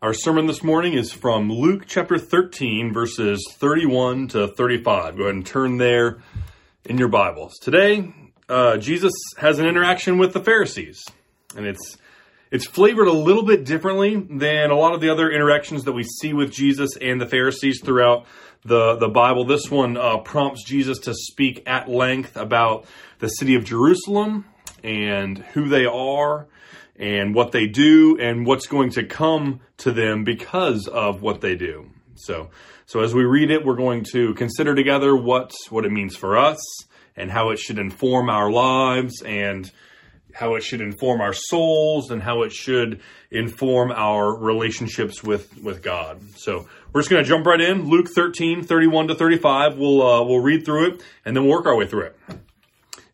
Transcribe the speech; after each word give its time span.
Our 0.00 0.14
sermon 0.14 0.46
this 0.46 0.62
morning 0.62 0.92
is 0.92 1.10
from 1.10 1.50
Luke 1.50 1.82
chapter 1.88 2.18
13, 2.18 2.92
verses 2.92 3.44
31 3.50 4.28
to 4.28 4.46
35. 4.46 5.16
Go 5.16 5.24
ahead 5.24 5.34
and 5.34 5.44
turn 5.44 5.78
there 5.78 6.18
in 6.84 6.98
your 6.98 7.08
Bibles. 7.08 7.58
Today, 7.58 8.14
uh, 8.48 8.76
Jesus 8.76 9.12
has 9.38 9.58
an 9.58 9.66
interaction 9.66 10.16
with 10.16 10.34
the 10.34 10.40
Pharisees, 10.40 11.04
and 11.56 11.66
it's 11.66 11.98
it's 12.52 12.64
flavored 12.64 13.08
a 13.08 13.12
little 13.12 13.42
bit 13.42 13.64
differently 13.64 14.14
than 14.14 14.70
a 14.70 14.76
lot 14.76 14.94
of 14.94 15.00
the 15.00 15.10
other 15.10 15.32
interactions 15.32 15.82
that 15.82 15.94
we 15.94 16.04
see 16.04 16.32
with 16.32 16.52
Jesus 16.52 16.96
and 16.96 17.20
the 17.20 17.26
Pharisees 17.26 17.80
throughout 17.82 18.24
the, 18.64 18.94
the 18.94 19.08
Bible. 19.08 19.46
This 19.46 19.68
one 19.68 19.96
uh, 19.96 20.18
prompts 20.18 20.62
Jesus 20.62 21.00
to 21.00 21.12
speak 21.12 21.64
at 21.66 21.88
length 21.88 22.36
about 22.36 22.86
the 23.18 23.26
city 23.26 23.56
of 23.56 23.64
Jerusalem 23.64 24.44
and 24.84 25.38
who 25.38 25.68
they 25.68 25.86
are 25.86 26.46
and 26.98 27.34
what 27.34 27.52
they 27.52 27.66
do 27.66 28.18
and 28.20 28.44
what's 28.44 28.66
going 28.66 28.90
to 28.90 29.04
come 29.04 29.60
to 29.78 29.92
them 29.92 30.24
because 30.24 30.88
of 30.88 31.22
what 31.22 31.40
they 31.40 31.54
do. 31.54 31.90
So, 32.16 32.50
so 32.86 33.00
as 33.00 33.14
we 33.14 33.24
read 33.24 33.50
it, 33.50 33.64
we're 33.64 33.76
going 33.76 34.04
to 34.12 34.34
consider 34.34 34.74
together 34.74 35.16
what, 35.16 35.52
what 35.70 35.84
it 35.84 35.92
means 35.92 36.16
for 36.16 36.36
us 36.36 36.58
and 37.16 37.30
how 37.30 37.50
it 37.50 37.58
should 37.58 37.78
inform 37.78 38.28
our 38.28 38.50
lives 38.50 39.22
and 39.22 39.70
how 40.34 40.54
it 40.54 40.62
should 40.62 40.80
inform 40.80 41.20
our 41.20 41.32
souls 41.32 42.10
and 42.10 42.22
how 42.22 42.42
it 42.42 42.52
should 42.52 43.00
inform 43.30 43.90
our 43.90 44.36
relationships 44.36 45.22
with, 45.22 45.62
with 45.62 45.82
God. 45.82 46.20
So 46.36 46.68
we're 46.92 47.00
just 47.00 47.10
going 47.10 47.22
to 47.22 47.28
jump 47.28 47.46
right 47.46 47.60
in. 47.60 47.88
Luke 47.88 48.08
13, 48.14 48.62
31 48.62 49.08
to 49.08 49.14
35. 49.14 49.78
We'll, 49.78 50.02
uh, 50.02 50.24
we'll 50.24 50.40
read 50.40 50.64
through 50.64 50.92
it 50.92 51.02
and 51.24 51.36
then 51.36 51.44
we'll 51.44 51.56
work 51.56 51.66
our 51.66 51.76
way 51.76 51.86
through 51.86 52.06
it. 52.06 52.18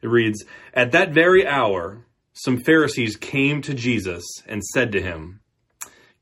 It 0.02 0.08
reads, 0.08 0.44
At 0.74 0.92
that 0.92 1.12
very 1.12 1.46
hour, 1.46 2.04
some 2.34 2.58
Pharisees 2.58 3.16
came 3.16 3.62
to 3.62 3.74
Jesus 3.74 4.24
and 4.46 4.62
said 4.64 4.90
to 4.92 5.00
him, 5.00 5.40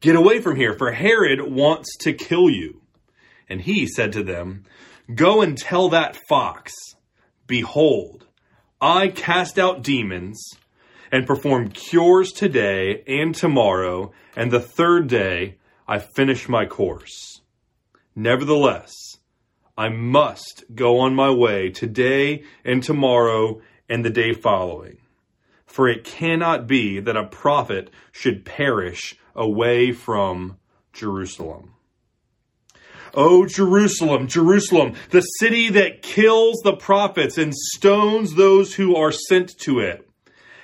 Get 0.00 0.14
away 0.14 0.40
from 0.40 0.56
here, 0.56 0.74
for 0.74 0.92
Herod 0.92 1.40
wants 1.40 1.96
to 2.00 2.12
kill 2.12 2.50
you. 2.50 2.82
And 3.48 3.62
he 3.62 3.86
said 3.86 4.12
to 4.12 4.22
them, 4.22 4.64
Go 5.14 5.40
and 5.40 5.56
tell 5.56 5.88
that 5.88 6.18
fox, 6.28 6.72
Behold, 7.46 8.26
I 8.80 9.08
cast 9.08 9.58
out 9.58 9.82
demons 9.82 10.44
and 11.10 11.26
perform 11.26 11.70
cures 11.70 12.30
today 12.30 13.02
and 13.06 13.34
tomorrow, 13.34 14.12
and 14.36 14.50
the 14.50 14.60
third 14.60 15.08
day 15.08 15.56
I 15.88 15.98
finish 15.98 16.48
my 16.48 16.66
course. 16.66 17.40
Nevertheless, 18.14 18.92
I 19.78 19.88
must 19.88 20.64
go 20.74 20.98
on 21.00 21.14
my 21.14 21.30
way 21.30 21.70
today 21.70 22.44
and 22.64 22.82
tomorrow 22.82 23.62
and 23.88 24.04
the 24.04 24.10
day 24.10 24.34
following 24.34 24.98
for 25.72 25.88
it 25.88 26.04
cannot 26.04 26.66
be 26.66 27.00
that 27.00 27.16
a 27.16 27.24
prophet 27.24 27.88
should 28.12 28.44
perish 28.44 29.16
away 29.34 29.90
from 29.90 30.58
Jerusalem. 30.92 31.72
O 33.14 33.46
Jerusalem, 33.46 34.28
Jerusalem, 34.28 34.92
the 35.08 35.22
city 35.22 35.70
that 35.70 36.02
kills 36.02 36.60
the 36.62 36.76
prophets 36.76 37.38
and 37.38 37.54
stones 37.54 38.34
those 38.34 38.74
who 38.74 38.94
are 38.96 39.12
sent 39.12 39.58
to 39.60 39.80
it. 39.80 40.06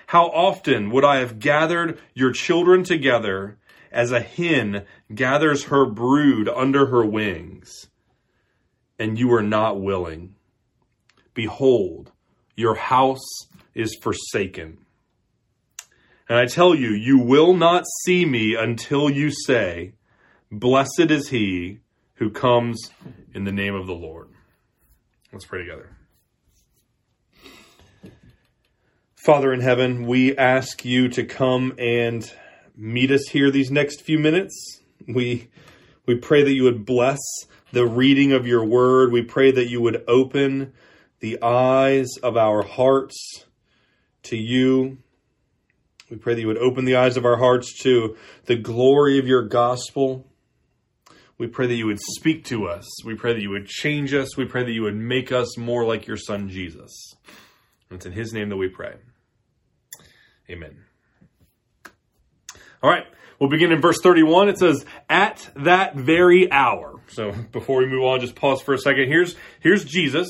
How 0.09 0.27
often 0.27 0.91
would 0.91 1.07
I 1.07 1.21
have 1.21 1.39
gathered 1.39 1.99
your 2.13 2.33
children 2.33 2.85
together 2.85 3.57
as 3.91 4.13
a 4.13 4.21
hen 4.21 4.85
gathers 5.15 5.65
her 5.65 5.87
brood 5.87 6.51
under 6.51 6.85
her 6.85 7.05
wings, 7.05 7.87
and 8.99 9.19
you 9.19 9.33
are 9.33 9.43
not 9.43 9.81
willing? 9.81 10.35
Behold, 11.33 12.13
your 12.57 12.75
house 12.75 13.47
is 13.75 13.97
forsaken. 14.03 14.85
And 16.29 16.37
I 16.37 16.45
tell 16.45 16.75
you, 16.75 16.91
you 16.91 17.19
will 17.19 17.55
not 17.55 17.85
see 18.05 18.27
me 18.27 18.55
until 18.55 19.09
you 19.09 19.31
say, 19.31 19.93
Blessed 20.53 21.11
is 21.11 21.29
he 21.29 21.79
who 22.15 22.31
comes 22.31 22.91
in 23.33 23.45
the 23.45 23.53
name 23.53 23.75
of 23.75 23.87
the 23.87 23.95
Lord. 23.95 24.29
Let's 25.33 25.47
pray 25.47 25.61
together. 25.61 25.97
Father 29.15 29.53
in 29.53 29.61
heaven, 29.61 30.07
we 30.07 30.37
ask 30.37 30.85
you 30.85 31.09
to 31.09 31.25
come 31.25 31.75
and 31.79 32.31
meet 32.77 33.11
us 33.11 33.29
here 33.29 33.51
these 33.51 33.71
next 33.71 34.03
few 34.03 34.19
minutes. 34.19 34.81
We 35.07 35.49
we 36.07 36.17
pray 36.17 36.43
that 36.43 36.53
you 36.53 36.65
would 36.65 36.87
bless 36.87 37.19
the 37.73 37.87
reading 37.87 38.33
of 38.33 38.47
your 38.47 38.65
word. 38.65 39.13
We 39.13 39.23
pray 39.23 39.51
that 39.51 39.69
you 39.69 39.81
would 39.83 40.03
open 40.09 40.73
the 41.21 41.43
eyes 41.43 42.09
of 42.23 42.37
our 42.37 42.63
hearts 42.63 43.45
to 44.25 44.37
you 44.37 44.99
we 46.11 46.17
pray 46.17 46.35
that 46.35 46.41
you 46.41 46.47
would 46.47 46.59
open 46.59 46.85
the 46.85 46.97
eyes 46.97 47.17
of 47.17 47.25
our 47.25 47.37
hearts 47.37 47.83
to 47.83 48.17
the 48.47 48.57
glory 48.57 49.19
of 49.19 49.27
your 49.27 49.43
gospel. 49.43 50.27
We 51.37 51.47
pray 51.47 51.67
that 51.67 51.75
you 51.75 51.87
would 51.87 52.01
speak 52.01 52.45
to 52.47 52.67
us. 52.67 53.05
We 53.05 53.15
pray 53.15 53.35
that 53.35 53.43
you 53.43 53.51
would 53.51 53.67
change 53.67 54.15
us. 54.15 54.37
We 54.37 54.47
pray 54.47 54.65
that 54.65 54.73
you 54.73 54.83
would 54.83 54.97
make 54.97 55.31
us 55.31 55.57
more 55.59 55.85
like 55.85 56.07
your 56.07 56.17
son, 56.17 56.49
Jesus. 56.49 57.15
And 57.91 57.97
it's 57.97 58.07
in 58.07 58.13
his 58.13 58.33
name 58.33 58.49
that 58.49 58.57
we 58.57 58.69
pray. 58.69 58.95
Amen. 60.51 60.79
All 62.83 62.91
right. 62.91 63.05
We'll 63.39 63.51
begin 63.51 63.71
in 63.71 63.81
verse 63.81 63.99
31. 64.03 64.49
It 64.49 64.59
says, 64.59 64.85
at 65.09 65.49
that 65.57 65.95
very 65.95 66.51
hour. 66.51 67.01
So 67.09 67.33
before 67.53 67.79
we 67.79 67.87
move 67.87 68.03
on, 68.03 68.21
just 68.21 68.35
pause 68.35 68.61
for 68.63 68.75
a 68.75 68.79
second. 68.79 69.09
Here's, 69.09 69.37
here's 69.61 69.85
Jesus. 69.85 70.29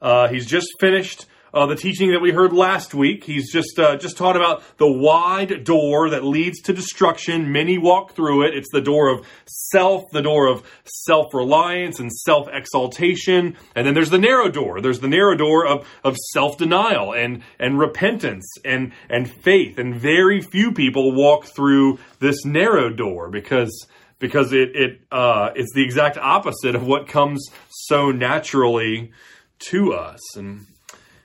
Uh, 0.00 0.28
he's 0.28 0.46
just 0.46 0.68
finished 0.80 1.26
uh, 1.54 1.66
the 1.66 1.76
teaching 1.76 2.12
that 2.12 2.20
we 2.20 2.32
heard 2.32 2.52
last 2.52 2.94
week. 2.94 3.24
He's 3.24 3.52
just 3.52 3.78
uh, 3.78 3.96
just 3.96 4.16
taught 4.16 4.36
about 4.36 4.62
the 4.78 4.90
wide 4.90 5.64
door 5.64 6.10
that 6.10 6.24
leads 6.24 6.60
to 6.62 6.72
destruction. 6.72 7.52
Many 7.52 7.78
walk 7.78 8.12
through 8.14 8.46
it. 8.46 8.54
It's 8.54 8.70
the 8.72 8.80
door 8.80 9.08
of 9.08 9.26
self, 9.46 10.10
the 10.10 10.22
door 10.22 10.46
of 10.46 10.62
self 10.84 11.32
reliance 11.32 12.00
and 12.00 12.12
self 12.12 12.48
exaltation, 12.52 13.56
and 13.74 13.86
then 13.86 13.94
there's 13.94 14.10
the 14.10 14.18
narrow 14.18 14.48
door. 14.48 14.80
There's 14.80 15.00
the 15.00 15.08
narrow 15.08 15.36
door 15.36 15.66
of 15.66 15.88
of 16.04 16.16
self 16.32 16.58
denial 16.58 17.12
and 17.12 17.42
and 17.58 17.78
repentance 17.78 18.46
and 18.64 18.92
and 19.08 19.30
faith. 19.30 19.78
And 19.78 19.94
very 19.94 20.40
few 20.40 20.72
people 20.72 21.12
walk 21.12 21.46
through 21.46 21.98
this 22.20 22.44
narrow 22.44 22.90
door 22.90 23.28
because 23.30 23.86
because 24.18 24.52
it 24.52 24.74
it 24.74 25.00
uh, 25.10 25.50
it's 25.54 25.72
the 25.74 25.82
exact 25.82 26.18
opposite 26.18 26.74
of 26.74 26.86
what 26.86 27.08
comes 27.08 27.48
so 27.68 28.10
naturally 28.10 29.12
to 29.58 29.92
us 29.92 30.36
and 30.36 30.66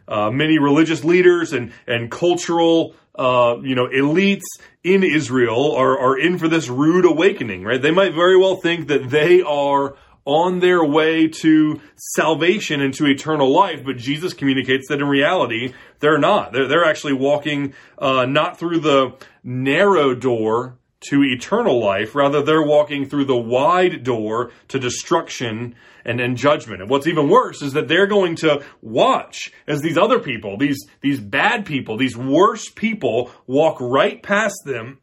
uh, 0.07 0.29
many 0.31 0.59
religious 0.59 1.03
leaders 1.03 1.53
and 1.53 1.71
and 1.87 2.11
cultural 2.11 2.95
uh, 3.15 3.55
you 3.61 3.75
know 3.75 3.87
elites 3.87 4.41
in 4.83 5.03
Israel 5.03 5.73
are 5.73 5.97
are 5.99 6.17
in 6.17 6.37
for 6.37 6.47
this 6.47 6.67
rude 6.67 7.05
awakening. 7.05 7.63
Right? 7.63 7.81
They 7.81 7.91
might 7.91 8.13
very 8.13 8.37
well 8.37 8.55
think 8.55 8.87
that 8.87 9.09
they 9.09 9.41
are 9.41 9.95
on 10.25 10.59
their 10.59 10.83
way 10.83 11.27
to 11.27 11.81
salvation 11.97 12.79
and 12.79 12.93
to 12.93 13.05
eternal 13.05 13.51
life, 13.51 13.83
but 13.83 13.97
Jesus 13.97 14.33
communicates 14.33 14.87
that 14.87 15.01
in 15.01 15.07
reality 15.07 15.73
they're 15.99 16.17
not. 16.17 16.53
They're 16.53 16.67
they're 16.67 16.85
actually 16.85 17.13
walking 17.13 17.73
uh, 17.97 18.25
not 18.25 18.57
through 18.57 18.79
the 18.79 19.15
narrow 19.43 20.13
door 20.15 20.77
to 21.09 21.23
eternal 21.23 21.79
life. 21.79 22.15
Rather, 22.15 22.41
they're 22.41 22.65
walking 22.65 23.07
through 23.07 23.25
the 23.25 23.35
wide 23.35 24.03
door 24.03 24.51
to 24.69 24.79
destruction 24.79 25.75
and, 26.05 26.19
and 26.19 26.37
judgment. 26.37 26.81
And 26.81 26.89
what's 26.89 27.07
even 27.07 27.29
worse 27.29 27.61
is 27.61 27.73
that 27.73 27.87
they're 27.87 28.07
going 28.07 28.35
to 28.37 28.63
watch 28.81 29.51
as 29.67 29.81
these 29.81 29.97
other 29.97 30.19
people, 30.19 30.57
these, 30.57 30.85
these 31.01 31.19
bad 31.19 31.65
people, 31.65 31.97
these 31.97 32.17
worse 32.17 32.69
people 32.69 33.31
walk 33.47 33.77
right 33.79 34.21
past 34.21 34.55
them 34.65 34.99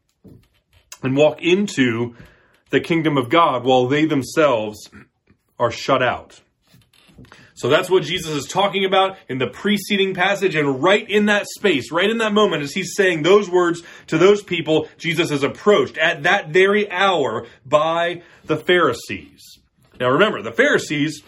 and 1.03 1.15
walk 1.15 1.41
into 1.41 2.15
the 2.69 2.79
kingdom 2.79 3.17
of 3.17 3.29
God 3.29 3.63
while 3.63 3.87
they 3.87 4.05
themselves 4.05 4.89
are 5.59 5.71
shut 5.71 6.01
out. 6.01 6.41
So 7.61 7.69
that's 7.69 7.91
what 7.91 8.01
Jesus 8.01 8.31
is 8.31 8.45
talking 8.45 8.85
about 8.85 9.17
in 9.29 9.37
the 9.37 9.45
preceding 9.45 10.15
passage. 10.15 10.55
And 10.55 10.81
right 10.81 11.07
in 11.07 11.27
that 11.27 11.45
space, 11.45 11.91
right 11.91 12.09
in 12.09 12.17
that 12.17 12.33
moment, 12.33 12.63
as 12.63 12.73
he's 12.73 12.95
saying 12.95 13.21
those 13.21 13.51
words 13.51 13.83
to 14.07 14.17
those 14.17 14.41
people, 14.41 14.89
Jesus 14.97 15.29
is 15.29 15.43
approached 15.43 15.99
at 15.99 16.23
that 16.23 16.49
very 16.49 16.89
hour 16.89 17.45
by 17.63 18.23
the 18.45 18.57
Pharisees. 18.57 19.59
Now 19.99 20.09
remember, 20.09 20.41
the 20.41 20.51
Pharisees 20.51 21.21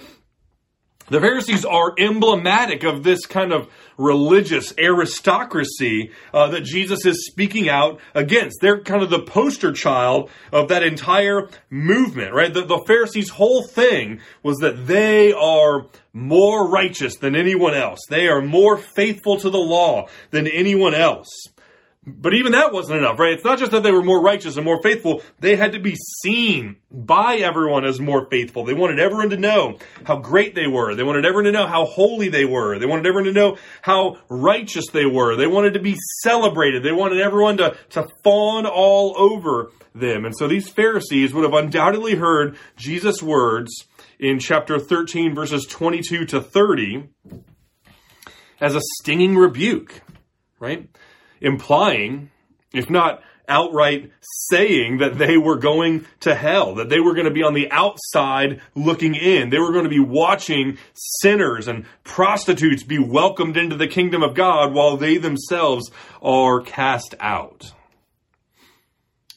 the 1.10 1.20
Pharisees 1.20 1.66
are 1.66 1.94
emblematic 2.00 2.84
of 2.84 3.04
this 3.04 3.26
kind 3.28 3.52
of 3.52 3.68
religious 3.98 4.74
aristocracy 4.78 6.12
uh, 6.34 6.48
that 6.50 6.64
Jesus 6.64 7.06
is 7.06 7.26
speaking 7.26 7.70
out 7.70 8.00
against. 8.14 8.58
They're 8.62 8.82
kind 8.82 9.04
of 9.04 9.10
the 9.10 9.22
poster 9.22 9.72
child 9.72 10.30
of 10.52 10.70
that 10.70 10.84
entire 10.84 11.50
movement, 11.70 12.34
right? 12.34 12.54
The, 12.54 12.66
the 12.66 12.84
Pharisees' 12.88 13.30
whole 13.30 13.64
thing 13.64 14.20
was 14.42 14.58
that 14.58 14.88
they 14.88 15.34
are 15.34 15.88
more 16.14 16.70
righteous 16.70 17.18
than 17.18 17.36
anyone 17.36 17.74
else. 17.74 18.00
They 18.10 18.28
are 18.28 18.42
more 18.42 18.78
faithful 18.78 19.38
to 19.40 19.50
the 19.50 19.58
law 19.58 20.08
than 20.32 20.48
anyone 20.48 20.94
else. 20.94 21.30
But 22.06 22.34
even 22.34 22.52
that 22.52 22.74
wasn't 22.74 23.00
enough, 23.00 23.18
right? 23.18 23.32
It's 23.32 23.46
not 23.46 23.60
just 23.60 23.72
that 23.72 23.82
they 23.84 23.92
were 23.92 24.04
more 24.04 24.22
righteous 24.22 24.58
and 24.58 24.66
more 24.66 24.82
faithful. 24.82 25.22
They 25.40 25.56
had 25.56 25.72
to 25.72 25.80
be 25.80 25.96
seen 26.22 26.76
by 26.92 27.36
everyone 27.36 27.86
as 27.86 28.00
more 28.02 28.28
faithful. 28.30 28.66
They 28.66 28.74
wanted 28.74 29.00
everyone 29.00 29.30
to 29.30 29.38
know 29.38 29.78
how 30.04 30.18
great 30.18 30.54
they 30.54 30.68
were. 30.68 30.96
They 30.96 31.04
wanted 31.04 31.26
everyone 31.26 31.46
to 31.46 31.54
know 31.54 31.66
how 31.66 31.86
holy 31.86 32.28
they 32.28 32.44
were. 32.44 32.78
They 32.78 32.86
wanted 32.86 33.06
everyone 33.06 33.34
to 33.34 33.40
know 33.40 33.58
how 33.82 34.18
righteous 34.28 34.88
they 34.92 35.06
were. 35.06 35.38
They 35.38 35.48
wanted 35.48 35.76
to 35.76 35.80
be 35.80 35.96
celebrated. 36.22 36.84
They 36.84 36.92
wanted 36.92 37.22
everyone 37.22 37.56
to, 37.58 37.78
to 37.92 38.08
fawn 38.22 38.66
all 38.66 39.16
over 39.18 39.72
them. 39.96 40.26
And 40.26 40.36
so 40.38 40.50
these 40.50 40.68
Pharisees 40.68 41.34
would 41.34 41.46
have 41.46 41.54
undoubtedly 41.54 42.16
heard 42.16 42.58
Jesus' 42.76 43.24
words 43.24 43.72
in 44.20 44.40
chapter 44.40 44.78
13, 44.78 45.34
verses 45.34 45.66
22 45.66 46.26
to 46.26 46.42
30 46.42 47.10
as 48.60 48.76
a 48.76 48.82
stinging 49.00 49.38
rebuke, 49.38 50.02
right? 50.60 50.90
Implying, 51.44 52.32
if 52.74 52.90
not 52.90 53.22
outright 53.48 54.10
saying 54.22 55.00
that 55.00 55.18
they 55.18 55.38
were 55.38 55.58
going 55.58 56.06
to 56.22 56.34
hell, 56.34 56.76
that 56.76 56.90
they 56.90 57.00
were 57.00 57.14
going 57.14 57.26
to 57.28 57.34
be 57.34 57.44
on 57.44 57.54
the 57.54 57.70
outside 57.72 58.62
looking 58.74 59.16
in. 59.16 59.50
They 59.50 59.60
were 59.60 59.72
going 59.72 59.84
to 59.84 59.90
be 59.90 60.00
watching 60.00 60.78
sinners 60.94 61.68
and 61.68 61.86
prostitutes 62.04 62.84
be 62.84 63.00
welcomed 63.00 63.58
into 63.58 63.76
the 63.76 63.88
kingdom 63.88 64.24
of 64.24 64.34
God 64.34 64.74
while 64.74 64.98
they 64.98 65.18
themselves 65.18 65.92
are 66.22 66.62
cast 66.62 67.16
out. 67.20 67.74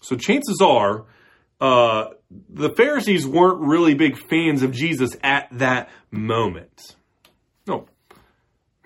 So 0.00 0.16
chances 0.16 0.60
are, 0.62 1.04
uh, 1.60 2.10
the 2.48 2.70
Pharisees 2.70 3.26
weren't 3.26 3.60
really 3.60 3.94
big 3.94 4.16
fans 4.16 4.62
of 4.62 4.70
Jesus 4.70 5.16
at 5.22 5.48
that 5.52 5.90
moment. 6.10 6.94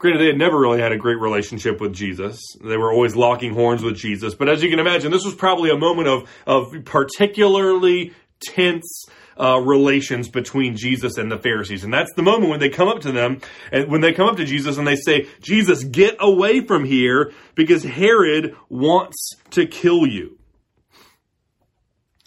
Granted, 0.01 0.23
they 0.23 0.29
had 0.29 0.39
never 0.39 0.59
really 0.59 0.81
had 0.81 0.93
a 0.93 0.97
great 0.97 1.21
relationship 1.21 1.79
with 1.79 1.93
Jesus. 1.93 2.41
They 2.65 2.79
were 2.79 2.91
always 2.91 3.15
locking 3.15 3.53
horns 3.53 3.83
with 3.83 3.97
Jesus. 3.97 4.35
But 4.35 4.49
as 4.49 4.63
you 4.63 4.71
can 4.71 4.79
imagine, 4.79 5.13
this 5.13 5.27
was 5.27 5.35
probably 5.35 5.69
a 5.69 5.77
moment 5.77 6.09
of, 6.09 6.31
of 6.47 6.85
particularly 6.87 8.15
tense 8.41 9.05
uh, 9.39 9.59
relations 9.59 10.31
between 10.31 10.75
Jesus 10.75 11.19
and 11.19 11.31
the 11.31 11.37
Pharisees. 11.37 11.85
And 11.85 11.93
that's 11.93 12.15
the 12.15 12.23
moment 12.23 12.49
when 12.49 12.61
they 12.61 12.71
come 12.71 12.89
up 12.89 13.01
to 13.01 13.13
them, 13.13 13.43
and 13.71 13.91
when 13.91 14.01
they 14.01 14.15
come 14.15 14.27
up 14.27 14.39
to 14.39 14.47
Jesus 14.47 14.79
and 14.79 14.87
they 14.87 14.97
say, 14.97 15.29
Jesus, 15.43 15.85
get 15.85 16.17
away 16.19 16.63
from 16.63 16.87
here 16.87 17.33
because 17.55 17.85
Herod 17.85 18.57
wants 18.71 19.37
to 19.51 19.67
kill 19.67 20.07
you. 20.07 20.39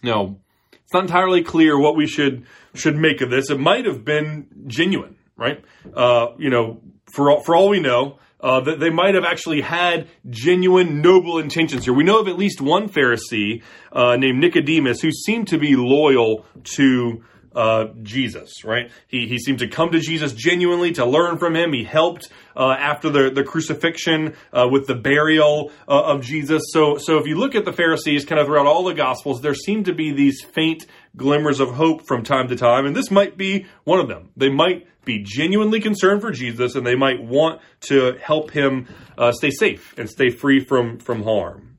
Now, 0.03 0.37
it's 0.71 0.93
not 0.93 1.05
entirely 1.05 1.41
clear 1.41 1.79
what 1.79 1.95
we 1.95 2.05
should 2.05 2.45
should 2.75 2.95
make 2.95 3.21
of 3.21 3.31
this. 3.31 3.49
It 3.49 3.59
might 3.59 3.85
have 3.85 4.05
been 4.05 4.47
genuine, 4.67 5.15
right? 5.35 5.63
Uh, 5.94 6.27
you 6.38 6.50
know, 6.50 6.81
for 7.13 7.31
all, 7.31 7.44
for 7.44 7.56
all 7.56 7.69
we 7.69 7.80
know, 7.80 8.19
uh, 8.39 8.59
that 8.59 8.80
they 8.80 8.89
might 8.89 9.15
have 9.15 9.24
actually 9.24 9.62
had 9.62 10.07
genuine 10.30 11.01
noble 11.01 11.39
intentions 11.39 11.85
here. 11.85 11.94
We 11.94 12.03
know 12.03 12.19
of 12.19 12.27
at 12.27 12.38
least 12.38 12.59
one 12.59 12.89
Pharisee 12.89 13.63
uh, 13.91 14.18
named 14.18 14.39
Nicodemus 14.39 15.01
who 15.01 15.12
seemed 15.12 15.47
to 15.47 15.57
be 15.57 15.75
loyal 15.77 16.45
to 16.75 17.24
uh, 17.55 17.85
Jesus, 18.01 18.63
right? 18.63 18.91
He, 19.07 19.27
he 19.27 19.38
seemed 19.38 19.59
to 19.59 19.67
come 19.67 19.91
to 19.91 20.00
Jesus 20.00 20.33
genuinely 20.33 20.91
to 20.94 21.05
learn 21.05 21.38
from 21.38 21.55
him. 21.55 21.73
He 21.73 21.83
helped 21.83 22.29
uh, 22.55 22.75
after 22.77 23.09
the, 23.09 23.29
the 23.29 23.44
crucifixion 23.44 24.35
uh, 24.51 24.67
with 24.71 24.88
the 24.88 24.95
burial 24.95 25.71
uh, 25.88 26.03
of 26.03 26.21
Jesus. 26.21 26.63
So, 26.71 26.97
so 26.97 27.17
if 27.17 27.27
you 27.27 27.35
look 27.35 27.55
at 27.55 27.65
the 27.65 27.73
Pharisees 27.73 28.25
kind 28.25 28.39
of 28.39 28.47
throughout 28.47 28.67
all 28.67 28.83
the 28.83 28.94
Gospels, 28.94 29.41
there 29.41 29.55
seem 29.55 29.83
to 29.85 29.94
be 29.94 30.11
these 30.11 30.41
faint 30.41 30.85
glimmers 31.15 31.59
of 31.59 31.71
hope 31.71 32.07
from 32.07 32.23
time 32.23 32.47
to 32.47 32.55
time, 32.55 32.85
and 32.85 32.95
this 32.95 33.11
might 33.11 33.38
be 33.38 33.65
one 33.83 33.99
of 33.99 34.07
them. 34.07 34.29
They 34.35 34.49
might 34.49 34.88
be 35.06 35.21
genuinely 35.23 35.79
concerned 35.79 36.21
for 36.21 36.31
Jesus, 36.31 36.75
and 36.75 36.85
they 36.85 36.95
might 36.95 37.21
want 37.21 37.61
to 37.81 38.17
help 38.21 38.51
him 38.51 38.88
uh, 39.17 39.31
stay 39.31 39.51
safe 39.51 39.94
and 39.97 40.09
stay 40.09 40.29
free 40.29 40.63
from 40.63 40.97
from 40.99 41.23
harm. 41.23 41.77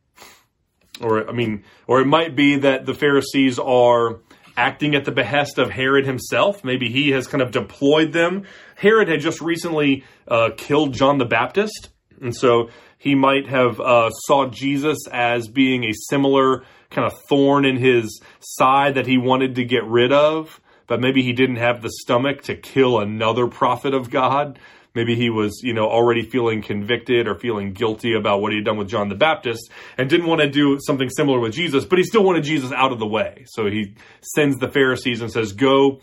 Or 1.01 1.29
I 1.29 1.33
mean, 1.33 1.65
or 1.87 2.01
it 2.01 2.07
might 2.07 2.37
be 2.37 2.59
that 2.59 2.87
the 2.87 2.95
Pharisees 2.95 3.59
are 3.59 4.21
acting 4.57 4.95
at 4.95 5.05
the 5.05 5.13
behest 5.13 5.59
of 5.59 5.71
Herod 5.71 6.07
himself. 6.07 6.65
Maybe 6.65 6.91
he 6.91 7.11
has 7.11 7.27
kind 7.27 7.43
of 7.43 7.51
deployed 7.51 8.13
them. 8.13 8.45
Herod 8.77 9.09
had 9.09 9.21
just 9.21 9.41
recently 9.41 10.05
uh, 10.29 10.51
killed 10.57 10.95
John 10.95 11.19
the 11.19 11.25
Baptist, 11.25 11.91
and 12.21 12.35
so 12.35 12.71
he 12.99 13.15
might 13.15 13.49
have 13.49 13.81
uh, 13.81 14.11
saw 14.11 14.47
Jesus 14.49 14.99
as 15.13 15.49
being 15.49 15.85
a 15.85 15.93
similar 16.09 16.65
kind 16.91 17.07
of 17.07 17.19
thorn 17.29 17.65
in 17.65 17.77
his 17.77 18.23
side 18.41 18.95
that 18.95 19.07
he 19.07 19.19
wanted 19.19 19.57
to 19.57 19.65
get 19.65 19.85
rid 19.85 20.13
of 20.13 20.61
but 20.87 21.01
maybe 21.01 21.23
he 21.23 21.33
didn't 21.33 21.57
have 21.57 21.83
the 21.83 21.91
stomach 22.03 22.43
to 22.43 22.55
kill 22.55 22.99
another 22.99 23.47
prophet 23.47 23.95
of 23.95 24.11
God. 24.11 24.59
Maybe 24.95 25.17
he 25.17 25.29
was, 25.29 25.61
you 25.63 25.75
know, 25.75 25.89
already 25.89 26.23
feeling 26.23 26.63
convicted 26.63 27.27
or 27.27 27.35
feeling 27.35 27.73
guilty 27.73 28.15
about 28.15 28.41
what 28.41 28.53
he 28.53 28.59
had 28.59 28.65
done 28.65 28.77
with 28.77 28.89
John 28.89 29.09
the 29.09 29.17
Baptist 29.17 29.71
and 29.99 30.09
didn't 30.09 30.27
want 30.27 30.41
to 30.41 30.49
do 30.49 30.79
something 30.81 31.09
similar 31.11 31.41
with 31.41 31.53
Jesus, 31.53 31.85
but 31.85 31.99
he 31.99 32.05
still 32.05 32.23
wanted 32.23 32.45
Jesus 32.45 32.71
out 32.71 32.93
of 32.93 33.01
the 33.01 33.07
way. 33.07 33.45
So 33.49 33.67
he 33.67 33.97
sends 34.21 34.57
the 34.59 34.69
Pharisees 34.69 35.21
and 35.21 35.33
says, 35.33 35.53
go, 35.53 36.01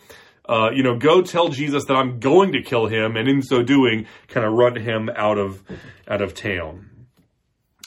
uh, 0.48 0.72
you 0.74 0.84
know, 0.84 0.98
go 0.98 1.22
tell 1.22 1.48
Jesus 1.48 1.86
that 1.86 1.96
I'm 1.96 2.20
going 2.20 2.52
to 2.52 2.62
kill 2.62 2.88
him. 2.88 3.16
And 3.16 3.30
in 3.30 3.42
so 3.42 3.64
doing, 3.64 4.08
kind 4.28 4.46
of 4.46 4.52
run 4.54 4.76
him 4.76 5.10
out 5.16 5.38
of, 5.38 5.64
out 6.08 6.22
of 6.22 6.34
town. 6.34 6.90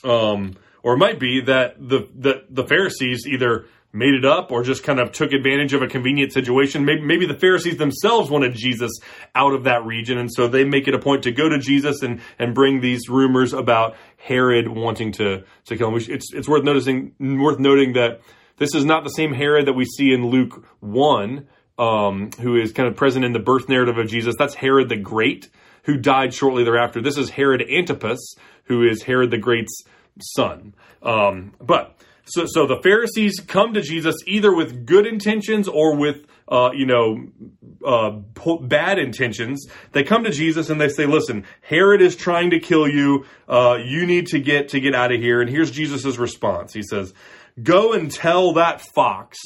Um, 0.02 0.56
or 0.82 0.94
it 0.94 0.98
might 0.98 1.18
be 1.18 1.42
that 1.42 1.76
the, 1.78 2.08
the, 2.14 2.44
the 2.48 2.64
Pharisees 2.64 3.26
either 3.26 3.66
made 3.94 4.12
it 4.12 4.24
up 4.24 4.50
or 4.50 4.64
just 4.64 4.82
kind 4.82 4.98
of 4.98 5.12
took 5.12 5.32
advantage 5.32 5.72
of 5.72 5.80
a 5.80 5.86
convenient 5.86 6.32
situation. 6.32 6.84
Maybe, 6.84 7.00
maybe 7.00 7.26
the 7.26 7.38
Pharisees 7.38 7.76
themselves 7.78 8.28
wanted 8.28 8.54
Jesus 8.54 8.90
out 9.36 9.54
of 9.54 9.64
that 9.64 9.84
region, 9.84 10.18
and 10.18 10.30
so 10.30 10.48
they 10.48 10.64
make 10.64 10.88
it 10.88 10.94
a 10.94 10.98
point 10.98 11.22
to 11.22 11.32
go 11.32 11.48
to 11.48 11.58
Jesus 11.58 12.02
and, 12.02 12.20
and 12.38 12.54
bring 12.54 12.80
these 12.80 13.08
rumors 13.08 13.52
about 13.52 13.94
Herod 14.16 14.68
wanting 14.68 15.12
to, 15.12 15.44
to 15.66 15.76
kill 15.76 15.88
him. 15.88 16.02
It's, 16.08 16.34
it's 16.34 16.48
worth 16.48 16.64
noticing, 16.64 17.14
worth 17.20 17.60
noting 17.60 17.92
that 17.92 18.20
this 18.56 18.74
is 18.74 18.84
not 18.84 19.04
the 19.04 19.10
same 19.10 19.32
Herod 19.32 19.66
that 19.66 19.74
we 19.74 19.84
see 19.84 20.12
in 20.12 20.26
Luke 20.26 20.66
1, 20.80 21.46
um, 21.78 22.30
who 22.40 22.56
is 22.56 22.72
kind 22.72 22.88
of 22.88 22.96
present 22.96 23.24
in 23.24 23.32
the 23.32 23.38
birth 23.38 23.68
narrative 23.68 23.96
of 23.96 24.08
Jesus. 24.08 24.34
That's 24.36 24.54
Herod 24.54 24.88
the 24.88 24.96
Great, 24.96 25.48
who 25.84 25.96
died 25.96 26.34
shortly 26.34 26.64
thereafter. 26.64 27.00
This 27.00 27.16
is 27.16 27.30
Herod 27.30 27.62
Antipas, 27.62 28.34
who 28.64 28.82
is 28.82 29.02
Herod 29.02 29.30
the 29.30 29.38
Great's 29.38 29.84
son. 30.20 30.74
Um, 31.02 31.52
but 31.60 31.96
so, 32.26 32.46
so 32.46 32.66
the 32.66 32.80
Pharisees 32.82 33.40
come 33.40 33.74
to 33.74 33.82
Jesus 33.82 34.16
either 34.26 34.54
with 34.54 34.86
good 34.86 35.06
intentions 35.06 35.68
or 35.68 35.94
with, 35.96 36.26
uh, 36.48 36.70
you 36.74 36.86
know, 36.86 37.26
uh, 37.84 38.10
bad 38.62 38.98
intentions. 38.98 39.66
They 39.92 40.04
come 40.04 40.24
to 40.24 40.30
Jesus 40.30 40.70
and 40.70 40.80
they 40.80 40.88
say, 40.88 41.04
"Listen, 41.06 41.44
Herod 41.60 42.00
is 42.00 42.16
trying 42.16 42.50
to 42.50 42.60
kill 42.60 42.88
you. 42.88 43.26
Uh, 43.46 43.78
you 43.84 44.06
need 44.06 44.28
to 44.28 44.38
get 44.40 44.70
to 44.70 44.80
get 44.80 44.94
out 44.94 45.12
of 45.12 45.20
here." 45.20 45.42
And 45.42 45.50
here's 45.50 45.70
Jesus' 45.70 46.16
response. 46.16 46.72
He 46.72 46.82
says, 46.82 47.12
"Go 47.62 47.92
and 47.92 48.10
tell 48.10 48.54
that 48.54 48.80
fox." 48.80 49.38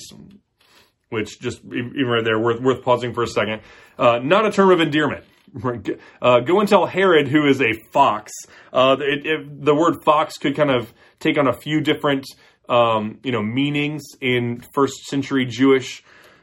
Which 1.08 1.40
just 1.40 1.64
even 1.64 2.06
right 2.06 2.24
there, 2.24 2.38
worth 2.38 2.60
worth 2.60 2.82
pausing 2.82 3.12
for 3.12 3.22
a 3.22 3.26
second. 3.26 3.62
Uh, 3.98 4.20
not 4.22 4.46
a 4.46 4.52
term 4.52 4.70
of 4.70 4.80
endearment. 4.80 5.24
Uh, 6.20 6.40
go 6.40 6.60
and 6.60 6.68
tell 6.68 6.84
Herod, 6.84 7.26
who 7.28 7.46
is 7.46 7.62
a 7.62 7.72
fox. 7.72 8.30
Uh, 8.70 8.96
it, 9.00 9.24
it, 9.24 9.64
the 9.64 9.74
word 9.74 10.04
fox 10.04 10.36
could 10.36 10.54
kind 10.54 10.70
of 10.70 10.92
take 11.20 11.38
on 11.38 11.48
a 11.48 11.54
few 11.54 11.80
different 11.80 12.26
um, 12.68 13.18
you 13.22 13.32
know, 13.32 13.42
meanings 13.42 14.02
in 14.20 14.62
first 14.72 15.06
century 15.06 15.46
Jewish 15.46 16.02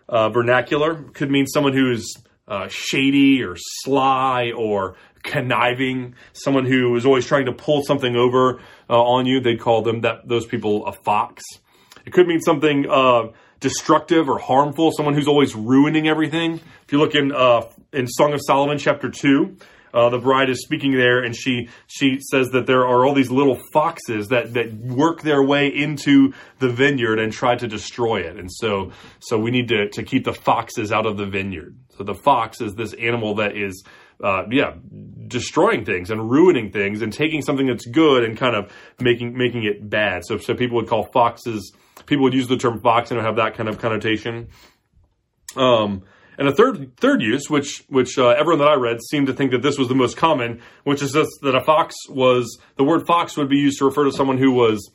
uh, 0.09 0.29
vernacular. 0.29 0.95
Could 1.13 1.31
mean 1.31 1.47
someone 1.47 1.73
who 1.73 1.91
is 1.91 2.17
uh, 2.47 2.67
shady 2.69 3.43
or 3.43 3.55
sly 3.57 4.51
or 4.55 4.95
conniving, 5.23 6.15
someone 6.33 6.65
who 6.65 6.95
is 6.95 7.05
always 7.05 7.25
trying 7.25 7.45
to 7.45 7.51
pull 7.51 7.83
something 7.83 8.15
over 8.15 8.59
uh, 8.89 9.01
on 9.01 9.25
you. 9.25 9.39
They'd 9.39 9.59
call 9.59 9.81
them 9.81 10.01
that 10.01 10.27
those 10.27 10.45
people 10.45 10.85
a 10.85 10.91
fox. 10.91 11.43
It 12.05 12.13
could 12.13 12.27
mean 12.27 12.39
something 12.41 12.85
uh, 12.89 13.29
destructive 13.59 14.29
or 14.29 14.37
harmful, 14.37 14.91
someone 14.91 15.15
who's 15.15 15.27
always 15.27 15.55
ruining 15.55 16.07
everything. 16.07 16.59
If 16.85 16.91
you 16.91 16.99
look 16.99 17.15
in 17.15 17.31
uh, 17.31 17.63
in 17.91 18.07
Song 18.07 18.33
of 18.33 18.41
Solomon 18.45 18.77
chapter 18.77 19.09
two, 19.09 19.57
uh, 19.95 20.09
the 20.09 20.19
bride 20.19 20.49
is 20.49 20.61
speaking 20.61 20.91
there, 20.91 21.23
and 21.23 21.33
she 21.33 21.69
she 21.87 22.19
says 22.19 22.49
that 22.49 22.67
there 22.67 22.85
are 22.85 23.05
all 23.05 23.13
these 23.15 23.31
little 23.31 23.57
foxes 23.71 24.27
that 24.27 24.53
that 24.53 24.73
work 24.73 25.21
their 25.21 25.41
way 25.41 25.67
into 25.67 26.33
the 26.59 26.69
vineyard 26.69 27.17
and 27.17 27.31
try 27.31 27.55
to 27.55 27.67
destroy 27.67 28.17
it. 28.17 28.37
And 28.37 28.51
so 28.51 28.91
so 29.19 29.39
we 29.39 29.51
need 29.51 29.69
to 29.69 29.87
to 29.89 30.03
keep 30.03 30.25
the 30.25 30.33
foxes 30.33 30.91
out 30.91 31.05
of 31.05 31.15
the 31.17 31.25
vineyard. 31.25 31.77
So 31.97 32.03
the 32.03 32.13
fox 32.13 32.59
is 32.61 32.75
this 32.75 32.93
animal 32.93 33.35
that 33.35 33.55
is. 33.55 33.83
Uh, 34.23 34.43
yeah, 34.49 34.73
destroying 35.27 35.83
things 35.83 36.09
and 36.09 36.31
ruining 36.31 36.71
things 36.71 37.01
and 37.01 37.11
taking 37.11 37.41
something 37.41 37.67
that's 37.67 37.85
good 37.85 38.23
and 38.23 38.37
kind 38.37 38.55
of 38.55 38.71
making 38.97 39.37
making 39.37 39.65
it 39.65 39.89
bad. 39.89 40.23
So, 40.25 40.37
so 40.37 40.53
people 40.53 40.77
would 40.77 40.87
call 40.87 41.03
foxes. 41.03 41.73
People 42.05 42.23
would 42.23 42.33
use 42.33 42.47
the 42.47 42.55
term 42.55 42.79
fox 42.79 43.11
and 43.11 43.19
have 43.19 43.35
that 43.35 43.57
kind 43.57 43.67
of 43.67 43.77
connotation. 43.77 44.47
Um, 45.57 46.03
and 46.37 46.47
a 46.47 46.51
third 46.51 46.97
third 46.97 47.21
use, 47.21 47.49
which 47.49 47.83
which 47.89 48.17
uh, 48.17 48.29
everyone 48.29 48.59
that 48.59 48.67
I 48.67 48.75
read 48.75 49.01
seemed 49.01 49.27
to 49.27 49.33
think 49.33 49.51
that 49.51 49.61
this 49.61 49.77
was 49.77 49.87
the 49.87 49.95
most 49.95 50.17
common, 50.17 50.61
which 50.83 51.01
is 51.01 51.11
just 51.11 51.31
that 51.41 51.55
a 51.55 51.61
fox 51.61 51.95
was 52.09 52.57
the 52.77 52.83
word 52.83 53.05
fox 53.05 53.37
would 53.37 53.49
be 53.49 53.57
used 53.57 53.79
to 53.79 53.85
refer 53.85 54.05
to 54.05 54.11
someone 54.11 54.37
who 54.37 54.51
was 54.51 54.91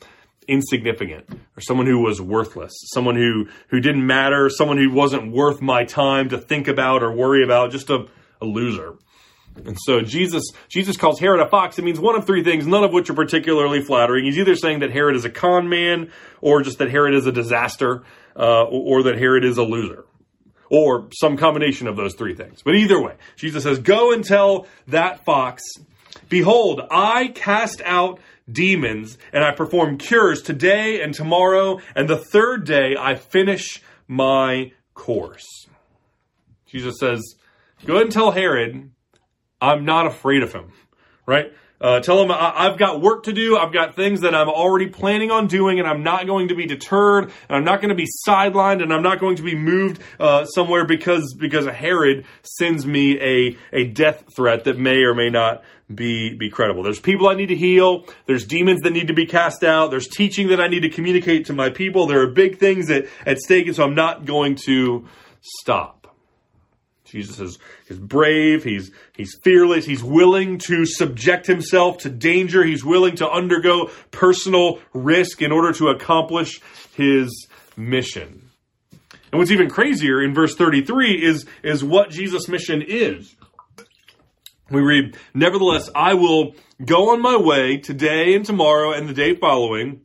insignificant 0.47 1.29
or 1.55 1.61
someone 1.61 1.85
who 1.85 1.99
was 1.99 2.21
worthless, 2.21 2.73
someone 2.93 3.15
who 3.15 3.47
who 3.69 3.79
didn't 3.79 4.05
matter, 4.05 4.49
someone 4.49 4.77
who 4.77 4.91
wasn't 4.91 5.31
worth 5.31 5.61
my 5.61 5.83
time 5.83 6.29
to 6.29 6.37
think 6.37 6.67
about 6.67 7.03
or 7.03 7.11
worry 7.11 7.43
about, 7.43 7.71
just 7.71 7.89
a, 7.89 8.05
a 8.41 8.45
loser. 8.45 8.95
And 9.65 9.77
so 9.81 10.01
Jesus 10.01 10.43
Jesus 10.69 10.97
calls 10.97 11.19
Herod 11.19 11.41
a 11.41 11.49
fox. 11.49 11.77
It 11.77 11.83
means 11.83 11.99
one 11.99 12.15
of 12.15 12.25
three 12.25 12.43
things, 12.43 12.65
none 12.65 12.83
of 12.83 12.93
which 12.93 13.09
are 13.09 13.13
particularly 13.13 13.81
flattering. 13.81 14.25
He's 14.25 14.37
either 14.37 14.55
saying 14.55 14.79
that 14.79 14.91
Herod 14.91 15.15
is 15.15 15.25
a 15.25 15.29
con 15.29 15.69
man, 15.69 16.11
or 16.39 16.61
just 16.61 16.79
that 16.79 16.89
Herod 16.89 17.13
is 17.13 17.27
a 17.27 17.31
disaster, 17.31 18.03
uh, 18.35 18.63
or 18.63 19.03
that 19.03 19.17
Herod 19.17 19.43
is 19.43 19.57
a 19.57 19.63
loser, 19.63 20.05
or 20.71 21.07
some 21.13 21.37
combination 21.37 21.87
of 21.87 21.95
those 21.95 22.15
three 22.15 22.33
things. 22.33 22.63
But 22.63 22.75
either 22.75 22.99
way, 22.99 23.13
Jesus 23.35 23.63
says, 23.63 23.77
"Go 23.77 24.11
and 24.11 24.23
tell 24.23 24.65
that 24.87 25.23
fox, 25.23 25.61
behold, 26.29 26.81
I 26.89 27.27
cast 27.27 27.81
out." 27.85 28.19
Demons, 28.51 29.17
and 29.31 29.45
I 29.45 29.51
perform 29.51 29.97
cures 29.97 30.41
today 30.41 31.01
and 31.01 31.13
tomorrow, 31.13 31.79
and 31.95 32.09
the 32.09 32.17
third 32.17 32.65
day 32.65 32.97
I 32.99 33.15
finish 33.15 33.81
my 34.09 34.73
course. 34.93 35.67
Jesus 36.65 36.99
says, 36.99 37.21
Go 37.85 37.99
and 37.99 38.11
tell 38.11 38.31
Herod 38.31 38.91
I'm 39.61 39.85
not 39.85 40.07
afraid 40.07 40.43
of 40.43 40.53
him, 40.53 40.71
right? 41.25 41.53
Uh, 41.81 41.99
tell 41.99 42.21
him 42.21 42.31
I- 42.31 42.69
have 42.69 42.77
got 42.77 43.01
work 43.01 43.23
to 43.23 43.33
do. 43.33 43.57
I've 43.57 43.73
got 43.73 43.95
things 43.95 44.21
that 44.21 44.35
I'm 44.35 44.47
already 44.47 44.87
planning 44.87 45.31
on 45.31 45.47
doing, 45.47 45.79
and 45.79 45.87
I'm 45.87 46.03
not 46.03 46.27
going 46.27 46.49
to 46.49 46.55
be 46.55 46.67
deterred. 46.67 47.23
And 47.23 47.57
I'm 47.57 47.63
not 47.63 47.81
going 47.81 47.89
to 47.89 47.95
be 47.95 48.07
sidelined, 48.27 48.83
and 48.83 48.93
I'm 48.93 49.01
not 49.01 49.19
going 49.19 49.37
to 49.37 49.43
be 49.43 49.55
moved 49.55 50.01
uh, 50.19 50.45
somewhere 50.45 50.85
because 50.85 51.33
because 51.37 51.65
Herod 51.65 52.25
sends 52.43 52.85
me 52.85 53.19
a 53.19 53.57
a 53.73 53.85
death 53.85 54.23
threat 54.35 54.65
that 54.65 54.77
may 54.77 54.97
or 55.03 55.15
may 55.15 55.29
not 55.29 55.63
be 55.93 56.35
be 56.35 56.49
credible. 56.51 56.83
There's 56.83 56.99
people 56.99 57.27
I 57.27 57.33
need 57.33 57.47
to 57.47 57.55
heal. 57.55 58.05
There's 58.27 58.45
demons 58.45 58.81
that 58.81 58.91
need 58.91 59.07
to 59.07 59.13
be 59.13 59.25
cast 59.25 59.63
out. 59.63 59.89
There's 59.89 60.07
teaching 60.07 60.49
that 60.49 60.61
I 60.61 60.67
need 60.67 60.81
to 60.81 60.89
communicate 60.89 61.47
to 61.47 61.53
my 61.53 61.69
people. 61.69 62.05
There 62.05 62.21
are 62.21 62.27
big 62.27 62.59
things 62.59 62.91
at, 62.91 63.07
at 63.25 63.39
stake, 63.39 63.65
and 63.65 63.75
so 63.75 63.83
I'm 63.83 63.95
not 63.95 64.25
going 64.25 64.55
to 64.67 65.07
stop. 65.41 66.00
Jesus 67.11 67.39
is, 67.39 67.59
is 67.89 67.99
brave, 67.99 68.63
he's, 68.63 68.91
he's 69.15 69.37
fearless, 69.43 69.85
he's 69.85 70.03
willing 70.03 70.57
to 70.59 70.85
subject 70.85 71.45
himself 71.45 71.99
to 71.99 72.09
danger, 72.09 72.63
he's 72.63 72.85
willing 72.85 73.17
to 73.17 73.29
undergo 73.29 73.89
personal 74.11 74.79
risk 74.93 75.41
in 75.41 75.51
order 75.51 75.73
to 75.73 75.89
accomplish 75.89 76.61
his 76.95 77.47
mission. 77.75 78.49
And 79.31 79.39
what's 79.39 79.51
even 79.51 79.69
crazier 79.69 80.21
in 80.21 80.33
verse 80.33 80.55
33 80.55 81.23
is, 81.23 81.45
is 81.63 81.83
what 81.83 82.11
Jesus' 82.11 82.47
mission 82.47 82.81
is. 82.81 83.35
We 84.69 84.81
read, 84.81 85.17
Nevertheless, 85.33 85.89
I 85.93 86.13
will 86.13 86.55
go 86.83 87.11
on 87.11 87.21
my 87.21 87.35
way 87.35 87.77
today 87.77 88.35
and 88.35 88.45
tomorrow 88.45 88.93
and 88.93 89.07
the 89.07 89.13
day 89.13 89.35
following, 89.35 90.01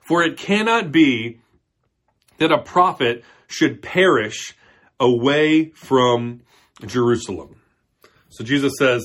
for 0.00 0.22
it 0.22 0.38
cannot 0.38 0.92
be 0.92 1.40
that 2.38 2.52
a 2.52 2.58
prophet 2.58 3.22
should 3.48 3.82
perish 3.82 4.54
away 5.00 5.70
from 5.70 6.42
Jerusalem. 6.86 7.56
So 8.30 8.44
Jesus 8.44 8.72
says, 8.78 9.02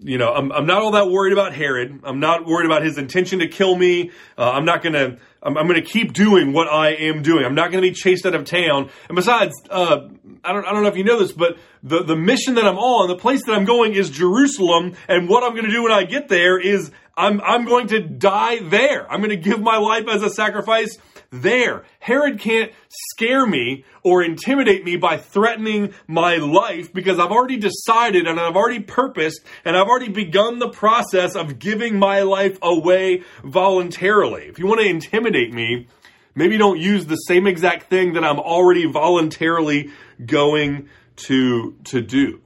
you 0.00 0.18
know, 0.18 0.32
I'm, 0.32 0.52
I'm 0.52 0.66
not 0.66 0.82
all 0.82 0.92
that 0.92 1.10
worried 1.10 1.32
about 1.32 1.54
Herod. 1.54 2.00
I'm 2.04 2.20
not 2.20 2.46
worried 2.46 2.66
about 2.66 2.84
his 2.84 2.98
intention 2.98 3.40
to 3.40 3.48
kill 3.48 3.76
me. 3.76 4.10
Uh, 4.36 4.50
I'm 4.52 4.64
not 4.64 4.82
going 4.82 4.92
to, 4.92 5.18
I'm, 5.42 5.56
I'm 5.56 5.66
going 5.66 5.82
to 5.82 5.88
keep 5.88 6.12
doing 6.12 6.52
what 6.52 6.68
I 6.68 6.90
am 6.90 7.22
doing. 7.22 7.44
I'm 7.44 7.54
not 7.54 7.72
going 7.72 7.82
to 7.82 7.88
be 7.88 7.94
chased 7.94 8.24
out 8.24 8.34
of 8.34 8.44
town. 8.44 8.90
And 9.08 9.16
besides, 9.16 9.54
uh, 9.68 10.08
I 10.44 10.52
don't, 10.52 10.64
I 10.64 10.72
don't 10.72 10.82
know 10.82 10.88
if 10.88 10.96
you 10.96 11.04
know 11.04 11.18
this, 11.18 11.32
but 11.32 11.58
the, 11.82 12.04
the 12.04 12.16
mission 12.16 12.54
that 12.54 12.64
I'm 12.64 12.78
on, 12.78 13.08
the 13.08 13.16
place 13.16 13.44
that 13.46 13.54
I'm 13.54 13.64
going 13.64 13.94
is 13.94 14.10
Jerusalem. 14.10 14.94
And 15.08 15.28
what 15.28 15.42
I'm 15.42 15.52
going 15.52 15.66
to 15.66 15.72
do 15.72 15.82
when 15.82 15.92
I 15.92 16.04
get 16.04 16.28
there 16.28 16.60
is 16.60 16.92
I'm, 17.16 17.40
I'm 17.40 17.64
going 17.64 17.88
to 17.88 18.00
die 18.00 18.60
there. 18.60 19.10
I'm 19.10 19.20
going 19.20 19.30
to 19.30 19.36
give 19.36 19.60
my 19.60 19.78
life 19.78 20.06
as 20.08 20.22
a 20.22 20.30
sacrifice 20.30 20.96
there. 21.30 21.84
Herod 22.00 22.38
can't 22.38 22.72
scare 22.88 23.46
me 23.46 23.84
or 24.02 24.22
intimidate 24.22 24.84
me 24.84 24.96
by 24.96 25.18
threatening 25.18 25.94
my 26.06 26.36
life 26.36 26.92
because 26.92 27.18
I've 27.18 27.30
already 27.30 27.58
decided 27.58 28.26
and 28.26 28.40
I've 28.40 28.56
already 28.56 28.80
purposed 28.80 29.40
and 29.64 29.76
I've 29.76 29.88
already 29.88 30.08
begun 30.08 30.58
the 30.58 30.70
process 30.70 31.36
of 31.36 31.58
giving 31.58 31.98
my 31.98 32.22
life 32.22 32.58
away 32.62 33.22
voluntarily. 33.44 34.44
If 34.44 34.58
you 34.58 34.66
want 34.66 34.80
to 34.80 34.86
intimidate 34.86 35.52
me, 35.52 35.88
maybe 36.34 36.56
don't 36.56 36.78
use 36.78 37.06
the 37.06 37.16
same 37.16 37.46
exact 37.46 37.90
thing 37.90 38.14
that 38.14 38.24
I'm 38.24 38.38
already 38.38 38.86
voluntarily 38.86 39.90
going 40.24 40.88
to 41.16 41.76
to 41.84 42.00
do. 42.00 42.40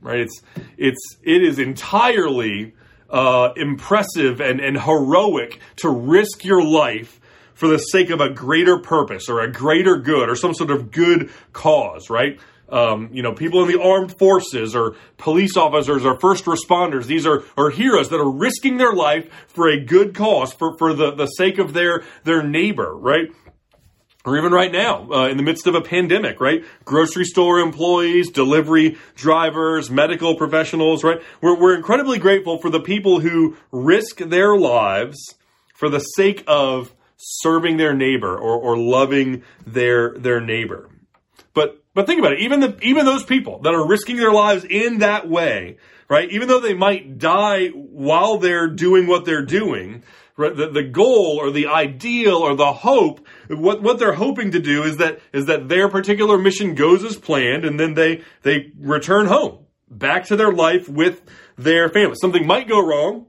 Right? 0.00 0.20
It's 0.20 0.42
it's 0.76 1.16
it 1.22 1.42
is 1.42 1.58
entirely 1.58 2.74
uh, 3.10 3.50
impressive 3.56 4.40
and, 4.40 4.60
and 4.60 4.80
heroic 4.80 5.60
to 5.76 5.88
risk 5.88 6.44
your 6.44 6.62
life 6.64 7.20
for 7.54 7.68
the 7.68 7.78
sake 7.78 8.10
of 8.10 8.20
a 8.20 8.30
greater 8.30 8.78
purpose 8.78 9.28
or 9.28 9.40
a 9.40 9.50
greater 9.50 9.96
good 9.96 10.28
or 10.28 10.36
some 10.36 10.54
sort 10.54 10.70
of 10.70 10.90
good 10.90 11.30
cause, 11.52 12.10
right? 12.10 12.38
Um, 12.68 13.10
you 13.12 13.22
know, 13.22 13.32
people 13.32 13.62
in 13.62 13.68
the 13.68 13.80
armed 13.80 14.18
forces 14.18 14.74
or 14.74 14.96
police 15.16 15.56
officers 15.56 16.04
or 16.04 16.18
first 16.18 16.44
responders. 16.44 17.06
These 17.06 17.26
are, 17.26 17.44
are 17.56 17.70
heroes 17.70 18.08
that 18.08 18.20
are 18.20 18.30
risking 18.30 18.78
their 18.78 18.92
life 18.92 19.30
for 19.48 19.68
a 19.68 19.78
good 19.78 20.14
cause, 20.14 20.52
for, 20.52 20.76
for 20.78 20.94
the, 20.94 21.14
the 21.14 21.26
sake 21.26 21.58
of 21.58 21.72
their, 21.72 22.04
their 22.24 22.42
neighbor, 22.42 22.94
right? 22.94 23.30
Or 24.24 24.38
even 24.38 24.52
right 24.52 24.72
now, 24.72 25.06
uh, 25.12 25.28
in 25.28 25.36
the 25.36 25.42
midst 25.42 25.66
of 25.66 25.74
a 25.74 25.82
pandemic, 25.82 26.40
right? 26.40 26.64
Grocery 26.86 27.26
store 27.26 27.58
employees, 27.58 28.30
delivery 28.30 28.96
drivers, 29.14 29.90
medical 29.90 30.34
professionals, 30.34 31.04
right? 31.04 31.20
We're, 31.42 31.60
we're 31.60 31.76
incredibly 31.76 32.18
grateful 32.18 32.58
for 32.58 32.70
the 32.70 32.80
people 32.80 33.20
who 33.20 33.58
risk 33.70 34.16
their 34.16 34.56
lives 34.56 35.18
for 35.74 35.90
the 35.90 35.98
sake 35.98 36.42
of 36.46 36.94
serving 37.24 37.76
their 37.76 37.94
neighbor 37.94 38.36
or, 38.36 38.56
or 38.56 38.76
loving 38.76 39.42
their 39.66 40.14
their 40.18 40.40
neighbor. 40.40 40.90
But 41.54 41.82
but 41.94 42.06
think 42.06 42.18
about 42.18 42.32
it, 42.32 42.40
even 42.40 42.60
the 42.60 42.78
even 42.82 43.06
those 43.06 43.24
people 43.24 43.60
that 43.62 43.74
are 43.74 43.86
risking 43.86 44.16
their 44.16 44.32
lives 44.32 44.64
in 44.64 44.98
that 44.98 45.28
way, 45.28 45.78
right? 46.08 46.30
Even 46.30 46.48
though 46.48 46.60
they 46.60 46.74
might 46.74 47.18
die 47.18 47.68
while 47.68 48.38
they're 48.38 48.68
doing 48.68 49.06
what 49.06 49.24
they're 49.24 49.44
doing, 49.44 50.02
right? 50.36 50.54
The, 50.54 50.68
the 50.68 50.82
goal 50.82 51.38
or 51.40 51.50
the 51.50 51.68
ideal 51.68 52.36
or 52.36 52.54
the 52.56 52.72
hope, 52.72 53.26
what 53.48 53.82
what 53.82 53.98
they're 53.98 54.14
hoping 54.14 54.50
to 54.50 54.60
do 54.60 54.82
is 54.82 54.96
that 54.98 55.20
is 55.32 55.46
that 55.46 55.68
their 55.68 55.88
particular 55.88 56.38
mission 56.38 56.74
goes 56.74 57.04
as 57.04 57.16
planned, 57.16 57.64
and 57.64 57.78
then 57.78 57.94
they 57.94 58.22
they 58.42 58.72
return 58.78 59.26
home 59.26 59.66
back 59.88 60.26
to 60.26 60.36
their 60.36 60.52
life 60.52 60.88
with 60.88 61.22
their 61.56 61.88
family. 61.88 62.16
Something 62.20 62.46
might 62.46 62.68
go 62.68 62.84
wrong, 62.84 63.26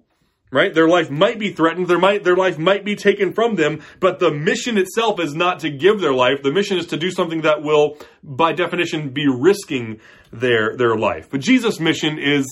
right? 0.52 0.74
Their 0.74 0.88
life 0.88 1.10
might 1.10 1.40
be 1.40 1.52
threatened, 1.52 1.88
their 1.88 2.00
might 2.00 2.24
their 2.24 2.36
life 2.36 2.58
might 2.58 2.86
be 2.86 2.96
taken 2.96 3.34
from 3.34 3.56
them, 3.56 3.82
but 4.00 4.20
the 4.20 4.32
mission 4.32 4.78
itself 4.78 5.20
is 5.20 5.34
not 5.34 5.60
to 5.60 5.70
give 5.70 6.00
their 6.00 6.14
life. 6.14 6.44
The 6.44 6.52
mission 6.52 6.78
is 6.78 6.88
to 6.88 6.98
do 6.98 7.12
something 7.12 7.42
that 7.42 7.64
will 7.64 7.98
by 8.24 8.54
definition 8.54 9.10
be 9.10 9.28
risking 9.28 10.00
their 10.32 10.76
their 10.78 10.96
life. 10.96 11.30
But 11.30 11.42
Jesus' 11.42 11.80
mission 11.80 12.18
is 12.20 12.46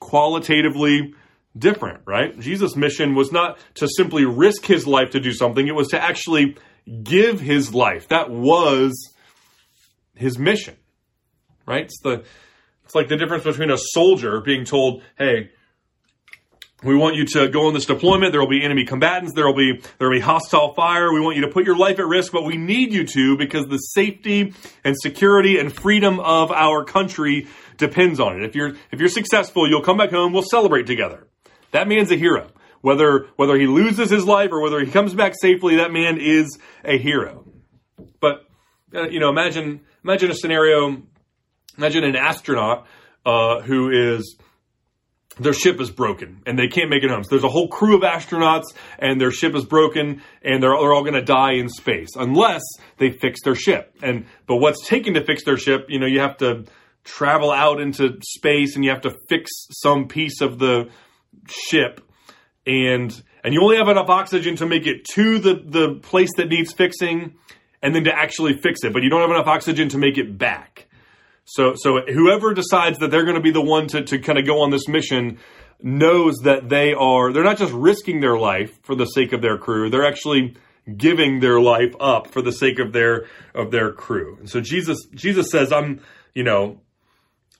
qualitatively 0.00 1.14
different, 1.56 2.00
right? 2.06 2.38
Jesus' 2.38 2.76
mission 2.76 3.14
was 3.14 3.32
not 3.32 3.58
to 3.74 3.88
simply 3.88 4.24
risk 4.24 4.64
his 4.64 4.86
life 4.86 5.10
to 5.10 5.20
do 5.20 5.32
something, 5.32 5.66
it 5.66 5.74
was 5.74 5.88
to 5.88 6.02
actually 6.02 6.56
give 7.02 7.40
his 7.40 7.74
life. 7.74 8.08
That 8.08 8.30
was 8.30 9.14
his 10.14 10.38
mission. 10.38 10.76
Right? 11.66 11.84
It's 11.84 12.00
the 12.02 12.24
it's 12.84 12.94
like 12.96 13.08
the 13.08 13.16
difference 13.16 13.44
between 13.44 13.70
a 13.70 13.78
soldier 13.78 14.40
being 14.40 14.64
told, 14.64 15.02
"Hey, 15.16 15.50
we 16.82 16.96
want 16.96 17.14
you 17.14 17.26
to 17.26 17.48
go 17.48 17.66
on 17.66 17.74
this 17.74 17.84
deployment. 17.84 18.32
There 18.32 18.40
will 18.40 18.48
be 18.48 18.64
enemy 18.64 18.84
combatants. 18.84 19.34
There 19.34 19.46
will 19.46 19.56
be 19.56 19.82
there 19.98 20.08
will 20.08 20.16
be 20.16 20.20
hostile 20.20 20.72
fire. 20.74 21.12
We 21.12 21.20
want 21.20 21.36
you 21.36 21.42
to 21.42 21.48
put 21.48 21.66
your 21.66 21.76
life 21.76 21.98
at 21.98 22.06
risk, 22.06 22.32
but 22.32 22.44
we 22.44 22.56
need 22.56 22.92
you 22.92 23.06
to 23.06 23.36
because 23.36 23.66
the 23.66 23.76
safety 23.76 24.54
and 24.82 24.96
security 24.98 25.58
and 25.58 25.72
freedom 25.72 26.20
of 26.20 26.50
our 26.50 26.84
country 26.84 27.48
depends 27.76 28.18
on 28.18 28.36
it. 28.36 28.44
If 28.44 28.54
you're 28.54 28.74
if 28.90 28.98
you're 28.98 29.08
successful, 29.08 29.68
you'll 29.68 29.82
come 29.82 29.98
back 29.98 30.10
home. 30.10 30.32
We'll 30.32 30.42
celebrate 30.42 30.86
together. 30.86 31.26
That 31.72 31.86
man's 31.86 32.10
a 32.10 32.16
hero. 32.16 32.50
Whether 32.80 33.26
whether 33.36 33.58
he 33.58 33.66
loses 33.66 34.08
his 34.08 34.24
life 34.24 34.50
or 34.52 34.62
whether 34.62 34.80
he 34.80 34.90
comes 34.90 35.12
back 35.14 35.34
safely, 35.38 35.76
that 35.76 35.92
man 35.92 36.18
is 36.18 36.58
a 36.82 36.96
hero. 36.96 37.44
But 38.20 38.46
uh, 38.94 39.08
you 39.08 39.20
know, 39.20 39.28
imagine 39.28 39.80
imagine 40.02 40.30
a 40.30 40.34
scenario. 40.34 41.02
Imagine 41.76 42.04
an 42.04 42.16
astronaut 42.16 42.86
uh, 43.24 43.60
who 43.60 43.90
is 43.90 44.36
their 45.40 45.54
ship 45.54 45.80
is 45.80 45.90
broken 45.90 46.42
and 46.46 46.58
they 46.58 46.68
can't 46.68 46.90
make 46.90 47.02
it 47.02 47.10
home. 47.10 47.24
So 47.24 47.30
there's 47.30 47.44
a 47.44 47.48
whole 47.48 47.68
crew 47.68 47.96
of 47.96 48.02
astronauts 48.02 48.74
and 48.98 49.20
their 49.20 49.30
ship 49.30 49.54
is 49.54 49.64
broken 49.64 50.22
and 50.42 50.62
they're, 50.62 50.70
they're 50.70 50.92
all 50.92 51.02
going 51.02 51.14
to 51.14 51.22
die 51.22 51.54
in 51.54 51.68
space 51.68 52.10
unless 52.14 52.62
they 52.98 53.10
fix 53.10 53.40
their 53.42 53.54
ship. 53.54 53.96
And 54.02 54.26
but 54.46 54.56
what's 54.56 54.86
taken 54.86 55.14
to 55.14 55.24
fix 55.24 55.44
their 55.44 55.56
ship, 55.56 55.86
you 55.88 55.98
know, 55.98 56.06
you 56.06 56.20
have 56.20 56.36
to 56.38 56.64
travel 57.04 57.50
out 57.50 57.80
into 57.80 58.18
space 58.22 58.76
and 58.76 58.84
you 58.84 58.90
have 58.90 59.00
to 59.02 59.16
fix 59.28 59.50
some 59.70 60.08
piece 60.08 60.40
of 60.42 60.58
the 60.58 60.90
ship 61.48 62.02
and 62.66 63.22
and 63.42 63.54
you 63.54 63.62
only 63.62 63.78
have 63.78 63.88
enough 63.88 64.10
oxygen 64.10 64.56
to 64.56 64.66
make 64.66 64.86
it 64.86 65.04
to 65.14 65.38
the 65.38 65.54
the 65.64 65.94
place 66.02 66.30
that 66.36 66.48
needs 66.48 66.72
fixing 66.72 67.34
and 67.82 67.94
then 67.94 68.04
to 68.04 68.14
actually 68.14 68.58
fix 68.62 68.80
it, 68.84 68.92
but 68.92 69.02
you 69.02 69.08
don't 69.08 69.22
have 69.22 69.30
enough 69.30 69.46
oxygen 69.46 69.88
to 69.88 69.96
make 69.96 70.18
it 70.18 70.36
back. 70.36 70.86
So, 71.52 71.74
so 71.74 72.00
whoever 72.02 72.54
decides 72.54 72.98
that 73.00 73.10
they're 73.10 73.24
going 73.24 73.34
to 73.34 73.42
be 73.42 73.50
the 73.50 73.60
one 73.60 73.88
to, 73.88 74.02
to 74.02 74.20
kind 74.20 74.38
of 74.38 74.46
go 74.46 74.60
on 74.60 74.70
this 74.70 74.86
mission 74.86 75.40
knows 75.82 76.36
that 76.44 76.68
they 76.68 76.92
are, 76.92 77.32
they're 77.32 77.42
not 77.42 77.58
just 77.58 77.72
risking 77.72 78.20
their 78.20 78.38
life 78.38 78.78
for 78.82 78.94
the 78.94 79.04
sake 79.04 79.32
of 79.32 79.42
their 79.42 79.58
crew. 79.58 79.90
They're 79.90 80.06
actually 80.06 80.54
giving 80.96 81.40
their 81.40 81.60
life 81.60 81.92
up 81.98 82.28
for 82.28 82.40
the 82.40 82.52
sake 82.52 82.78
of 82.78 82.92
their, 82.92 83.26
of 83.52 83.72
their 83.72 83.90
crew. 83.90 84.36
And 84.38 84.48
so 84.48 84.60
Jesus, 84.60 84.98
Jesus 85.12 85.50
says, 85.50 85.72
I'm, 85.72 86.02
you 86.34 86.44
know, 86.44 86.82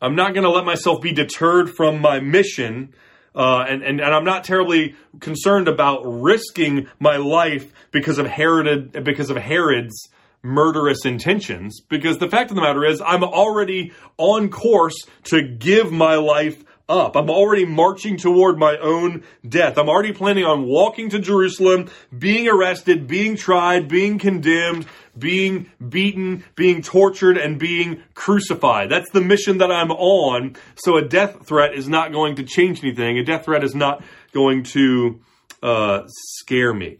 I'm 0.00 0.14
not 0.14 0.34
going 0.34 0.44
to 0.44 0.50
let 0.50 0.64
myself 0.64 1.00
be 1.00 1.12
deterred 1.12 1.68
from 1.68 2.00
my 2.00 2.20
mission. 2.20 2.94
Uh, 3.34 3.64
and, 3.68 3.82
and, 3.82 4.00
and 4.00 4.14
I'm 4.14 4.24
not 4.24 4.44
terribly 4.44 4.94
concerned 5.18 5.66
about 5.66 6.02
risking 6.04 6.86
my 7.00 7.16
life 7.16 7.72
because 7.90 8.18
of 8.18 8.26
Herod, 8.26 9.04
because 9.04 9.30
of 9.30 9.36
Herod's 9.36 10.10
murderous 10.42 11.04
intentions. 11.04 11.80
Because 11.88 12.18
the 12.18 12.28
fact 12.28 12.50
of 12.50 12.56
the 12.56 12.62
matter 12.62 12.84
is, 12.84 13.00
I'm 13.00 13.24
already 13.24 13.92
on 14.16 14.48
course 14.50 14.96
to 15.24 15.42
give 15.42 15.92
my 15.92 16.16
life 16.16 16.64
up. 16.90 17.16
I'm 17.16 17.30
already 17.30 17.64
marching 17.64 18.16
toward 18.16 18.58
my 18.58 18.76
own 18.78 19.22
death. 19.48 19.78
I'm 19.78 19.88
already 19.88 20.12
planning 20.12 20.44
on 20.44 20.64
walking 20.64 21.08
to 21.10 21.18
Jerusalem, 21.18 21.88
being 22.16 22.48
arrested, 22.48 23.06
being 23.06 23.36
tried, 23.36 23.88
being 23.88 24.18
condemned, 24.18 24.86
being 25.16 25.70
beaten, 25.88 26.44
being 26.56 26.82
tortured, 26.82 27.38
and 27.38 27.58
being 27.58 28.02
crucified. 28.14 28.90
That's 28.90 29.10
the 29.12 29.20
mission 29.20 29.58
that 29.58 29.70
I'm 29.70 29.92
on. 29.92 30.56
So 30.74 30.96
a 30.96 31.02
death 31.02 31.46
threat 31.46 31.74
is 31.74 31.88
not 31.88 32.12
going 32.12 32.36
to 32.36 32.42
change 32.42 32.82
anything. 32.82 33.18
A 33.18 33.24
death 33.24 33.44
threat 33.44 33.62
is 33.62 33.74
not 33.74 34.02
going 34.32 34.64
to 34.64 35.20
uh, 35.62 36.02
scare 36.08 36.74
me. 36.74 36.98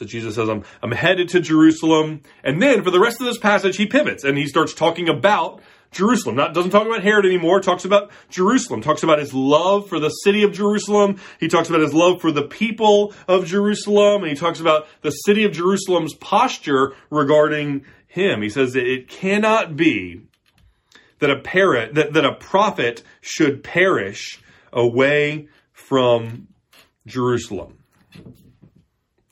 So 0.00 0.06
Jesus 0.06 0.36
says, 0.36 0.48
I'm, 0.48 0.64
I'm 0.82 0.92
headed 0.92 1.28
to 1.28 1.40
Jerusalem. 1.40 2.22
And 2.42 2.62
then 2.62 2.82
for 2.82 2.90
the 2.90 2.98
rest 2.98 3.20
of 3.20 3.26
this 3.26 3.36
passage, 3.36 3.76
he 3.76 3.84
pivots 3.84 4.24
and 4.24 4.38
he 4.38 4.46
starts 4.46 4.72
talking 4.72 5.10
about 5.10 5.60
Jerusalem. 5.90 6.36
Not 6.36 6.54
doesn't 6.54 6.70
talk 6.70 6.86
about 6.86 7.02
Herod 7.02 7.26
anymore. 7.26 7.60
Talks 7.60 7.84
about 7.84 8.10
Jerusalem. 8.30 8.80
Talks 8.80 9.02
about 9.02 9.18
his 9.18 9.34
love 9.34 9.90
for 9.90 10.00
the 10.00 10.08
city 10.08 10.42
of 10.42 10.54
Jerusalem. 10.54 11.20
He 11.38 11.48
talks 11.48 11.68
about 11.68 11.82
his 11.82 11.92
love 11.92 12.22
for 12.22 12.32
the 12.32 12.44
people 12.44 13.12
of 13.28 13.44
Jerusalem, 13.44 14.22
and 14.22 14.30
he 14.30 14.36
talks 14.38 14.58
about 14.58 14.86
the 15.02 15.10
city 15.10 15.44
of 15.44 15.52
Jerusalem's 15.52 16.14
posture 16.14 16.94
regarding 17.10 17.84
him. 18.06 18.40
He 18.40 18.48
says 18.48 18.72
that 18.72 18.90
it 18.90 19.06
cannot 19.06 19.76
be 19.76 20.22
that 21.18 21.28
a 21.28 21.40
parrot 21.40 21.94
that, 21.94 22.14
that 22.14 22.24
a 22.24 22.36
prophet 22.36 23.02
should 23.20 23.62
perish 23.62 24.42
away 24.72 25.48
from 25.74 26.48
Jerusalem. 27.06 27.84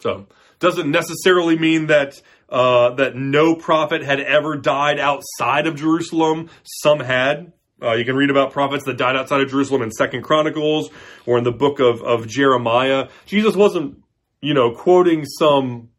So 0.01 0.27
doesn't 0.59 0.91
necessarily 0.91 1.59
mean 1.59 1.87
that 1.87 2.21
uh, 2.49 2.91
that 2.95 3.15
no 3.15 3.55
prophet 3.55 4.03
had 4.03 4.21
ever 4.21 4.57
died 4.57 4.99
outside 4.99 5.67
of 5.67 5.77
Jerusalem. 5.77 6.49
Some 6.63 7.01
had. 7.01 7.53
Uh, 7.81 7.93
you 7.93 8.05
can 8.05 8.17
read 8.17 8.31
about 8.31 8.53
prophets 8.53 8.85
that 8.85 8.97
died 8.97 9.15
outside 9.17 9.41
of 9.41 9.51
Jerusalem 9.51 9.83
in 9.83 9.91
Second 9.91 10.23
Chronicles 10.23 10.91
or 11.27 11.39
in 11.39 11.45
the 11.45 11.53
book 11.53 11.79
of, 11.79 12.03
of 12.03 12.27
Jeremiah. 12.27 13.09
Jesus 13.25 13.55
wasn't, 13.55 14.03
you 14.41 14.53
know, 14.53 14.73
quoting 14.73 15.25
some 15.25 15.91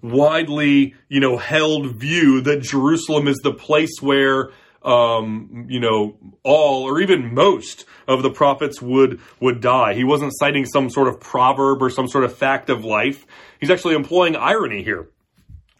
widely, 0.00 0.94
you 1.08 1.20
know, 1.20 1.36
held 1.36 1.96
view 1.96 2.40
that 2.42 2.62
Jerusalem 2.62 3.28
is 3.28 3.36
the 3.42 3.52
place 3.52 4.00
where 4.00 4.52
um, 4.82 5.66
you 5.68 5.80
know, 5.80 6.16
all 6.42 6.84
or 6.84 7.00
even 7.00 7.34
most 7.34 7.84
of 8.08 8.22
the 8.22 8.30
prophets 8.30 8.80
would 8.80 9.20
would 9.40 9.60
die. 9.60 9.94
He 9.94 10.04
wasn't 10.04 10.32
citing 10.36 10.64
some 10.64 10.90
sort 10.90 11.08
of 11.08 11.20
proverb 11.20 11.82
or 11.82 11.90
some 11.90 12.08
sort 12.08 12.24
of 12.24 12.36
fact 12.36 12.70
of 12.70 12.84
life. 12.84 13.26
He's 13.60 13.70
actually 13.70 13.94
employing 13.94 14.36
irony 14.36 14.82
here 14.82 15.08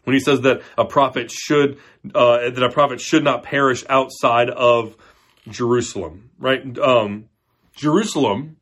when 0.03 0.13
he 0.13 0.19
says 0.19 0.41
that 0.41 0.61
a 0.77 0.85
prophet 0.85 1.31
should 1.31 1.79
uh, 2.13 2.49
that 2.49 2.63
a 2.63 2.69
prophet 2.69 3.01
should 3.01 3.23
not 3.23 3.43
perish 3.43 3.83
outside 3.89 4.49
of 4.49 4.95
Jerusalem, 5.49 6.29
right? 6.37 6.77
Um, 6.77 7.29
Jerusalem 7.75 8.57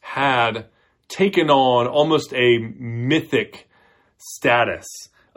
had 0.00 0.66
taken 1.08 1.50
on 1.50 1.86
almost 1.86 2.32
a 2.34 2.58
mythic 2.58 3.68
status 4.16 4.86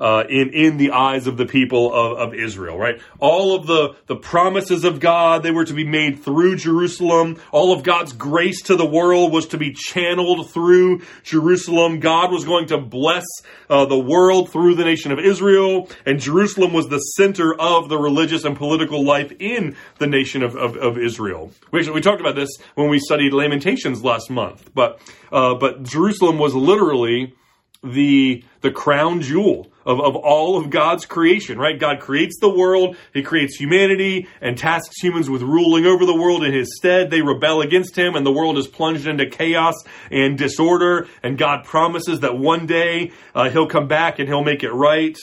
uh, 0.01 0.23
in 0.27 0.49
in 0.49 0.77
the 0.77 0.91
eyes 0.91 1.27
of 1.27 1.37
the 1.37 1.45
people 1.45 1.93
of, 1.93 2.17
of 2.17 2.33
Israel, 2.33 2.77
right? 2.77 2.99
All 3.19 3.55
of 3.55 3.67
the 3.67 3.95
the 4.07 4.15
promises 4.15 4.83
of 4.83 4.99
God 4.99 5.43
they 5.43 5.51
were 5.51 5.63
to 5.63 5.73
be 5.73 5.83
made 5.83 6.23
through 6.23 6.55
Jerusalem. 6.55 7.39
All 7.51 7.71
of 7.71 7.83
God's 7.83 8.11
grace 8.11 8.63
to 8.63 8.75
the 8.75 8.85
world 8.85 9.31
was 9.31 9.47
to 9.49 9.59
be 9.59 9.73
channeled 9.73 10.49
through 10.49 11.03
Jerusalem. 11.23 11.99
God 11.99 12.31
was 12.31 12.45
going 12.45 12.65
to 12.67 12.79
bless 12.79 13.25
uh, 13.69 13.85
the 13.85 13.99
world 13.99 14.51
through 14.51 14.73
the 14.73 14.83
nation 14.83 15.11
of 15.11 15.19
Israel, 15.19 15.87
and 16.03 16.19
Jerusalem 16.19 16.73
was 16.73 16.89
the 16.89 16.97
center 16.97 17.53
of 17.53 17.87
the 17.87 17.97
religious 17.99 18.43
and 18.43 18.57
political 18.57 19.05
life 19.05 19.31
in 19.39 19.75
the 19.99 20.07
nation 20.07 20.41
of, 20.41 20.55
of, 20.55 20.77
of 20.77 20.97
Israel. 20.97 21.51
We, 21.71 21.87
we 21.91 22.01
talked 22.01 22.21
about 22.21 22.35
this 22.35 22.49
when 22.73 22.89
we 22.89 22.97
studied 22.97 23.33
Lamentations 23.33 24.03
last 24.03 24.31
month, 24.31 24.71
but 24.73 24.99
uh, 25.31 25.53
but 25.53 25.83
Jerusalem 25.83 26.39
was 26.39 26.55
literally 26.55 27.35
the 27.83 28.43
the 28.61 28.71
crown 28.71 29.21
jewel 29.21 29.70
of, 29.85 29.99
of 29.99 30.15
all 30.15 30.57
of 30.57 30.69
God's 30.69 31.05
creation, 31.05 31.57
right? 31.57 31.79
God 31.79 31.99
creates 31.99 32.37
the 32.39 32.49
world, 32.49 32.95
He 33.13 33.23
creates 33.23 33.57
humanity, 33.57 34.27
and 34.41 34.57
tasks 34.57 35.01
humans 35.01 35.29
with 35.29 35.41
ruling 35.41 35.85
over 35.85 36.05
the 36.05 36.15
world 36.15 36.43
in 36.43 36.53
His 36.53 36.75
stead. 36.75 37.09
They 37.09 37.21
rebel 37.21 37.61
against 37.61 37.95
Him, 37.95 38.15
and 38.15 38.25
the 38.25 38.31
world 38.31 38.57
is 38.57 38.67
plunged 38.67 39.07
into 39.07 39.25
chaos 39.25 39.75
and 40.09 40.37
disorder. 40.37 41.07
And 41.23 41.37
God 41.37 41.65
promises 41.65 42.21
that 42.21 42.37
one 42.37 42.65
day 42.65 43.11
uh, 43.33 43.49
He'll 43.49 43.67
come 43.67 43.87
back 43.87 44.19
and 44.19 44.27
He'll 44.27 44.43
make 44.43 44.63
it 44.63 44.71
right. 44.71 45.17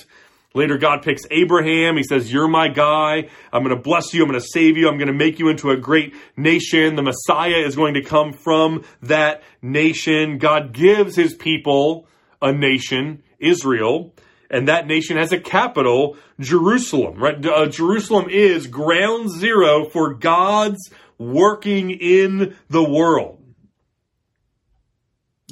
Later, 0.54 0.78
God 0.78 1.02
picks 1.02 1.22
Abraham. 1.30 1.96
He 1.96 2.02
says, 2.02 2.32
You're 2.32 2.48
my 2.48 2.68
guy. 2.68 3.28
I'm 3.52 3.62
going 3.62 3.76
to 3.76 3.80
bless 3.80 4.14
you. 4.14 4.22
I'm 4.22 4.28
going 4.28 4.40
to 4.40 4.46
save 4.46 4.76
you. 4.76 4.88
I'm 4.88 4.96
going 4.96 5.08
to 5.08 5.12
make 5.12 5.38
you 5.38 5.50
into 5.50 5.70
a 5.70 5.76
great 5.76 6.14
nation. 6.36 6.96
The 6.96 7.02
Messiah 7.02 7.64
is 7.64 7.76
going 7.76 7.94
to 7.94 8.02
come 8.02 8.32
from 8.32 8.84
that 9.02 9.42
nation. 9.60 10.38
God 10.38 10.72
gives 10.72 11.14
his 11.14 11.34
people 11.34 12.08
a 12.40 12.52
nation, 12.52 13.22
Israel 13.38 14.14
and 14.50 14.68
that 14.68 14.86
nation 14.86 15.16
has 15.16 15.32
a 15.32 15.38
capital, 15.38 16.16
Jerusalem, 16.40 17.18
right? 17.18 17.44
Uh, 17.44 17.66
Jerusalem 17.66 18.28
is 18.30 18.66
ground 18.66 19.30
zero 19.30 19.84
for 19.84 20.14
God's 20.14 20.90
working 21.18 21.90
in 21.90 22.56
the 22.68 22.82
world. 22.82 23.42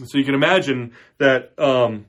So 0.04 0.18
you 0.18 0.24
can 0.24 0.34
imagine 0.34 0.92
that 1.18 1.58
um, 1.58 2.06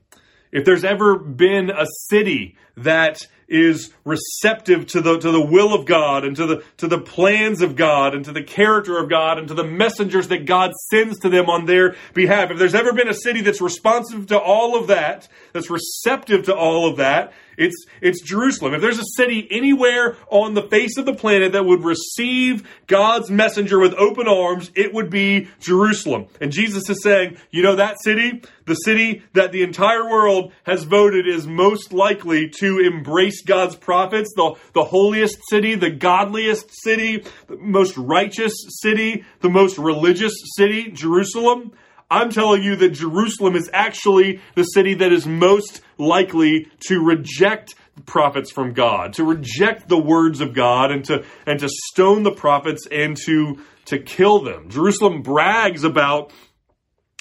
if 0.52 0.64
there's 0.64 0.84
ever 0.84 1.18
been 1.18 1.70
a 1.70 1.86
city 2.08 2.56
that 2.76 3.26
is 3.48 3.90
receptive 4.04 4.86
to 4.86 5.00
the 5.00 5.18
to 5.18 5.30
the 5.30 5.44
will 5.44 5.72
of 5.74 5.86
God 5.86 6.24
and 6.24 6.36
to 6.36 6.46
the 6.46 6.64
to 6.76 6.86
the 6.86 7.00
plans 7.00 7.62
of 7.62 7.76
God 7.76 8.14
and 8.14 8.24
to 8.26 8.32
the 8.32 8.42
character 8.42 8.98
of 8.98 9.08
God 9.08 9.38
and 9.38 9.48
to 9.48 9.54
the 9.54 9.64
messengers 9.64 10.28
that 10.28 10.44
God 10.44 10.72
sends 10.90 11.18
to 11.20 11.28
them 11.28 11.48
on 11.48 11.64
their 11.64 11.96
behalf. 12.12 12.50
If 12.50 12.58
there's 12.58 12.74
ever 12.74 12.92
been 12.92 13.08
a 13.08 13.14
city 13.14 13.40
that's 13.40 13.60
responsive 13.60 14.26
to 14.26 14.38
all 14.38 14.78
of 14.78 14.88
that, 14.88 15.28
that's 15.52 15.70
receptive 15.70 16.44
to 16.44 16.54
all 16.54 16.88
of 16.88 16.98
that, 16.98 17.32
it's, 17.58 17.86
it's 18.00 18.22
Jerusalem. 18.22 18.72
If 18.72 18.80
there's 18.80 18.98
a 18.98 19.04
city 19.16 19.46
anywhere 19.50 20.16
on 20.30 20.54
the 20.54 20.62
face 20.62 20.96
of 20.96 21.04
the 21.04 21.14
planet 21.14 21.52
that 21.52 21.64
would 21.64 21.82
receive 21.82 22.66
God's 22.86 23.30
messenger 23.30 23.78
with 23.78 23.94
open 23.94 24.28
arms, 24.28 24.70
it 24.74 24.94
would 24.94 25.10
be 25.10 25.48
Jerusalem. 25.60 26.26
And 26.40 26.52
Jesus 26.52 26.88
is 26.88 27.02
saying, 27.02 27.36
you 27.50 27.62
know 27.62 27.76
that 27.76 28.00
city? 28.02 28.42
The 28.66 28.74
city 28.74 29.22
that 29.32 29.52
the 29.52 29.62
entire 29.62 30.08
world 30.08 30.52
has 30.64 30.84
voted 30.84 31.26
is 31.26 31.46
most 31.46 31.92
likely 31.92 32.48
to 32.60 32.78
embrace 32.78 33.42
God's 33.42 33.74
prophets, 33.74 34.32
the, 34.36 34.54
the 34.74 34.84
holiest 34.84 35.38
city, 35.50 35.74
the 35.74 35.90
godliest 35.90 36.70
city, 36.82 37.24
the 37.48 37.56
most 37.56 37.96
righteous 37.96 38.54
city, 38.80 39.24
the 39.40 39.50
most 39.50 39.78
religious 39.78 40.34
city, 40.56 40.90
Jerusalem. 40.92 41.72
I'm 42.10 42.30
telling 42.30 42.62
you 42.62 42.76
that 42.76 42.90
Jerusalem 42.90 43.54
is 43.54 43.68
actually 43.72 44.40
the 44.54 44.62
city 44.62 44.94
that 44.94 45.12
is 45.12 45.26
most 45.26 45.82
likely 45.98 46.68
to 46.88 47.04
reject 47.04 47.74
prophets 48.06 48.50
from 48.50 48.72
God, 48.72 49.14
to 49.14 49.24
reject 49.24 49.88
the 49.88 49.98
words 49.98 50.40
of 50.40 50.54
God 50.54 50.90
and 50.90 51.04
to 51.06 51.24
and 51.46 51.60
to 51.60 51.68
stone 51.68 52.22
the 52.22 52.32
prophets 52.32 52.86
and 52.90 53.16
to 53.26 53.58
to 53.86 53.98
kill 53.98 54.40
them. 54.40 54.70
Jerusalem 54.70 55.22
brags 55.22 55.84
about 55.84 56.32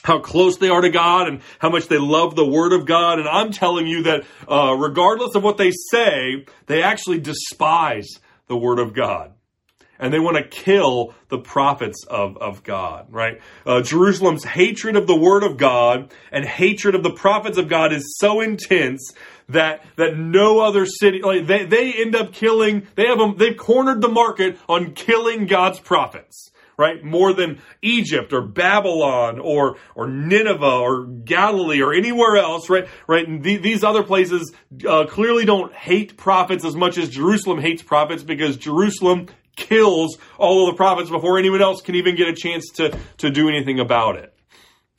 how 0.04 0.19
close 0.19 0.58
they 0.58 0.69
are 0.69 0.82
to 0.82 0.89
God 0.89 1.28
and 1.28 1.41
how 1.60 1.69
much 1.69 1.88
they 1.88 1.97
love 1.97 2.36
the 2.36 2.45
Word 2.45 2.71
of 2.71 2.86
God. 2.86 3.19
And 3.19 3.28
I'm 3.28 3.52
telling 3.52 3.88
you 3.88 4.04
that 4.04 4.23
uh, 4.50 4.73
regardless 4.73 5.36
of 5.36 5.43
what 5.43 5.58
they 5.58 5.71
say, 5.91 6.45
they 6.67 6.82
actually 6.82 7.19
despise 7.19 8.08
the 8.47 8.56
Word 8.56 8.80
of 8.80 8.93
God 8.93 9.34
and 10.00 10.14
they 10.14 10.20
want 10.20 10.38
to 10.38 10.44
kill 10.44 11.14
the 11.30 11.38
prophets 11.38 12.06
of, 12.08 12.38
of 12.38 12.64
God, 12.64 13.08
right? 13.10 13.42
Uh, 13.66 13.82
Jerusalem's 13.82 14.44
hatred 14.44 14.96
of 14.96 15.08
the 15.08 15.16
word 15.16 15.44
of 15.44 15.58
God 15.58 16.12
and 16.32 16.46
hatred 16.46 16.96
of 16.96 17.04
the 17.04 17.12
prophets 17.12 17.58
of 17.58 17.68
God 17.68 17.94
is 17.94 18.18
so 18.20 18.42
intense 18.42 19.14
that 19.50 19.84
that 19.96 20.18
no 20.18 20.60
other 20.60 20.86
city 20.86 21.22
like 21.22 21.48
they, 21.48 21.66
they 21.66 21.94
end 21.94 22.16
up 22.16 22.34
killing 22.34 22.86
they 22.96 23.08
have 23.08 23.18
them 23.18 23.38
they've 23.38 23.56
cornered 23.56 24.02
the 24.02 24.10
market 24.10 24.58
on 24.68 24.94
killing 24.94 25.46
God's 25.46 25.80
prophets 25.80 26.52
right? 26.78 27.04
More 27.04 27.34
than 27.34 27.60
Egypt 27.82 28.34
or 28.34 28.42
Babylon 28.42 29.40
or 29.40 29.78
or 29.96 30.08
Nineveh 30.08 30.66
or 30.66 31.06
Galilee 31.06 31.82
or 31.82 31.94
anywhere 31.94 32.38
else 32.38 32.70
right? 32.70 32.88
Right? 33.08 33.42
These 33.42 33.84
other 33.84 34.04
places 34.04 34.54
uh, 34.88 35.06
clearly 35.08 35.46
don't 35.46 35.74
hate 35.74 36.18
prophets 36.18 36.64
as 36.64 36.76
much 36.76 36.98
as 36.98 37.10
Jerusalem 37.10 37.60
hates 37.60 37.82
prophets 37.82 38.24
because 38.24 38.58
Jerusalem 38.58 39.28
kills 39.58 40.17
all 40.38 40.67
of 40.67 40.74
the 40.74 40.78
prophets 40.78 41.10
before 41.10 41.38
anyone 41.38 41.62
else 41.62 41.82
can 41.82 41.96
even 41.96 42.15
get 42.15 42.30
a 42.30 42.34
chance 42.34 42.70
to, 42.76 42.98
to 43.17 43.30
do 43.30 43.50
anything 43.50 43.82
about 43.82 44.15
it. 44.15 44.34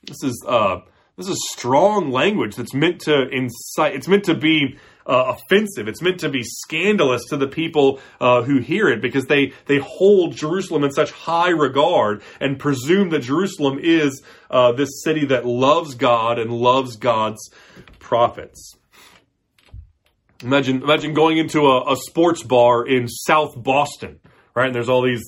This 0.03 0.23
is, 0.23 0.45
uh, 0.47 0.81
This 1.17 1.27
is 1.27 1.49
strong 1.51 2.11
language 2.11 2.55
that's 2.55 2.73
meant 2.73 3.01
to 3.01 3.27
incite, 3.29 3.95
it's 3.95 4.07
meant 4.07 4.25
to 4.25 4.35
be 4.35 4.77
uh, 5.05 5.35
offensive. 5.35 5.87
It's 5.87 6.01
meant 6.01 6.19
to 6.19 6.29
be 6.29 6.43
scandalous 6.43 7.25
to 7.29 7.37
the 7.37 7.47
people 7.47 7.99
uh, 8.21 8.43
who 8.43 8.59
hear 8.59 8.87
it 8.89 9.01
because 9.01 9.25
they, 9.25 9.53
they 9.65 9.79
hold 9.79 10.35
Jerusalem 10.35 10.83
in 10.83 10.91
such 10.91 11.11
high 11.11 11.49
regard 11.49 12.21
and 12.39 12.59
presume 12.59 13.09
that 13.09 13.23
Jerusalem 13.23 13.79
is 13.81 14.21
uh, 14.51 14.71
this 14.73 15.01
city 15.03 15.25
that 15.25 15.45
loves 15.45 15.95
God 15.95 16.37
and 16.37 16.51
loves 16.51 16.95
God's 16.95 17.49
prophets. 17.97 18.75
Imagine, 20.43 20.83
imagine 20.83 21.13
going 21.13 21.37
into 21.37 21.61
a, 21.61 21.91
a 21.91 21.95
sports 21.95 22.43
bar 22.43 22.87
in 22.87 23.07
South 23.07 23.55
Boston, 23.57 24.19
right? 24.55 24.67
And 24.67 24.75
there's 24.75 24.89
all 24.89 25.01
these 25.01 25.23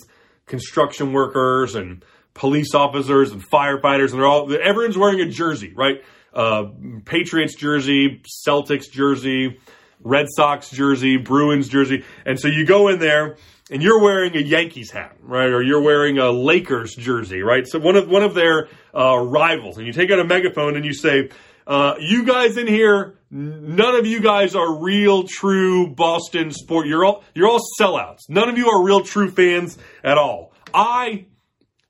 construction 0.45 1.13
workers 1.13 1.75
and 1.75 2.03
police 2.33 2.73
officers 2.73 3.31
and 3.31 3.41
firefighters, 3.49 4.11
and 4.11 4.19
they're 4.19 4.27
all 4.27 4.51
everyone's 4.53 4.97
wearing 4.97 5.21
a 5.21 5.29
jersey, 5.29 5.73
right? 5.75 6.03
Uh, 6.33 6.65
Patriots 7.05 7.55
jersey, 7.55 8.21
Celtics 8.47 8.89
jersey, 8.89 9.59
Red 10.01 10.27
Sox 10.35 10.69
jersey, 10.69 11.17
Bruins 11.17 11.67
jersey, 11.67 12.03
and 12.25 12.39
so 12.39 12.47
you 12.47 12.65
go 12.65 12.87
in 12.87 12.99
there 12.99 13.37
and 13.69 13.81
you're 13.81 14.01
wearing 14.01 14.35
a 14.35 14.39
Yankees 14.39 14.91
hat, 14.91 15.15
right? 15.21 15.49
Or 15.49 15.61
you're 15.61 15.81
wearing 15.81 16.19
a 16.19 16.29
Lakers 16.31 16.95
jersey, 16.95 17.41
right? 17.41 17.65
So 17.67 17.79
one 17.79 17.95
of 17.95 18.09
one 18.09 18.23
of 18.23 18.33
their 18.33 18.69
uh, 18.95 19.17
rivals, 19.17 19.77
and 19.77 19.87
you 19.87 19.93
take 19.93 20.11
out 20.11 20.19
a 20.19 20.25
megaphone 20.25 20.75
and 20.75 20.85
you 20.85 20.93
say, 20.93 21.29
uh, 21.67 21.95
"You 21.99 22.25
guys 22.25 22.57
in 22.57 22.67
here, 22.67 23.19
none 23.29 23.95
of 23.95 24.05
you 24.05 24.21
guys 24.21 24.55
are 24.55 24.79
real, 24.79 25.23
true 25.23 25.87
Boston 25.87 26.51
sport. 26.51 26.87
You're 26.87 27.05
all 27.05 27.23
you're 27.33 27.47
all 27.47 27.61
sellouts. 27.79 28.29
None 28.29 28.49
of 28.49 28.57
you 28.57 28.69
are 28.69 28.83
real, 28.83 29.01
true 29.01 29.29
fans 29.29 29.77
at 30.03 30.17
all. 30.17 30.53
I 30.73 31.25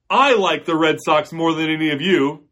I 0.09 0.35
like 0.35 0.65
the 0.65 0.75
Red 0.75 0.97
Sox 1.03 1.31
more 1.31 1.53
than 1.53 1.69
any 1.69 1.91
of 1.91 2.01
you, 2.01 2.43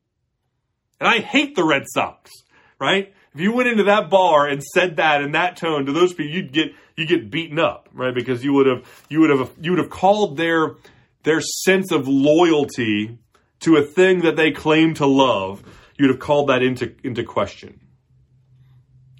and 1.00 1.08
I 1.10 1.20
hate 1.20 1.56
the 1.56 1.64
Red 1.64 1.84
Sox, 1.88 2.32
right? 2.80 3.14
If 3.34 3.42
you 3.42 3.54
went 3.54 3.70
into 3.70 3.84
that 3.84 4.10
bar 4.10 4.48
and 4.48 4.64
said 4.64 4.98
that 4.98 5.22
in 5.22 5.34
that 5.34 5.56
tone 5.56 5.86
to 5.86 5.92
those 5.92 6.14
people, 6.14 6.34
you'd 6.34 6.52
get 6.52 6.74
you 6.98 7.06
get 7.06 7.30
beaten 7.30 7.60
up, 7.60 7.90
right? 7.94 8.14
Because 8.14 8.44
you 8.44 8.54
would 8.54 8.66
have 8.66 9.06
you 9.10 9.22
would 9.22 9.30
have 9.30 9.52
you 9.62 9.72
would 9.72 9.80
have 9.80 9.90
called 9.90 10.38
their 10.38 10.76
their 11.24 11.42
sense 11.42 11.92
of 11.92 12.08
loyalty 12.08 13.18
to 13.62 13.76
a 13.76 13.84
thing 13.84 14.22
that 14.22 14.36
they 14.36 14.52
claim 14.52 14.94
to 14.96 15.06
love, 15.06 15.64
you'd 16.00 16.10
have 16.10 16.20
called 16.20 16.50
that 16.50 16.64
into 16.64 16.96
into 17.04 17.24
question. 17.24 17.80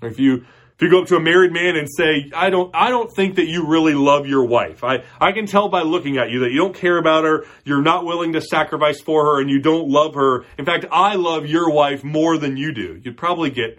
If 0.02 0.18
you 0.20 0.46
if 0.80 0.84
you 0.84 0.90
go 0.90 1.02
up 1.02 1.10
to 1.10 1.18
a 1.18 1.20
married 1.20 1.52
man 1.52 1.76
and 1.76 1.90
say, 1.94 2.32
I 2.34 2.50
don't, 2.50 2.74
I 2.74 2.90
don't 2.90 3.12
think 3.14 3.36
that 3.36 3.48
you 3.48 3.68
really 3.68 3.94
love 3.94 4.28
your 4.28 4.46
wife. 4.46 4.82
I, 4.82 5.04
I 5.20 5.34
can 5.34 5.46
tell 5.46 5.68
by 5.68 5.82
looking 5.82 6.18
at 6.18 6.30
you 6.30 6.40
that 6.40 6.52
you 6.52 6.60
don't 6.60 6.74
care 6.74 6.98
about 6.98 7.26
her. 7.26 7.46
You're 7.66 7.82
not 7.82 8.06
willing 8.06 8.32
to 8.32 8.42
sacrifice 8.42 9.02
for 9.02 9.26
her 9.26 9.42
and 9.42 9.50
you 9.50 9.60
don't 9.60 9.90
love 9.90 10.16
her. 10.16 10.46
In 10.58 10.64
fact, 10.64 10.86
I 10.90 11.16
love 11.16 11.48
your 11.48 11.70
wife 11.70 12.06
more 12.06 12.38
than 12.38 12.56
you 12.56 12.72
do. 12.72 13.02
You'd 13.04 13.18
probably 13.18 13.50
get 13.50 13.78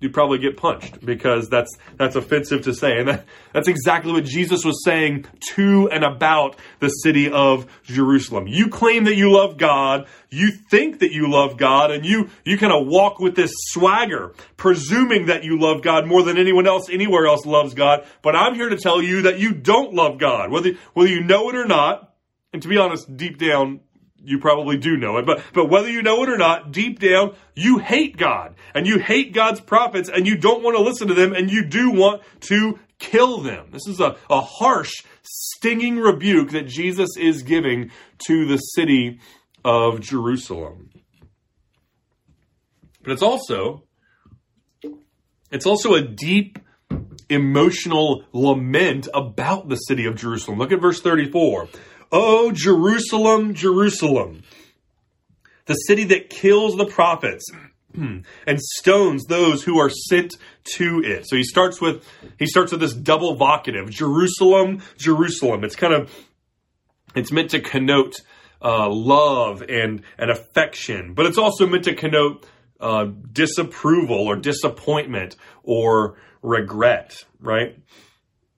you'd 0.00 0.12
probably 0.12 0.38
get 0.38 0.56
punched 0.56 1.04
because 1.04 1.48
that's 1.48 1.70
that's 1.96 2.16
offensive 2.16 2.62
to 2.62 2.74
say. 2.74 2.98
And 2.98 3.08
that, 3.08 3.26
that's 3.52 3.68
exactly 3.68 4.12
what 4.12 4.24
jesus 4.24 4.64
was 4.64 4.84
saying 4.84 5.26
to 5.54 5.88
and 5.90 6.04
about 6.04 6.56
the 6.80 6.88
city 6.88 7.30
of 7.30 7.66
jerusalem. 7.84 8.46
You 8.46 8.68
claim 8.68 9.04
that 9.04 9.16
you 9.16 9.32
love 9.32 9.56
god 9.56 10.06
you 10.30 10.50
think 10.50 10.98
that 10.98 11.12
you 11.12 11.30
love 11.30 11.56
god 11.56 11.90
and 11.90 12.04
you 12.04 12.28
you 12.44 12.58
kind 12.58 12.72
of 12.72 12.86
walk 12.86 13.18
with 13.18 13.36
this 13.36 13.52
swagger 13.68 14.34
presuming 14.56 15.26
that 15.26 15.44
you 15.44 15.58
love 15.58 15.82
god 15.82 16.06
more 16.06 16.22
than 16.22 16.36
anyone 16.36 16.66
else 16.66 16.88
anywhere 16.90 17.26
else 17.26 17.46
loves 17.46 17.74
god. 17.74 18.06
But 18.22 18.36
i'm 18.36 18.54
here 18.54 18.68
to 18.68 18.76
tell 18.76 19.00
you 19.00 19.22
that 19.22 19.38
you 19.38 19.54
don't 19.54 19.94
love 19.94 20.18
god 20.18 20.50
whether 20.50 20.72
whether 20.92 21.10
you 21.10 21.22
know 21.22 21.48
it 21.48 21.56
or 21.56 21.66
not. 21.66 22.10
And 22.52 22.62
to 22.62 22.68
be 22.68 22.78
honest 22.78 23.16
deep 23.16 23.38
down 23.38 23.80
you 24.24 24.38
probably 24.38 24.76
do 24.76 24.96
know 24.96 25.18
it, 25.18 25.26
but, 25.26 25.42
but 25.52 25.68
whether 25.68 25.90
you 25.90 26.02
know 26.02 26.22
it 26.22 26.28
or 26.28 26.36
not, 26.36 26.72
deep 26.72 26.98
down, 26.98 27.34
you 27.54 27.78
hate 27.78 28.16
God 28.16 28.54
and 28.74 28.86
you 28.86 28.98
hate 28.98 29.32
God's 29.32 29.60
prophets 29.60 30.08
and 30.08 30.26
you 30.26 30.36
don't 30.36 30.62
want 30.62 30.76
to 30.76 30.82
listen 30.82 31.08
to 31.08 31.14
them 31.14 31.32
and 31.32 31.50
you 31.50 31.64
do 31.64 31.90
want 31.90 32.22
to 32.40 32.78
kill 32.98 33.40
them. 33.40 33.68
This 33.70 33.86
is 33.86 34.00
a, 34.00 34.16
a 34.30 34.40
harsh, 34.40 34.92
stinging 35.22 35.98
rebuke 35.98 36.50
that 36.50 36.66
Jesus 36.66 37.10
is 37.18 37.42
giving 37.42 37.90
to 38.26 38.46
the 38.46 38.58
city 38.58 39.20
of 39.64 40.00
Jerusalem. 40.00 40.90
But 43.02 43.12
it's 43.12 43.22
also, 43.22 43.84
it's 45.50 45.66
also 45.66 45.94
a 45.94 46.02
deep 46.02 46.58
emotional 47.28 48.24
lament 48.32 49.08
about 49.14 49.68
the 49.68 49.76
city 49.76 50.06
of 50.06 50.16
Jerusalem. 50.16 50.58
Look 50.58 50.72
at 50.72 50.80
verse 50.80 51.00
34. 51.00 51.68
Oh, 52.12 52.52
Jerusalem, 52.52 53.54
Jerusalem, 53.54 54.42
the 55.66 55.74
city 55.74 56.04
that 56.04 56.30
kills 56.30 56.76
the 56.76 56.86
prophets 56.86 57.44
and 57.94 58.60
stones 58.60 59.24
those 59.24 59.62
who 59.62 59.78
are 59.78 59.90
sent 59.90 60.34
to 60.76 61.02
it. 61.04 61.26
So 61.26 61.36
he 61.36 61.44
starts 61.44 61.80
with 61.80 62.04
he 62.38 62.46
starts 62.46 62.72
with 62.72 62.80
this 62.80 62.94
double 62.94 63.36
vocative, 63.36 63.90
Jerusalem, 63.90 64.82
Jerusalem. 64.96 65.64
It's 65.64 65.76
kind 65.76 65.94
of 65.94 66.12
it's 67.14 67.30
meant 67.32 67.50
to 67.50 67.60
connote 67.60 68.16
uh, 68.62 68.88
love 68.90 69.62
and 69.62 70.02
and 70.18 70.30
affection, 70.30 71.14
but 71.14 71.26
it's 71.26 71.38
also 71.38 71.66
meant 71.66 71.84
to 71.84 71.94
connote 71.94 72.46
uh, 72.80 73.06
disapproval 73.32 74.26
or 74.26 74.36
disappointment 74.36 75.36
or 75.62 76.16
regret, 76.42 77.24
right? 77.40 77.78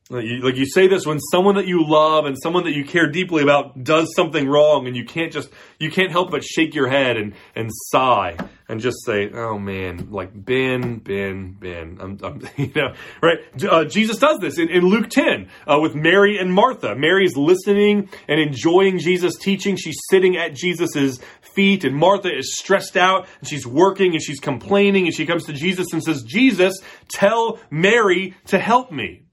Like 0.09 0.55
you 0.57 0.67
say 0.67 0.87
this 0.87 1.05
when 1.05 1.19
someone 1.19 1.57
that 1.57 1.67
you 1.67 1.85
love 1.85 2.27
and 2.27 2.37
someone 2.41 2.63
that 2.65 2.75
you 2.75 2.85
care 2.85 3.09
deeply 3.11 3.43
about 3.43 3.83
does 3.83 4.15
something 4.15 4.47
wrong, 4.47 4.87
and 4.87 4.97
you 4.97 5.05
can't 5.05 5.33
just 5.33 5.49
you 5.81 5.91
can't 5.91 6.13
help 6.13 6.31
but 6.31 6.45
shake 6.45 6.77
your 6.77 6.87
head 6.87 7.17
and 7.17 7.35
and 7.57 7.73
sigh 7.89 8.37
and 8.69 8.79
just 8.79 8.99
say, 9.05 9.31
"Oh 9.35 9.59
man, 9.59 10.13
like 10.13 10.31
Ben, 10.33 10.99
Ben, 10.99 11.57
Ben." 11.59 11.99
I'm, 12.01 12.21
I'm 12.23 12.41
you 12.57 12.71
know, 12.77 12.95
right? 13.21 13.39
Uh, 13.69 13.85
Jesus 13.85 14.19
does 14.19 14.39
this 14.39 14.59
in, 14.59 14.69
in 14.69 14.85
Luke 14.85 15.11
10 15.11 15.49
uh, 15.67 15.81
with 15.81 15.97
Mary 15.97 16.39
and 16.39 16.55
Martha. 16.55 16.95
Mary's 16.95 17.37
listening 17.37 18.09
and 18.29 18.41
enjoying 18.41 19.01
Jesus' 19.01 19.37
teaching. 19.37 19.75
She's 19.75 19.99
sitting 20.09 20.37
at 20.37 20.55
Jesus's 20.55 21.19
feet, 21.41 21.83
and 21.83 21.97
Martha 21.97 22.33
is 22.33 22.57
stressed 22.57 22.97
out 22.97 23.27
and 23.41 23.49
she's 23.49 23.67
working 23.67 24.13
and 24.13 24.23
she's 24.23 24.39
complaining, 24.39 25.07
and 25.07 25.15
she 25.17 25.27
comes 25.27 25.47
to 25.47 25.53
Jesus 25.53 25.93
and 25.93 26.01
says, 26.01 26.23
"Jesus, 26.23 26.79
tell 27.09 27.59
Mary 27.73 28.37
to 28.47 28.61
help 28.61 28.93
me." 28.93 29.26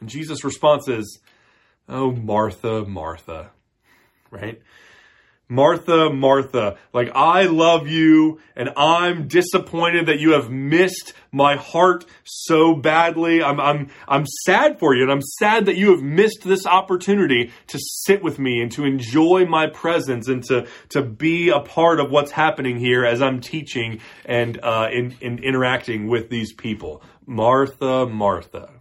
And 0.00 0.08
Jesus' 0.08 0.44
response 0.44 0.88
is, 0.88 1.20
Oh, 1.88 2.12
Martha, 2.12 2.84
Martha, 2.84 3.50
right? 4.30 4.60
Martha, 5.50 6.10
Martha, 6.10 6.76
like 6.92 7.10
I 7.14 7.44
love 7.44 7.88
you 7.88 8.38
and 8.54 8.68
I'm 8.76 9.28
disappointed 9.28 10.06
that 10.06 10.20
you 10.20 10.32
have 10.32 10.50
missed 10.50 11.14
my 11.32 11.56
heart 11.56 12.04
so 12.24 12.74
badly. 12.74 13.42
I'm, 13.42 13.58
I'm, 13.58 13.88
I'm 14.06 14.26
sad 14.44 14.78
for 14.78 14.94
you 14.94 15.04
and 15.04 15.10
I'm 15.10 15.22
sad 15.22 15.64
that 15.66 15.76
you 15.76 15.92
have 15.92 16.02
missed 16.02 16.42
this 16.44 16.66
opportunity 16.66 17.50
to 17.68 17.78
sit 17.80 18.22
with 18.22 18.38
me 18.38 18.60
and 18.60 18.70
to 18.72 18.84
enjoy 18.84 19.46
my 19.46 19.68
presence 19.68 20.28
and 20.28 20.44
to, 20.44 20.66
to 20.90 21.00
be 21.00 21.48
a 21.48 21.60
part 21.60 21.98
of 21.98 22.10
what's 22.10 22.30
happening 22.30 22.78
here 22.78 23.06
as 23.06 23.22
I'm 23.22 23.40
teaching 23.40 24.00
and, 24.26 24.60
uh, 24.62 24.88
in, 24.92 25.16
in 25.22 25.38
interacting 25.38 26.08
with 26.08 26.28
these 26.28 26.52
people. 26.52 27.02
Martha, 27.24 28.04
Martha. 28.04 28.77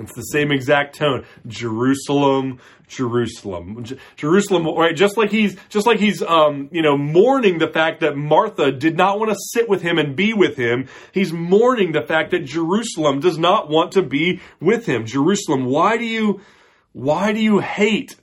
It's 0.00 0.14
the 0.14 0.22
same 0.22 0.50
exact 0.52 0.96
tone. 0.96 1.24
Jerusalem, 1.46 2.60
Jerusalem, 2.86 3.84
J- 3.84 3.98
Jerusalem. 4.16 4.66
Right, 4.66 4.94
just 4.94 5.16
like 5.16 5.30
he's 5.30 5.56
just 5.68 5.86
like 5.86 5.98
he's 5.98 6.22
um, 6.22 6.68
you 6.72 6.82
know 6.82 6.96
mourning 6.96 7.58
the 7.58 7.68
fact 7.68 8.00
that 8.00 8.16
Martha 8.16 8.72
did 8.72 8.96
not 8.96 9.18
want 9.18 9.30
to 9.30 9.36
sit 9.52 9.68
with 9.68 9.82
him 9.82 9.98
and 9.98 10.16
be 10.16 10.32
with 10.32 10.56
him. 10.56 10.88
He's 11.12 11.32
mourning 11.32 11.92
the 11.92 12.02
fact 12.02 12.30
that 12.30 12.44
Jerusalem 12.44 13.20
does 13.20 13.38
not 13.38 13.68
want 13.68 13.92
to 13.92 14.02
be 14.02 14.40
with 14.60 14.86
him. 14.86 15.06
Jerusalem, 15.06 15.64
why 15.64 15.96
do 15.96 16.04
you 16.04 16.40
why 16.92 17.32
do 17.32 17.40
you 17.40 17.60
hate 17.60 18.16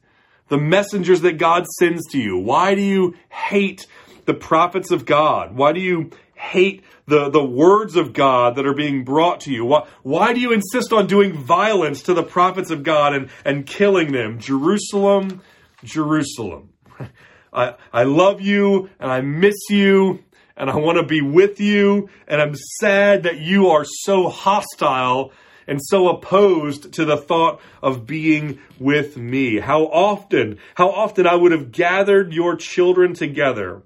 the 0.48 0.58
messengers 0.58 1.22
that 1.22 1.38
God 1.38 1.66
sends 1.80 2.06
to 2.12 2.20
you? 2.20 2.38
Why 2.38 2.76
do 2.76 2.82
you 2.82 3.16
hate 3.30 3.88
the 4.26 4.34
prophets 4.34 4.92
of 4.92 5.06
God? 5.06 5.56
Why 5.56 5.72
do 5.72 5.80
you 5.80 6.12
hate 6.36 6.84
the, 7.08 7.30
the 7.30 7.44
words 7.44 7.96
of 7.96 8.14
God 8.14 8.56
that 8.56 8.66
are 8.66 8.74
being 8.74 9.04
brought 9.04 9.42
to 9.42 9.52
you? 9.52 9.66
Why, 9.66 9.88
why 10.04 10.34
do 10.34 10.40
you 10.40 10.52
insist 10.52 10.94
on 10.94 11.08
doing 11.08 11.34
violence 11.34 12.04
to 12.04 12.14
the 12.14 12.24
prophets 12.24 12.72
of 12.72 12.84
God 12.84 13.14
and, 13.14 13.30
and 13.44 13.66
killing 13.66 14.12
them? 14.12 14.40
Jerusalem, 14.40 15.42
Jerusalem. 15.84 16.70
I, 17.54 17.76
I 17.94 18.04
love 18.04 18.42
you 18.42 18.90
and 19.00 19.12
I 19.12 19.22
miss 19.22 19.56
you 19.70 20.24
and 20.58 20.70
I 20.70 20.76
want 20.76 20.98
to 20.98 21.06
be 21.06 21.22
with 21.22 21.60
you 21.60 22.10
and 22.28 22.42
I'm 22.42 22.56
sad 22.80 23.24
that 23.24 23.40
you 23.40 23.70
are 23.70 23.86
so 23.86 24.30
hostile 24.30 25.32
and 25.68 25.80
so 25.84 26.10
opposed 26.10 26.94
to 26.94 27.06
the 27.06 27.18
thought 27.18 27.60
of 27.82 28.06
being 28.06 28.60
with 28.80 29.18
me. 29.18 29.60
How 29.60 29.86
often, 29.86 30.60
how 30.76 30.90
often 30.92 31.26
I 31.26 31.36
would 31.36 31.52
have 31.52 31.72
gathered 31.72 32.34
your 32.34 32.56
children 32.56 33.14
together 33.14 33.82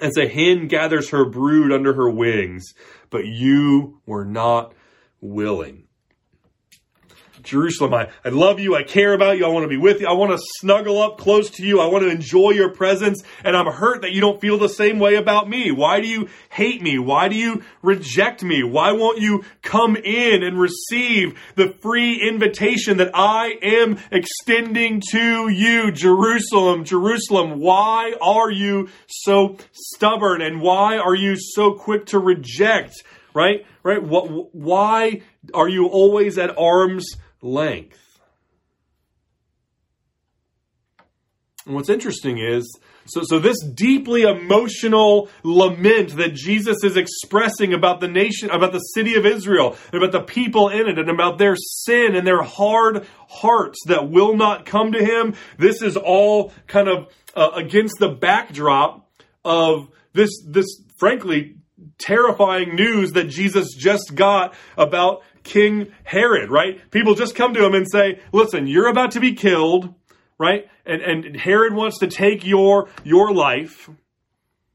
as 0.00 0.16
a 0.16 0.28
hen 0.28 0.68
gathers 0.68 1.10
her 1.10 1.24
brood 1.24 1.72
under 1.72 1.94
her 1.94 2.08
wings, 2.10 2.74
but 3.10 3.26
you 3.26 4.00
were 4.06 4.24
not 4.24 4.74
willing. 5.20 5.87
Jerusalem, 7.42 7.94
I, 7.94 8.08
I 8.24 8.30
love 8.30 8.60
you. 8.60 8.74
I 8.74 8.82
care 8.82 9.14
about 9.14 9.38
you. 9.38 9.46
I 9.46 9.48
want 9.48 9.64
to 9.64 9.68
be 9.68 9.76
with 9.76 10.00
you. 10.00 10.06
I 10.06 10.12
want 10.12 10.32
to 10.32 10.44
snuggle 10.58 11.00
up 11.00 11.18
close 11.18 11.50
to 11.50 11.64
you. 11.64 11.80
I 11.80 11.86
want 11.86 12.04
to 12.04 12.10
enjoy 12.10 12.50
your 12.50 12.70
presence. 12.70 13.22
And 13.44 13.56
I'm 13.56 13.66
hurt 13.66 14.02
that 14.02 14.12
you 14.12 14.20
don't 14.20 14.40
feel 14.40 14.58
the 14.58 14.68
same 14.68 14.98
way 14.98 15.16
about 15.16 15.48
me. 15.48 15.70
Why 15.70 16.00
do 16.00 16.08
you 16.08 16.28
hate 16.50 16.82
me? 16.82 16.98
Why 16.98 17.28
do 17.28 17.36
you 17.36 17.62
reject 17.82 18.42
me? 18.42 18.62
Why 18.62 18.92
won't 18.92 19.20
you 19.20 19.44
come 19.62 19.96
in 19.96 20.42
and 20.42 20.58
receive 20.58 21.38
the 21.54 21.70
free 21.80 22.20
invitation 22.26 22.98
that 22.98 23.10
I 23.14 23.58
am 23.62 23.98
extending 24.10 25.02
to 25.10 25.48
you? 25.48 25.92
Jerusalem, 25.92 26.84
Jerusalem, 26.84 27.60
why 27.60 28.14
are 28.20 28.50
you 28.50 28.88
so 29.06 29.56
stubborn? 29.72 30.42
And 30.42 30.60
why 30.60 30.98
are 30.98 31.14
you 31.14 31.36
so 31.36 31.72
quick 31.74 32.06
to 32.06 32.18
reject? 32.18 33.02
Right? 33.34 33.66
Right? 33.82 34.02
What, 34.02 34.54
why 34.54 35.22
are 35.54 35.68
you 35.68 35.86
always 35.86 36.38
at 36.38 36.58
arm's 36.58 37.16
length. 37.42 38.04
And 41.66 41.74
what's 41.74 41.90
interesting 41.90 42.38
is 42.38 42.78
so, 43.04 43.22
so 43.24 43.38
this 43.38 43.62
deeply 43.62 44.22
emotional 44.22 45.28
lament 45.42 46.16
that 46.16 46.34
Jesus 46.34 46.82
is 46.82 46.96
expressing 46.96 47.72
about 47.72 48.00
the 48.00 48.08
nation, 48.08 48.50
about 48.50 48.72
the 48.72 48.78
city 48.78 49.14
of 49.14 49.24
Israel, 49.24 49.76
and 49.92 50.02
about 50.02 50.12
the 50.12 50.24
people 50.24 50.68
in 50.68 50.88
it, 50.88 50.98
and 50.98 51.08
about 51.08 51.38
their 51.38 51.56
sin 51.56 52.14
and 52.14 52.26
their 52.26 52.42
hard 52.42 53.06
hearts 53.28 53.78
that 53.86 54.10
will 54.10 54.36
not 54.36 54.66
come 54.66 54.92
to 54.92 55.04
Him, 55.04 55.34
this 55.58 55.82
is 55.82 55.96
all 55.96 56.52
kind 56.66 56.88
of 56.88 57.08
uh, 57.34 57.50
against 57.54 57.98
the 57.98 58.08
backdrop 58.08 59.08
of 59.44 59.88
this, 60.12 60.30
this 60.46 60.66
frankly 60.98 61.56
terrifying 61.98 62.74
news 62.74 63.12
that 63.12 63.28
Jesus 63.28 63.74
just 63.74 64.14
got 64.14 64.54
about 64.76 65.22
King 65.48 65.92
Herod, 66.04 66.50
right? 66.50 66.90
People 66.90 67.14
just 67.14 67.34
come 67.34 67.54
to 67.54 67.64
him 67.64 67.74
and 67.74 67.86
say, 67.90 68.20
listen, 68.32 68.66
you're 68.66 68.88
about 68.88 69.12
to 69.12 69.20
be 69.20 69.32
killed, 69.32 69.94
right? 70.38 70.68
And, 70.86 71.02
and 71.02 71.36
Herod 71.36 71.74
wants 71.74 71.98
to 71.98 72.06
take 72.06 72.46
your, 72.46 72.88
your 73.02 73.32
life. 73.32 73.90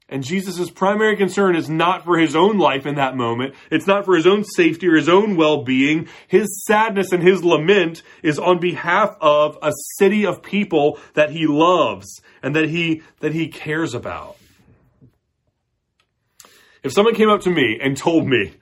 And 0.10 0.24
Jesus' 0.24 0.70
primary 0.70 1.16
concern 1.16 1.56
is 1.56 1.70
not 1.70 2.04
for 2.04 2.20
his 2.20 2.36
own 2.36 2.58
life 2.58 2.86
in 2.86 2.96
that 2.96 3.16
moment. 3.16 3.56
It's 3.72 3.88
not 3.88 4.06
for 4.06 4.16
his 4.16 4.28
own 4.28 4.44
safety 4.44 4.88
or 4.88 4.96
his 4.96 5.10
own 5.10 5.38
well-being. 5.38 6.08
His 6.28 6.66
sadness 6.66 7.12
and 7.12 7.24
his 7.24 7.44
lament 7.44 8.04
is 8.22 8.38
on 8.38 8.60
behalf 8.60 9.16
of 9.22 9.58
a 9.62 9.72
city 9.98 10.26
of 10.26 10.44
people 10.44 11.00
that 11.14 11.32
he 11.32 11.48
loves 11.48 12.22
and 12.44 12.56
that 12.56 12.70
he, 12.70 13.02
that 13.22 13.34
he 13.34 13.48
cares 13.48 13.94
about. 13.94 14.38
If 16.84 16.92
someone 16.92 17.16
came 17.16 17.30
up 17.30 17.42
to 17.42 17.50
me 17.50 17.80
and 17.82 17.96
told 17.96 18.28
me, 18.28 18.54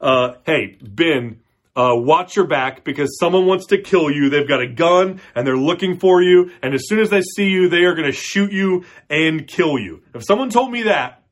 uh, 0.00 0.34
hey, 0.44 0.76
Ben, 0.82 1.40
uh, 1.74 1.92
watch 1.94 2.36
your 2.36 2.46
back 2.46 2.84
because 2.84 3.18
someone 3.18 3.46
wants 3.46 3.66
to 3.66 3.78
kill 3.78 4.10
you. 4.10 4.28
They've 4.28 4.48
got 4.48 4.60
a 4.60 4.66
gun 4.66 5.20
and 5.34 5.46
they're 5.46 5.56
looking 5.56 5.98
for 5.98 6.22
you. 6.22 6.50
And 6.62 6.74
as 6.74 6.86
soon 6.86 6.98
as 6.98 7.10
they 7.10 7.22
see 7.22 7.48
you, 7.48 7.68
they 7.68 7.84
are 7.84 7.94
going 7.94 8.06
to 8.06 8.12
shoot 8.12 8.52
you 8.52 8.84
and 9.08 9.46
kill 9.46 9.78
you. 9.78 10.02
If 10.14 10.24
someone 10.24 10.50
told 10.50 10.70
me 10.70 10.82
that, 10.82 11.22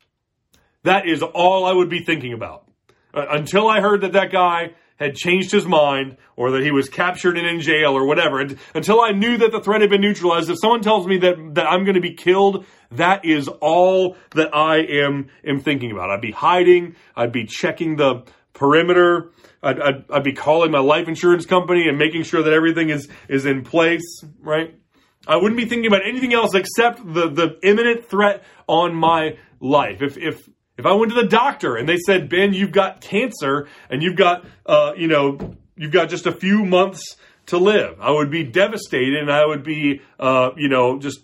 that 0.84 1.06
is 1.06 1.22
all 1.22 1.66
I 1.66 1.72
would 1.72 1.90
be 1.90 2.02
thinking 2.04 2.32
about. 2.32 2.66
Uh, 3.12 3.26
until 3.30 3.68
I 3.68 3.80
heard 3.80 4.00
that 4.02 4.12
that 4.12 4.32
guy 4.32 4.74
had 4.96 5.14
changed 5.14 5.50
his 5.50 5.66
mind 5.66 6.16
or 6.36 6.52
that 6.52 6.62
he 6.62 6.70
was 6.70 6.88
captured 6.88 7.36
and 7.36 7.46
in 7.46 7.60
jail 7.60 7.92
or 7.92 8.06
whatever. 8.06 8.38
And 8.38 8.58
until 8.74 9.00
I 9.00 9.12
knew 9.12 9.38
that 9.38 9.50
the 9.50 9.60
threat 9.60 9.80
had 9.80 9.90
been 9.90 10.02
neutralized, 10.02 10.50
if 10.50 10.56
someone 10.60 10.82
tells 10.82 11.06
me 11.06 11.18
that, 11.18 11.54
that 11.54 11.66
I'm 11.66 11.84
going 11.84 11.94
to 11.94 12.02
be 12.02 12.14
killed, 12.14 12.66
that 12.92 13.24
is 13.24 13.48
all 13.48 14.16
that 14.34 14.54
I 14.54 14.78
am, 14.78 15.28
am 15.44 15.60
thinking 15.60 15.90
about. 15.90 16.10
I'd 16.10 16.20
be 16.20 16.32
hiding. 16.32 16.96
I'd 17.16 17.32
be 17.32 17.46
checking 17.46 17.96
the 17.96 18.24
perimeter. 18.60 19.30
I'd, 19.62 19.80
I'd, 19.80 20.04
I'd 20.10 20.22
be 20.22 20.34
calling 20.34 20.70
my 20.70 20.78
life 20.78 21.08
insurance 21.08 21.46
company 21.46 21.88
and 21.88 21.98
making 21.98 22.24
sure 22.24 22.42
that 22.42 22.52
everything 22.52 22.90
is, 22.90 23.08
is 23.26 23.46
in 23.46 23.64
place, 23.64 24.22
right? 24.40 24.78
I 25.26 25.36
wouldn't 25.36 25.56
be 25.56 25.64
thinking 25.64 25.86
about 25.86 26.06
anything 26.06 26.34
else 26.34 26.54
except 26.54 26.98
the, 26.98 27.30
the 27.30 27.58
imminent 27.62 28.04
threat 28.04 28.44
on 28.68 28.94
my 28.94 29.38
life. 29.60 30.02
If, 30.02 30.18
if, 30.18 30.46
if 30.76 30.84
I 30.84 30.92
went 30.92 31.10
to 31.10 31.20
the 31.20 31.26
doctor 31.26 31.76
and 31.76 31.88
they 31.88 31.96
said, 31.96 32.28
Ben, 32.28 32.52
you've 32.52 32.70
got 32.70 33.00
cancer 33.00 33.66
and 33.88 34.02
you've 34.02 34.16
got, 34.16 34.44
uh, 34.66 34.92
you 34.94 35.08
know, 35.08 35.56
you've 35.76 35.92
got 35.92 36.10
just 36.10 36.26
a 36.26 36.32
few 36.32 36.64
months 36.64 37.16
to 37.46 37.56
live, 37.56 37.98
I 37.98 38.10
would 38.10 38.30
be 38.30 38.44
devastated 38.44 39.16
and 39.16 39.32
I 39.32 39.46
would 39.46 39.62
be, 39.62 40.02
uh, 40.18 40.50
you 40.56 40.68
know, 40.68 40.98
just 40.98 41.20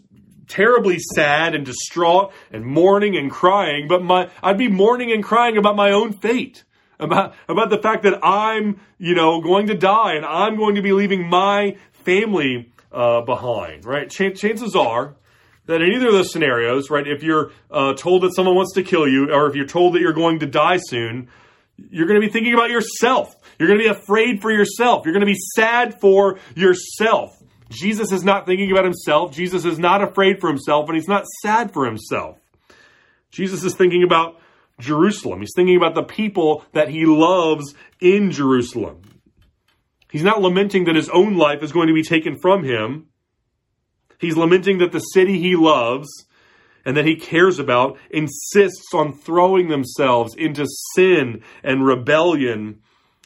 terribly 0.48 0.98
sad 1.14 1.54
and 1.54 1.66
distraught 1.66 2.32
and 2.50 2.64
mourning 2.64 3.16
and 3.16 3.30
crying, 3.30 3.88
but 3.88 4.02
my, 4.02 4.30
I'd 4.42 4.56
be 4.56 4.68
mourning 4.68 5.12
and 5.12 5.22
crying 5.22 5.58
about 5.58 5.76
my 5.76 5.90
own 5.90 6.14
fate 6.14 6.64
about 6.98 7.34
about 7.48 7.70
the 7.70 7.78
fact 7.78 8.02
that 8.04 8.24
I'm, 8.24 8.80
you 8.98 9.14
know, 9.14 9.40
going 9.40 9.66
to 9.68 9.74
die 9.74 10.14
and 10.14 10.24
I'm 10.24 10.56
going 10.56 10.76
to 10.76 10.82
be 10.82 10.92
leaving 10.92 11.28
my 11.28 11.76
family 11.92 12.72
uh, 12.92 13.22
behind, 13.22 13.84
right? 13.84 14.08
Ch- 14.08 14.34
chances 14.34 14.74
are 14.74 15.14
that 15.66 15.82
in 15.82 15.92
either 15.92 16.06
of 16.06 16.12
those 16.12 16.32
scenarios, 16.32 16.90
right, 16.90 17.06
if 17.06 17.22
you're 17.22 17.50
uh, 17.70 17.94
told 17.94 18.22
that 18.22 18.34
someone 18.34 18.54
wants 18.54 18.72
to 18.74 18.82
kill 18.82 19.06
you, 19.06 19.32
or 19.32 19.48
if 19.48 19.56
you're 19.56 19.66
told 19.66 19.94
that 19.94 20.00
you're 20.00 20.12
going 20.12 20.38
to 20.38 20.46
die 20.46 20.78
soon, 20.78 21.28
you're 21.90 22.06
going 22.06 22.20
to 22.20 22.26
be 22.26 22.32
thinking 22.32 22.54
about 22.54 22.70
yourself. 22.70 23.34
You're 23.58 23.68
going 23.68 23.80
to 23.80 23.84
be 23.84 23.90
afraid 23.90 24.40
for 24.40 24.50
yourself. 24.50 25.04
You're 25.04 25.12
going 25.12 25.26
to 25.26 25.32
be 25.32 25.38
sad 25.54 26.00
for 26.00 26.38
yourself. 26.54 27.42
Jesus 27.68 28.12
is 28.12 28.22
not 28.22 28.46
thinking 28.46 28.70
about 28.70 28.84
himself. 28.84 29.32
Jesus 29.32 29.64
is 29.64 29.78
not 29.78 30.02
afraid 30.02 30.40
for 30.40 30.48
himself, 30.48 30.88
and 30.88 30.96
he's 30.96 31.08
not 31.08 31.24
sad 31.42 31.72
for 31.72 31.84
himself. 31.84 32.38
Jesus 33.30 33.64
is 33.64 33.74
thinking 33.74 34.04
about 34.04 34.40
Jerusalem. 34.78 35.40
He's 35.40 35.52
thinking 35.54 35.76
about 35.76 35.94
the 35.94 36.02
people 36.02 36.64
that 36.72 36.88
he 36.88 37.06
loves 37.06 37.74
in 38.00 38.30
Jerusalem. 38.30 39.02
He's 40.10 40.22
not 40.22 40.40
lamenting 40.40 40.84
that 40.84 40.96
his 40.96 41.08
own 41.08 41.36
life 41.36 41.62
is 41.62 41.72
going 41.72 41.88
to 41.88 41.94
be 41.94 42.02
taken 42.02 42.38
from 42.38 42.64
him. 42.64 43.06
He's 44.18 44.36
lamenting 44.36 44.78
that 44.78 44.92
the 44.92 45.00
city 45.00 45.38
he 45.38 45.56
loves 45.56 46.08
and 46.84 46.96
that 46.96 47.04
he 47.04 47.16
cares 47.16 47.58
about 47.58 47.98
insists 48.10 48.94
on 48.94 49.12
throwing 49.12 49.68
themselves 49.68 50.34
into 50.36 50.66
sin 50.94 51.42
and 51.62 51.84
rebellion 51.84 52.80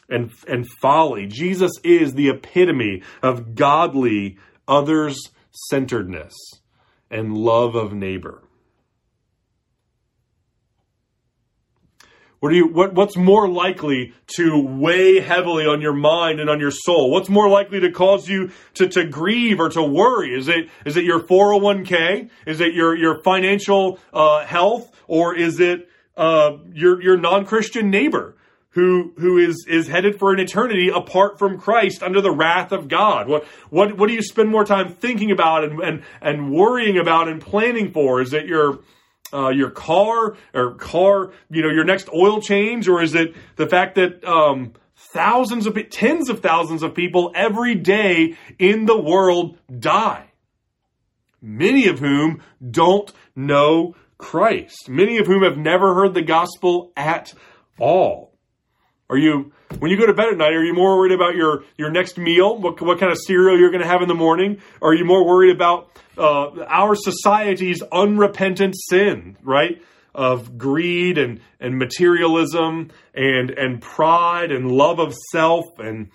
and, 0.09 0.31
and 0.47 0.67
folly. 0.81 1.27
Jesus 1.27 1.71
is 1.83 2.13
the 2.13 2.29
epitome 2.29 3.03
of 3.21 3.55
godly 3.55 4.37
others 4.67 5.19
centeredness 5.51 6.33
and 7.09 7.37
love 7.37 7.75
of 7.75 7.93
neighbor. 7.93 8.41
What 12.41 12.49
do 12.49 12.55
you 12.55 12.67
what 12.67 12.95
what's 12.95 13.15
more 13.15 13.47
likely 13.47 14.15
to 14.37 14.59
weigh 14.59 15.19
heavily 15.19 15.67
on 15.67 15.79
your 15.79 15.93
mind 15.93 16.39
and 16.39 16.49
on 16.49 16.59
your 16.59 16.71
soul? 16.71 17.11
What's 17.11 17.29
more 17.29 17.47
likely 17.47 17.81
to 17.81 17.91
cause 17.91 18.27
you 18.27 18.49
to, 18.73 18.87
to 18.87 19.05
grieve 19.05 19.59
or 19.59 19.69
to 19.69 19.83
worry? 19.83 20.33
Is 20.33 20.47
it 20.47 20.69
is 20.83 20.97
it 20.97 21.03
your 21.03 21.19
401k? 21.19 22.31
Is 22.47 22.59
it 22.59 22.73
your 22.73 22.97
your 22.97 23.21
financial 23.21 23.99
uh, 24.11 24.43
health 24.43 24.91
or 25.07 25.35
is 25.35 25.59
it 25.59 25.87
uh, 26.17 26.57
your 26.73 26.99
your 27.01 27.15
non-Christian 27.15 27.89
neighbor? 27.89 28.35
who 28.71 29.13
who 29.17 29.37
is 29.37 29.65
is 29.67 29.87
headed 29.87 30.17
for 30.17 30.33
an 30.33 30.39
eternity 30.39 30.89
apart 30.89 31.37
from 31.37 31.59
Christ 31.59 32.01
under 32.01 32.21
the 32.21 32.31
wrath 32.31 32.71
of 32.71 32.87
God. 32.87 33.27
What 33.27 33.43
what 33.69 33.97
what 33.97 34.07
do 34.07 34.13
you 34.13 34.23
spend 34.23 34.49
more 34.49 34.63
time 34.63 34.93
thinking 34.93 35.29
about 35.29 35.65
and 35.65 35.79
and, 35.81 36.03
and 36.21 36.53
worrying 36.53 36.97
about 36.97 37.27
and 37.27 37.41
planning 37.41 37.91
for? 37.91 38.21
Is 38.21 38.33
it 38.33 38.45
your 38.45 38.79
uh, 39.33 39.49
your 39.49 39.69
car 39.69 40.35
or 40.53 40.75
car, 40.75 41.31
you 41.49 41.61
know, 41.61 41.69
your 41.69 41.83
next 41.83 42.09
oil 42.13 42.41
change, 42.41 42.87
or 42.87 43.01
is 43.01 43.15
it 43.15 43.35
the 43.55 43.67
fact 43.67 43.95
that 43.95 44.23
um, 44.23 44.73
thousands 44.95 45.65
of 45.67 45.77
tens 45.89 46.29
of 46.29 46.41
thousands 46.41 46.83
of 46.83 46.93
people 46.93 47.31
every 47.35 47.75
day 47.75 48.37
in 48.59 48.85
the 48.85 48.99
world 48.99 49.57
die, 49.79 50.25
many 51.41 51.87
of 51.87 51.99
whom 51.99 52.41
don't 52.69 53.11
know 53.35 53.95
Christ, 54.17 54.87
many 54.87 55.17
of 55.17 55.27
whom 55.27 55.43
have 55.43 55.57
never 55.57 55.95
heard 55.95 56.13
the 56.13 56.21
gospel 56.21 56.91
at 56.95 57.33
all. 57.79 58.30
Are 59.11 59.17
you 59.17 59.51
when 59.79 59.91
you 59.91 59.97
go 59.97 60.05
to 60.05 60.13
bed 60.13 60.29
at 60.29 60.37
night, 60.37 60.53
are 60.53 60.63
you 60.63 60.73
more 60.73 60.97
worried 60.97 61.11
about 61.11 61.35
your, 61.35 61.63
your 61.77 61.91
next 61.91 62.17
meal? 62.17 62.57
What, 62.57 62.81
what 62.81 62.99
kind 62.99 63.11
of 63.11 63.17
cereal 63.17 63.57
you're 63.57 63.71
going 63.71 63.83
to 63.83 63.87
have 63.87 64.01
in 64.01 64.07
the 64.07 64.15
morning? 64.15 64.61
Or 64.79 64.91
are 64.91 64.93
you 64.93 65.05
more 65.05 65.25
worried 65.25 65.55
about 65.55 65.89
uh, 66.17 66.63
our 66.67 66.95
society's 66.95 67.81
unrepentant 67.91 68.75
sin, 68.89 69.37
right? 69.43 69.81
Of 70.13 70.57
greed 70.57 71.17
and, 71.17 71.41
and 71.59 71.77
materialism 71.77 72.91
and, 73.13 73.49
and 73.49 73.81
pride 73.81 74.51
and 74.51 74.71
love 74.71 74.99
of 74.99 75.13
self 75.31 75.79
and 75.79 76.09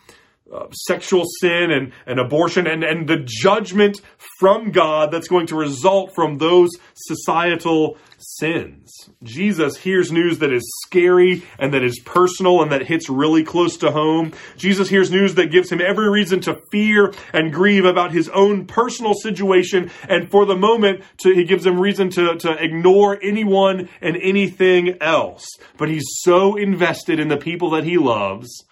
uh, 0.52 0.66
sexual 0.70 1.24
sin 1.40 1.72
and, 1.72 1.92
and 2.06 2.20
abortion 2.20 2.68
and, 2.68 2.84
and 2.84 3.08
the 3.08 3.22
judgment 3.26 4.00
from 4.38 4.70
God 4.70 5.10
that's 5.10 5.26
going 5.26 5.48
to 5.48 5.56
result 5.56 6.14
from 6.14 6.38
those 6.38 6.70
societal 6.94 7.98
sins. 8.18 9.10
Jesus 9.22 9.76
hears 9.76 10.12
news 10.12 10.38
that 10.38 10.52
is 10.52 10.62
scary 10.86 11.42
and 11.58 11.74
that 11.74 11.82
is 11.82 11.98
personal 12.04 12.62
and 12.62 12.70
that 12.70 12.86
hits 12.86 13.08
really 13.08 13.42
close 13.42 13.76
to 13.78 13.90
home. 13.90 14.32
Jesus 14.56 14.88
hears 14.88 15.10
news 15.10 15.34
that 15.34 15.50
gives 15.50 15.70
him 15.70 15.80
every 15.80 16.08
reason 16.08 16.40
to 16.42 16.60
fear 16.70 17.12
and 17.32 17.52
grieve 17.52 17.84
about 17.84 18.12
his 18.12 18.28
own 18.28 18.66
personal 18.66 19.14
situation. 19.14 19.90
And 20.08 20.30
for 20.30 20.44
the 20.44 20.56
moment, 20.56 21.02
to, 21.22 21.34
he 21.34 21.44
gives 21.44 21.66
him 21.66 21.80
reason 21.80 22.08
to, 22.10 22.36
to 22.36 22.52
ignore 22.62 23.18
anyone 23.22 23.88
and 24.00 24.16
anything 24.16 24.96
else. 25.00 25.44
But 25.76 25.88
he's 25.88 26.06
so 26.20 26.56
invested 26.56 27.18
in 27.18 27.28
the 27.28 27.36
people 27.36 27.70
that 27.70 27.84
he 27.84 27.98
loves 27.98 28.64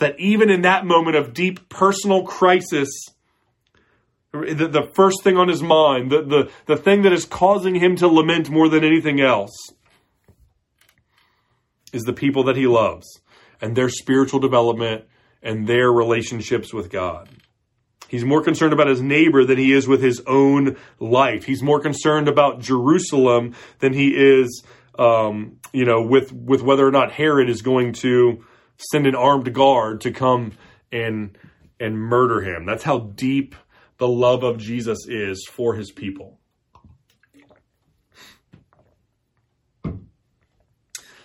that 0.00 0.18
even 0.18 0.50
in 0.50 0.62
that 0.62 0.84
moment 0.84 1.16
of 1.16 1.32
deep 1.32 1.68
personal 1.68 2.24
crisis, 2.24 2.88
the, 4.32 4.68
the 4.68 4.90
first 4.94 5.22
thing 5.22 5.36
on 5.36 5.48
his 5.48 5.62
mind, 5.62 6.10
the, 6.10 6.22
the, 6.22 6.50
the 6.66 6.76
thing 6.76 7.02
that 7.02 7.12
is 7.12 7.24
causing 7.24 7.74
him 7.74 7.96
to 7.96 8.08
lament 8.08 8.50
more 8.50 8.68
than 8.68 8.82
anything 8.82 9.20
else, 9.20 9.52
is 11.92 12.02
the 12.02 12.12
people 12.12 12.44
that 12.44 12.56
he 12.56 12.66
loves 12.66 13.06
and 13.60 13.76
their 13.76 13.88
spiritual 13.88 14.40
development 14.40 15.04
and 15.42 15.66
their 15.66 15.92
relationships 15.92 16.72
with 16.72 16.90
God. 16.90 17.28
He's 18.08 18.24
more 18.24 18.42
concerned 18.42 18.72
about 18.72 18.88
his 18.88 19.02
neighbor 19.02 19.44
than 19.44 19.58
he 19.58 19.72
is 19.72 19.86
with 19.86 20.02
his 20.02 20.22
own 20.26 20.76
life. 20.98 21.44
He's 21.44 21.62
more 21.62 21.80
concerned 21.80 22.26
about 22.26 22.60
Jerusalem 22.60 23.54
than 23.80 23.92
he 23.92 24.14
is, 24.16 24.64
um, 24.98 25.58
you 25.72 25.84
know, 25.84 26.02
with 26.02 26.32
with 26.32 26.62
whether 26.62 26.86
or 26.86 26.90
not 26.90 27.12
Herod 27.12 27.48
is 27.48 27.62
going 27.62 27.92
to 27.94 28.44
send 28.90 29.06
an 29.06 29.14
armed 29.14 29.52
guard 29.52 30.00
to 30.02 30.10
come 30.10 30.52
and 30.90 31.36
and 31.78 31.98
murder 31.98 32.40
him. 32.40 32.66
That's 32.66 32.82
how 32.82 32.98
deep 32.98 33.54
the 33.98 34.08
love 34.08 34.42
of 34.42 34.58
Jesus 34.58 35.06
is 35.08 35.46
for 35.50 35.74
his 35.74 35.90
people. 35.90 36.40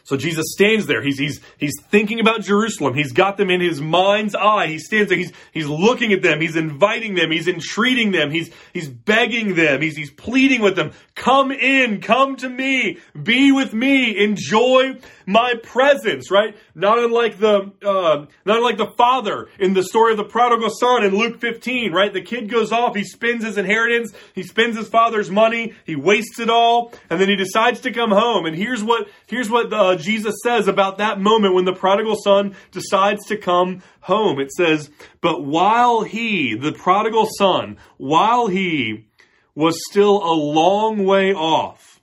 So 0.05 0.17
Jesus 0.17 0.45
stands 0.51 0.85
there. 0.85 1.01
He's, 1.01 1.17
he's, 1.17 1.41
he's 1.57 1.73
thinking 1.89 2.19
about 2.19 2.41
Jerusalem. 2.41 2.93
He's 2.93 3.11
got 3.11 3.37
them 3.37 3.49
in 3.49 3.59
his 3.59 3.81
mind's 3.81 4.35
eye. 4.35 4.67
He 4.67 4.77
stands 4.77 5.09
there. 5.09 5.17
He's, 5.17 5.33
he's 5.51 5.67
looking 5.67 6.13
at 6.13 6.21
them. 6.21 6.41
He's 6.41 6.55
inviting 6.55 7.15
them. 7.15 7.31
He's 7.31 7.47
entreating 7.47 8.11
them. 8.11 8.29
He's, 8.29 8.51
he's 8.71 8.87
begging 8.87 9.55
them. 9.55 9.81
He's, 9.81 9.97
he's 9.97 10.11
pleading 10.11 10.61
with 10.61 10.75
them. 10.75 10.91
Come 11.15 11.51
in. 11.51 12.01
Come 12.01 12.35
to 12.35 12.47
me. 12.47 12.99
Be 13.19 13.51
with 13.51 13.73
me. 13.73 14.23
Enjoy 14.23 14.99
my 15.25 15.53
presence, 15.61 16.31
right? 16.31 16.55
Not 16.73 16.99
unlike 16.99 17.39
the, 17.39 17.71
uh, 17.83 18.25
not 18.45 18.57
unlike 18.57 18.77
the 18.77 18.91
father 18.97 19.47
in 19.59 19.73
the 19.73 19.83
story 19.83 20.11
of 20.11 20.17
the 20.17 20.23
prodigal 20.23 20.69
son 20.69 21.03
in 21.03 21.15
Luke 21.15 21.39
15, 21.39 21.91
right? 21.91 22.13
The 22.13 22.21
kid 22.21 22.49
goes 22.49 22.71
off. 22.71 22.95
He 22.95 23.03
spends 23.03 23.43
his 23.43 23.57
inheritance. 23.57 24.13
He 24.33 24.43
spends 24.43 24.77
his 24.77 24.87
father's 24.87 25.29
money. 25.29 25.73
He 25.85 25.95
wastes 25.95 26.39
it 26.39 26.49
all. 26.49 26.93
And 27.09 27.19
then 27.19 27.29
he 27.29 27.35
decides 27.35 27.81
to 27.81 27.91
come 27.91 28.11
home. 28.11 28.45
And 28.45 28.55
here's 28.55 28.83
what, 28.83 29.07
here's 29.27 29.49
what, 29.49 29.71
uh, 29.71 29.95
Jesus 29.95 30.35
says 30.43 30.67
about 30.67 30.97
that 30.97 31.19
moment 31.19 31.53
when 31.53 31.65
the 31.65 31.73
prodigal 31.73 32.15
son 32.15 32.55
decides 32.71 33.25
to 33.27 33.37
come 33.37 33.81
home. 34.01 34.39
It 34.39 34.51
says, 34.51 34.89
But 35.21 35.43
while 35.43 36.03
he, 36.03 36.55
the 36.55 36.71
prodigal 36.71 37.27
son, 37.37 37.77
while 37.97 38.47
he 38.47 39.07
was 39.55 39.79
still 39.89 40.17
a 40.17 40.35
long 40.35 41.05
way 41.05 41.33
off, 41.33 42.01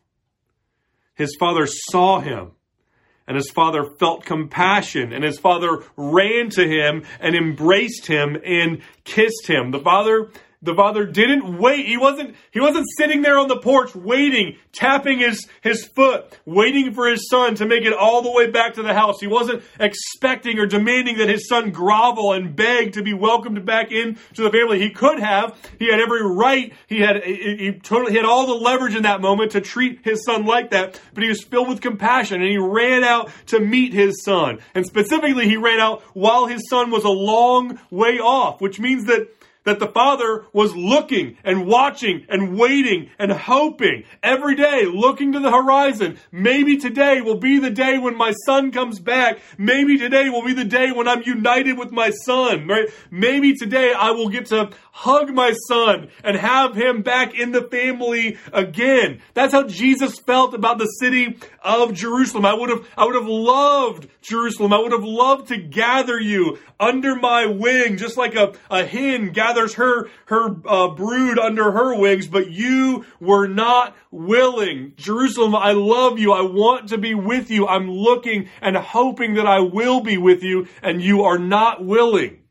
his 1.15 1.37
father 1.39 1.67
saw 1.67 2.21
him. 2.21 2.53
And 3.27 3.37
his 3.37 3.51
father 3.51 3.85
felt 3.85 4.25
compassion, 4.25 5.13
and 5.13 5.23
his 5.23 5.39
father 5.39 5.85
ran 5.97 6.51
to 6.51 6.67
him 6.67 7.05
and 7.21 7.37
embraced 7.37 8.07
him 8.07 8.37
and 8.45 8.83
kissed 9.05 9.47
him. 9.47 9.71
The 9.71 9.79
father 9.79 10.31
the 10.63 10.75
father 10.75 11.05
didn't 11.05 11.59
wait. 11.59 11.87
He 11.87 11.97
wasn't, 11.97 12.37
he 12.53 12.61
wasn't 12.61 12.87
sitting 12.97 13.23
there 13.23 13.39
on 13.39 13.49
the 13.49 13.59
porch 13.59 13.95
waiting, 13.95 14.57
tapping 14.73 15.19
his, 15.19 15.49
his 15.61 15.85
foot, 15.85 16.39
waiting 16.47 16.95
for 16.95 17.09
his 17.09 17.29
son 17.29 17.57
to 17.57 17.67
make 17.67 17.85
it 17.85 17.93
all 17.93 18.23
the 18.23 18.31
way 18.31 18.51
back 18.51 18.75
to 18.75 18.83
the 18.83 18.95
house. 18.95 19.21
He 19.21 19.27
wasn't 19.27 19.63
expecting 19.81 20.59
or 20.59 20.67
demanding 20.67 21.19
that 21.19 21.29
his 21.29 21.49
son 21.49 21.71
grovel 21.71 22.33
and 22.33 22.55
beg 22.55 22.93
to 22.93 23.03
be 23.03 23.13
welcomed 23.13 23.65
back 23.67 23.91
into 23.91 24.43
the 24.43 24.51
family. 24.51 24.79
He 24.79 24.91
could 24.91 25.19
have. 25.19 25.59
He 25.79 25.91
had 25.91 26.01
every 26.01 26.23
right. 26.25 26.73
He 26.87 27.01
had, 27.01 27.25
he, 27.25 27.79
totally, 27.83 28.13
he 28.13 28.17
had 28.17 28.27
all 28.27 28.47
the 28.47 28.55
leverage 28.55 28.95
in 28.95 29.03
that 29.03 29.21
moment 29.21 29.53
to 29.53 29.61
treat 29.61 30.01
his 30.05 30.25
son 30.25 30.47
like 30.47 30.71
that, 30.71 31.01
but 31.13 31.25
he 31.25 31.29
was 31.29 31.43
filled 31.43 31.69
with 31.69 31.81
compassion 31.81 32.41
and 32.41 32.51
he 32.51 32.59
ran 32.59 33.03
out 33.03 33.31
to 33.47 33.59
meet 33.59 33.93
his 33.93 34.23
son. 34.25 34.61
And 34.75 34.87
specifically, 34.87 35.49
he 35.49 35.57
ran 35.57 35.81
out 35.81 36.03
while 36.15 36.47
his 36.47 36.69
son 36.69 36.91
was 36.91 37.05
a 37.05 37.09
long 37.09 37.81
way 37.91 38.19
off, 38.19 38.61
which 38.61 38.79
means 38.79 39.07
that 39.07 39.29
that 39.65 39.79
the 39.79 39.87
father 39.87 40.45
was 40.53 40.75
looking 40.75 41.37
and 41.45 41.67
watching 41.67 42.27
and 42.29 42.59
waiting 42.59 43.11
and 43.19 43.33
hoping 43.33 44.05
every 44.23 44.57
day, 44.57 44.85
looking 44.87 45.33
to 45.33 45.41
the 45.41 45.51
horizon. 45.51 46.19
Maybe 46.31 46.77
today 46.77 47.21
will 47.21 47.37
be 47.37 47.59
the 47.59 47.71
day 47.71 47.99
when 47.99 48.17
my 48.17 48.33
son 48.47 48.73
comes 48.73 48.99
back. 48.99 49.39
Maybe 49.59 49.99
today 49.99 50.29
will 50.31 50.45
be 50.45 50.55
the 50.55 50.65
day 50.65 50.91
when 50.91 51.07
I'm 51.07 51.23
united 51.23 51.79
with 51.79 51.93
my 51.93 52.11
son, 52.11 52.67
right? 52.67 52.89
Maybe 53.11 53.55
today 53.55 53.93
I 53.93 54.11
will 54.11 54.29
get 54.29 54.47
to 54.47 54.71
hug 54.91 55.31
my 55.33 55.53
son 55.69 56.09
and 56.25 56.37
have 56.37 56.75
him 56.75 57.03
back 57.03 57.35
in 57.35 57.53
the 57.53 57.63
family 57.63 58.39
again. 58.53 59.21
That's 59.35 59.53
how 59.53 59.67
Jesus 59.67 60.19
felt 60.19 60.55
about 60.55 60.79
the 60.79 60.87
city 60.87 61.39
of 61.63 61.95
Jerusalem. 61.95 62.45
I 62.45 62.55
would 62.55 62.69
have, 62.69 62.87
I 62.97 63.05
would 63.05 63.15
have 63.15 63.29
loved 63.29 64.09
Jerusalem. 64.21 64.73
I 64.73 64.79
would 64.79 64.93
have 64.93 65.05
loved 65.05 65.49
to 65.49 65.57
gather 65.57 66.19
you 66.19 66.59
under 66.79 67.15
my 67.15 67.47
wing, 67.47 67.97
just 67.97 68.17
like 68.17 68.35
a, 68.35 68.55
a 68.71 68.85
hen 68.85 69.33
gathers 69.33 69.52
her, 69.75 70.09
her 70.27 70.57
uh, 70.67 70.89
brood 70.89 71.39
under 71.39 71.71
her 71.71 71.99
wings, 71.99 72.27
but 72.27 72.51
you 72.51 73.05
were 73.21 73.47
not 73.47 73.97
willing. 74.11 74.95
Jerusalem, 74.97 75.55
I 75.55 75.73
love 75.73 76.19
you. 76.19 76.33
I 76.33 76.43
want 76.43 76.89
to 76.91 76.99
be 76.99 77.15
with 77.15 77.51
you. 77.51 77.67
I'm 77.67 77.91
looking 77.91 78.49
and 78.61 78.77
hoping 78.77 79.35
that 79.35 79.47
I 79.47 79.61
will 79.61 80.01
be 80.01 80.17
with 80.17 80.43
you, 80.43 80.69
and 80.83 81.03
you 81.03 81.25
are 81.25 81.39
not 81.39 81.85
willing. 81.85 82.43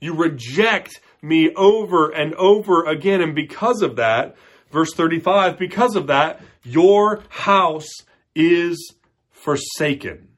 You 0.00 0.14
reject 0.14 1.00
me 1.22 1.54
over 1.54 2.10
and 2.10 2.34
over 2.34 2.84
again. 2.84 3.20
And 3.22 3.34
because 3.34 3.82
of 3.82 3.96
that, 3.96 4.36
verse 4.70 4.92
35, 4.94 5.58
because 5.58 5.96
of 5.96 6.08
that, 6.08 6.42
your 6.62 7.22
house 7.28 7.90
is 8.34 8.94
forsaken. 9.30 10.28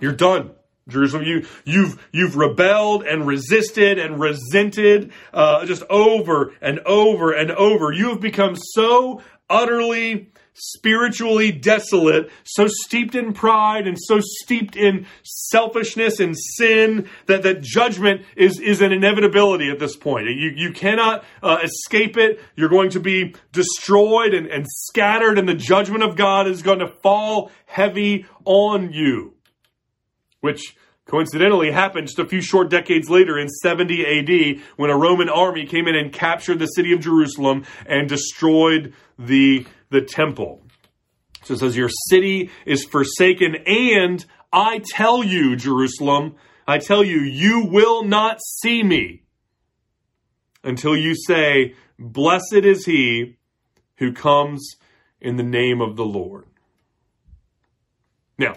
You're 0.00 0.12
done. 0.12 0.52
Jerusalem, 0.88 1.24
you, 1.24 1.46
you've, 1.64 2.04
you've 2.12 2.36
rebelled 2.36 3.04
and 3.04 3.26
resisted 3.26 3.98
and 3.98 4.20
resented, 4.20 5.12
uh, 5.32 5.64
just 5.64 5.82
over 5.88 6.52
and 6.60 6.80
over 6.80 7.32
and 7.32 7.50
over. 7.52 7.92
You 7.92 8.10
have 8.10 8.20
become 8.20 8.56
so 8.56 9.22
utterly 9.48 10.32
spiritually 10.54 11.50
desolate, 11.50 12.30
so 12.44 12.66
steeped 12.68 13.14
in 13.14 13.32
pride 13.32 13.86
and 13.86 13.96
so 13.98 14.20
steeped 14.20 14.76
in 14.76 15.06
selfishness 15.22 16.20
and 16.20 16.36
sin 16.36 17.08
that, 17.26 17.42
that 17.42 17.62
judgment 17.62 18.22
is, 18.36 18.60
is 18.60 18.80
an 18.80 18.92
inevitability 18.92 19.70
at 19.70 19.78
this 19.78 19.96
point. 19.96 20.26
You, 20.26 20.50
you 20.54 20.72
cannot 20.72 21.24
uh, 21.42 21.58
escape 21.62 22.16
it. 22.16 22.40
You're 22.54 22.68
going 22.68 22.90
to 22.90 23.00
be 23.00 23.34
destroyed 23.52 24.34
and, 24.34 24.46
and 24.46 24.66
scattered, 24.68 25.38
and 25.38 25.48
the 25.48 25.54
judgment 25.54 26.02
of 26.02 26.16
God 26.16 26.46
is 26.46 26.62
going 26.62 26.80
to 26.80 26.88
fall 26.88 27.50
heavy 27.66 28.26
on 28.44 28.92
you. 28.92 29.31
Which 30.42 30.76
coincidentally 31.06 31.72
happened 31.72 32.06
just 32.06 32.18
a 32.18 32.26
few 32.26 32.42
short 32.42 32.68
decades 32.68 33.08
later 33.08 33.38
in 33.38 33.48
70 33.48 34.04
AD 34.04 34.62
when 34.76 34.90
a 34.90 34.96
Roman 34.96 35.28
army 35.28 35.66
came 35.66 35.88
in 35.88 35.96
and 35.96 36.12
captured 36.12 36.58
the 36.58 36.66
city 36.66 36.92
of 36.92 37.00
Jerusalem 37.00 37.64
and 37.86 38.08
destroyed 38.08 38.92
the 39.18 39.66
the 39.90 40.02
temple. 40.02 40.62
So 41.44 41.54
it 41.54 41.60
says, 41.60 41.76
Your 41.76 41.90
city 42.08 42.50
is 42.66 42.84
forsaken, 42.84 43.56
and 43.66 44.24
I 44.52 44.80
tell 44.84 45.24
you, 45.24 45.56
Jerusalem, 45.56 46.36
I 46.66 46.78
tell 46.78 47.02
you, 47.02 47.20
you 47.20 47.66
will 47.66 48.04
not 48.04 48.40
see 48.60 48.82
me 48.82 49.22
until 50.62 50.96
you 50.96 51.14
say, 51.14 51.74
Blessed 51.98 52.64
is 52.64 52.84
he 52.84 53.36
who 53.96 54.12
comes 54.12 54.76
in 55.20 55.36
the 55.36 55.42
name 55.42 55.80
of 55.80 55.96
the 55.96 56.04
Lord. 56.04 56.46
Now, 58.38 58.54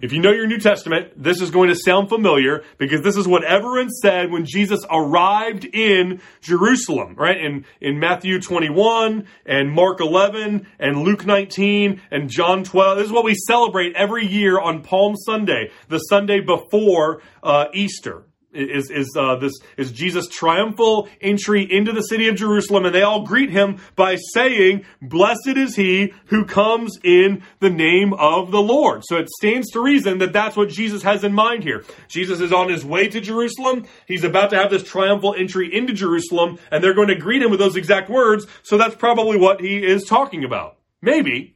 if 0.00 0.12
you 0.12 0.20
know 0.20 0.32
your 0.32 0.46
New 0.46 0.58
Testament, 0.58 1.12
this 1.16 1.40
is 1.40 1.50
going 1.50 1.68
to 1.68 1.76
sound 1.76 2.08
familiar 2.08 2.64
because 2.78 3.02
this 3.02 3.16
is 3.16 3.28
what 3.28 3.44
everyone 3.44 3.90
said 3.90 4.30
when 4.30 4.46
Jesus 4.46 4.80
arrived 4.90 5.64
in 5.64 6.20
Jerusalem, 6.40 7.14
right? 7.16 7.38
In, 7.38 7.64
in 7.80 7.98
Matthew 7.98 8.40
21 8.40 9.26
and 9.44 9.70
Mark 9.70 10.00
11 10.00 10.66
and 10.78 11.02
Luke 11.02 11.26
19 11.26 12.00
and 12.10 12.30
John 12.30 12.64
12. 12.64 12.98
This 12.98 13.06
is 13.06 13.12
what 13.12 13.24
we 13.24 13.34
celebrate 13.34 13.94
every 13.94 14.26
year 14.26 14.58
on 14.58 14.82
Palm 14.82 15.16
Sunday, 15.16 15.70
the 15.88 15.98
Sunday 15.98 16.40
before 16.40 17.22
uh, 17.42 17.66
Easter 17.74 18.24
is 18.52 18.90
is 18.90 19.10
uh, 19.16 19.36
this 19.36 19.52
is 19.76 19.92
Jesus' 19.92 20.28
triumphal 20.28 21.08
entry 21.20 21.62
into 21.70 21.92
the 21.92 22.02
city 22.02 22.28
of 22.28 22.36
Jerusalem, 22.36 22.84
and 22.84 22.94
they 22.94 23.02
all 23.02 23.24
greet 23.24 23.50
him 23.50 23.78
by 23.96 24.16
saying, 24.32 24.84
"Blessed 25.00 25.56
is 25.56 25.76
he 25.76 26.12
who 26.26 26.44
comes 26.44 26.98
in 27.04 27.42
the 27.60 27.70
name 27.70 28.12
of 28.14 28.50
the 28.50 28.60
Lord." 28.60 29.02
So 29.04 29.16
it 29.16 29.28
stands 29.30 29.70
to 29.70 29.80
reason 29.80 30.18
that 30.18 30.32
that's 30.32 30.56
what 30.56 30.68
Jesus 30.68 31.02
has 31.02 31.24
in 31.24 31.32
mind 31.32 31.62
here. 31.62 31.84
Jesus 32.08 32.40
is 32.40 32.52
on 32.52 32.68
his 32.68 32.84
way 32.84 33.08
to 33.08 33.20
Jerusalem. 33.20 33.86
He's 34.06 34.24
about 34.24 34.50
to 34.50 34.56
have 34.56 34.70
this 34.70 34.84
triumphal 34.84 35.34
entry 35.36 35.74
into 35.74 35.92
Jerusalem, 35.92 36.58
and 36.70 36.82
they're 36.82 36.94
going 36.94 37.08
to 37.08 37.16
greet 37.16 37.42
him 37.42 37.50
with 37.50 37.60
those 37.60 37.76
exact 37.76 38.10
words. 38.10 38.46
So 38.62 38.76
that's 38.76 38.96
probably 38.96 39.38
what 39.38 39.60
he 39.60 39.84
is 39.84 40.04
talking 40.04 40.44
about. 40.44 40.76
Maybe, 41.02 41.54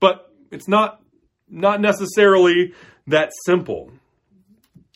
but 0.00 0.32
it's 0.50 0.68
not 0.68 1.00
not 1.48 1.80
necessarily 1.80 2.74
that 3.06 3.32
simple. 3.44 3.92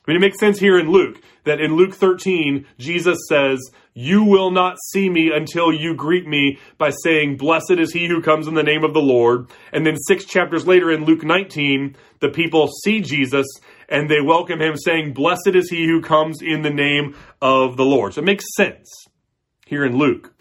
I 0.07 0.11
mean, 0.11 0.19
it 0.19 0.21
makes 0.21 0.38
sense 0.38 0.59
here 0.59 0.79
in 0.79 0.90
Luke 0.90 1.21
that 1.45 1.61
in 1.61 1.77
Luke 1.77 1.95
13, 1.95 2.67
Jesus 2.79 3.19
says, 3.27 3.59
You 3.95 4.23
will 4.23 4.51
not 4.51 4.77
see 4.93 5.09
me 5.09 5.31
until 5.35 5.73
you 5.73 5.95
greet 5.95 6.27
me 6.27 6.59
by 6.77 6.90
saying, 6.90 7.38
Blessed 7.38 7.79
is 7.79 7.92
he 7.92 8.07
who 8.07 8.21
comes 8.21 8.46
in 8.46 8.52
the 8.52 8.63
name 8.63 8.85
of 8.85 8.92
the 8.92 9.00
Lord. 9.00 9.50
And 9.73 9.87
then 9.87 9.96
six 9.96 10.27
chapters 10.27 10.67
later 10.67 10.90
in 10.90 11.07
Luke 11.07 11.25
19, 11.25 11.96
the 12.21 12.29
people 12.29 12.69
see 12.83 13.00
Jesus 13.00 13.46
and 13.88 14.11
they 14.11 14.21
welcome 14.21 14.61
him, 14.61 14.77
saying, 14.77 15.15
Blessed 15.15 15.55
is 15.55 15.71
he 15.71 15.87
who 15.87 16.02
comes 16.02 16.42
in 16.42 16.61
the 16.61 16.71
name 16.71 17.17
of 17.40 17.79
the 17.79 17.85
Lord. 17.85 18.13
So 18.13 18.21
it 18.21 18.27
makes 18.27 18.44
sense 18.57 19.07
here 19.65 19.87
in 19.87 19.96
Luke. 19.96 20.35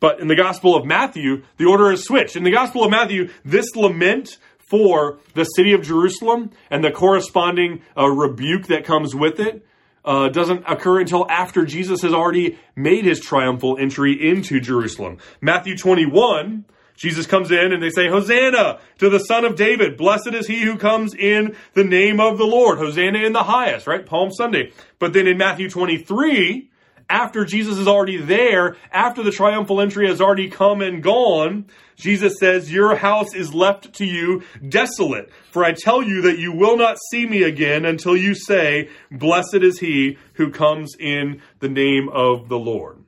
But 0.00 0.18
in 0.18 0.28
the 0.28 0.34
Gospel 0.34 0.74
of 0.74 0.86
Matthew, 0.86 1.42
the 1.58 1.66
order 1.66 1.92
is 1.92 2.04
switched. 2.04 2.34
In 2.34 2.42
the 2.42 2.50
Gospel 2.50 2.82
of 2.82 2.90
Matthew, 2.90 3.28
this 3.44 3.76
lament 3.76 4.38
for 4.70 5.18
the 5.34 5.44
city 5.44 5.72
of 5.72 5.82
Jerusalem 5.82 6.52
and 6.70 6.82
the 6.82 6.92
corresponding 6.92 7.82
uh, 7.98 8.06
rebuke 8.06 8.68
that 8.68 8.84
comes 8.84 9.14
with 9.14 9.40
it 9.40 9.66
uh, 10.04 10.28
doesn't 10.28 10.64
occur 10.66 11.00
until 11.00 11.28
after 11.28 11.66
Jesus 11.66 12.02
has 12.02 12.14
already 12.14 12.58
made 12.74 13.04
his 13.04 13.20
triumphal 13.20 13.76
entry 13.78 14.12
into 14.12 14.60
Jerusalem. 14.60 15.18
Matthew 15.40 15.76
21, 15.76 16.64
Jesus 16.96 17.26
comes 17.26 17.50
in 17.50 17.72
and 17.72 17.82
they 17.82 17.90
say, 17.90 18.08
Hosanna 18.08 18.78
to 18.98 19.10
the 19.10 19.18
Son 19.18 19.44
of 19.44 19.56
David. 19.56 19.96
Blessed 19.96 20.34
is 20.34 20.46
he 20.46 20.60
who 20.62 20.76
comes 20.78 21.14
in 21.14 21.56
the 21.74 21.84
name 21.84 22.20
of 22.20 22.38
the 22.38 22.46
Lord. 22.46 22.78
Hosanna 22.78 23.18
in 23.18 23.32
the 23.32 23.42
highest, 23.42 23.86
right? 23.86 24.06
Palm 24.06 24.30
Sunday. 24.30 24.72
But 24.98 25.12
then 25.12 25.26
in 25.26 25.36
Matthew 25.36 25.68
23, 25.68 26.70
after 27.08 27.44
Jesus 27.44 27.76
is 27.76 27.88
already 27.88 28.18
there, 28.18 28.76
after 28.92 29.22
the 29.22 29.32
triumphal 29.32 29.80
entry 29.80 30.06
has 30.06 30.20
already 30.20 30.48
come 30.48 30.80
and 30.80 31.02
gone, 31.02 31.66
Jesus 32.00 32.34
says, 32.38 32.72
Your 32.72 32.96
house 32.96 33.34
is 33.34 33.54
left 33.54 33.94
to 33.94 34.04
you 34.04 34.42
desolate. 34.68 35.30
For 35.52 35.64
I 35.64 35.72
tell 35.72 36.02
you 36.02 36.22
that 36.22 36.38
you 36.38 36.52
will 36.52 36.76
not 36.76 36.96
see 37.10 37.26
me 37.26 37.42
again 37.42 37.84
until 37.84 38.16
you 38.16 38.34
say, 38.34 38.88
Blessed 39.10 39.62
is 39.62 39.78
he 39.78 40.18
who 40.34 40.50
comes 40.50 40.96
in 40.98 41.42
the 41.60 41.68
name 41.68 42.08
of 42.08 42.48
the 42.48 42.58
Lord. 42.58 43.04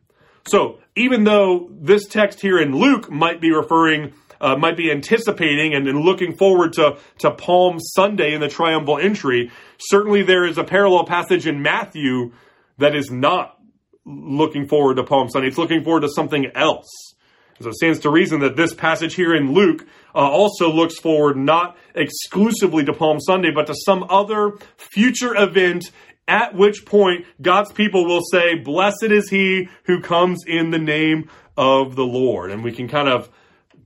So, 0.46 0.80
even 0.96 1.24
though 1.24 1.70
this 1.70 2.06
text 2.06 2.40
here 2.40 2.58
in 2.58 2.76
Luke 2.76 3.10
might 3.10 3.40
be 3.40 3.52
referring, 3.52 4.12
uh, 4.40 4.56
might 4.56 4.76
be 4.76 4.90
anticipating 4.90 5.74
and, 5.74 5.86
and 5.86 6.00
looking 6.00 6.36
forward 6.36 6.72
to, 6.74 6.98
to 7.20 7.30
Palm 7.30 7.78
Sunday 7.78 8.34
in 8.34 8.40
the 8.40 8.48
triumphal 8.48 8.98
entry, 8.98 9.50
certainly 9.78 10.22
there 10.22 10.44
is 10.44 10.58
a 10.58 10.64
parallel 10.64 11.04
passage 11.04 11.46
in 11.46 11.62
Matthew 11.62 12.32
that 12.78 12.96
is 12.96 13.10
not 13.10 13.56
looking 14.04 14.66
forward 14.66 14.96
to 14.96 15.04
Palm 15.04 15.28
Sunday. 15.28 15.48
It's 15.48 15.58
looking 15.58 15.84
forward 15.84 16.00
to 16.00 16.08
something 16.08 16.46
else. 16.54 17.11
So 17.60 17.68
it 17.68 17.74
stands 17.74 18.00
to 18.00 18.10
reason 18.10 18.40
that 18.40 18.56
this 18.56 18.74
passage 18.74 19.14
here 19.14 19.34
in 19.34 19.52
Luke 19.52 19.86
uh, 20.14 20.18
also 20.18 20.70
looks 20.70 20.98
forward 20.98 21.36
not 21.36 21.76
exclusively 21.94 22.84
to 22.84 22.92
Palm 22.92 23.20
Sunday, 23.20 23.50
but 23.50 23.66
to 23.68 23.74
some 23.74 24.04
other 24.08 24.52
future 24.76 25.34
event 25.36 25.90
at 26.28 26.54
which 26.54 26.84
point 26.86 27.26
God's 27.40 27.72
people 27.72 28.06
will 28.06 28.22
say, 28.22 28.54
Blessed 28.56 29.04
is 29.10 29.28
he 29.28 29.68
who 29.84 30.00
comes 30.00 30.44
in 30.46 30.70
the 30.70 30.78
name 30.78 31.28
of 31.56 31.96
the 31.96 32.04
Lord. 32.04 32.50
And 32.50 32.64
we 32.64 32.72
can 32.72 32.88
kind 32.88 33.08
of, 33.08 33.30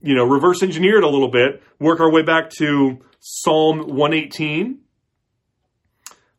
you 0.01 0.15
know, 0.15 0.23
reverse 0.23 0.63
engineer 0.63 0.97
it 0.97 1.03
a 1.03 1.09
little 1.09 1.31
bit, 1.31 1.63
work 1.79 1.99
our 1.99 2.11
way 2.11 2.21
back 2.21 2.49
to 2.57 2.99
Psalm 3.19 3.79
118 3.79 4.79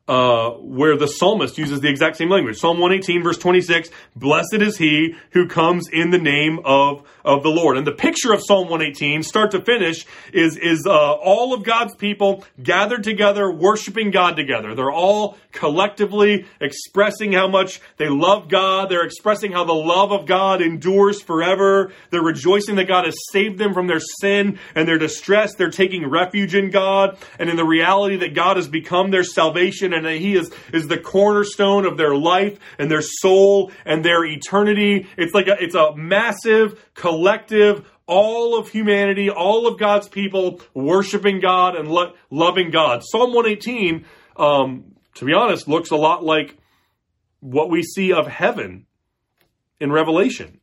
uh, 0.08 0.50
where 0.52 0.96
the 0.96 1.06
psalmist 1.06 1.58
uses 1.58 1.80
the 1.80 1.88
exact 1.88 2.16
same 2.16 2.30
language. 2.30 2.56
Psalm 2.56 2.78
118, 2.78 3.22
verse 3.22 3.36
26, 3.36 3.90
Blessed 4.16 4.54
is 4.54 4.78
he 4.78 5.14
who 5.32 5.46
comes 5.46 5.86
in 5.92 6.10
the 6.10 6.18
name 6.18 6.60
of, 6.64 7.06
of 7.24 7.42
the 7.42 7.50
Lord. 7.50 7.76
And 7.76 7.86
the 7.86 7.92
picture 7.92 8.32
of 8.32 8.40
Psalm 8.42 8.68
118, 8.70 9.22
start 9.22 9.50
to 9.50 9.60
finish, 9.60 10.06
is, 10.32 10.56
is 10.56 10.86
uh, 10.86 11.12
all 11.12 11.52
of 11.52 11.62
God's 11.62 11.94
people 11.94 12.42
gathered 12.62 13.04
together, 13.04 13.52
worshiping 13.52 14.10
God 14.10 14.34
together. 14.34 14.74
They're 14.74 14.90
all 14.90 15.36
collectively 15.52 16.46
expressing 16.60 17.32
how 17.32 17.48
much 17.48 17.80
they 17.98 18.08
love 18.08 18.48
God. 18.48 18.88
They're 18.88 19.04
expressing 19.04 19.52
how 19.52 19.64
the 19.64 19.74
love 19.74 20.10
of 20.10 20.24
God 20.24 20.62
endures 20.62 21.20
forever. 21.20 21.92
They're 22.10 22.22
rejoicing 22.22 22.76
that 22.76 22.88
God 22.88 23.04
has 23.04 23.16
saved 23.30 23.58
them 23.58 23.74
from 23.74 23.88
their 23.88 24.00
sin 24.00 24.58
and 24.74 24.88
their 24.88 24.98
distress. 24.98 25.54
They're 25.54 25.70
taking 25.70 26.08
refuge 26.08 26.54
in 26.54 26.70
God 26.70 27.18
and 27.38 27.50
in 27.50 27.56
the 27.56 27.64
reality 27.66 28.16
that 28.18 28.34
God 28.34 28.56
has 28.56 28.68
become 28.68 29.10
their 29.10 29.24
salvation 29.24 29.92
and 29.98 30.06
that 30.06 30.16
He 30.16 30.34
is, 30.34 30.50
is 30.72 30.88
the 30.88 30.98
cornerstone 30.98 31.84
of 31.84 31.96
their 31.96 32.14
life 32.14 32.58
and 32.78 32.90
their 32.90 33.02
soul 33.02 33.70
and 33.84 34.04
their 34.04 34.24
eternity. 34.24 35.06
It's 35.16 35.34
like 35.34 35.48
a, 35.48 35.62
it's 35.62 35.74
a 35.74 35.94
massive 35.94 36.82
collective 36.94 37.88
all 38.08 38.58
of 38.58 38.70
humanity, 38.70 39.30
all 39.30 39.68
of 39.68 39.78
God's 39.78 40.08
people 40.08 40.62
worshiping 40.72 41.40
God 41.40 41.76
and 41.76 41.88
lo- 41.88 42.14
loving 42.30 42.70
God. 42.70 43.02
Psalm 43.04 43.34
118, 43.34 44.06
um, 44.36 44.94
to 45.16 45.24
be 45.26 45.34
honest, 45.34 45.68
looks 45.68 45.90
a 45.90 45.96
lot 45.96 46.24
like 46.24 46.56
what 47.40 47.70
we 47.70 47.82
see 47.82 48.12
of 48.12 48.26
heaven 48.26 48.86
in 49.78 49.92
Revelation. 49.92 50.60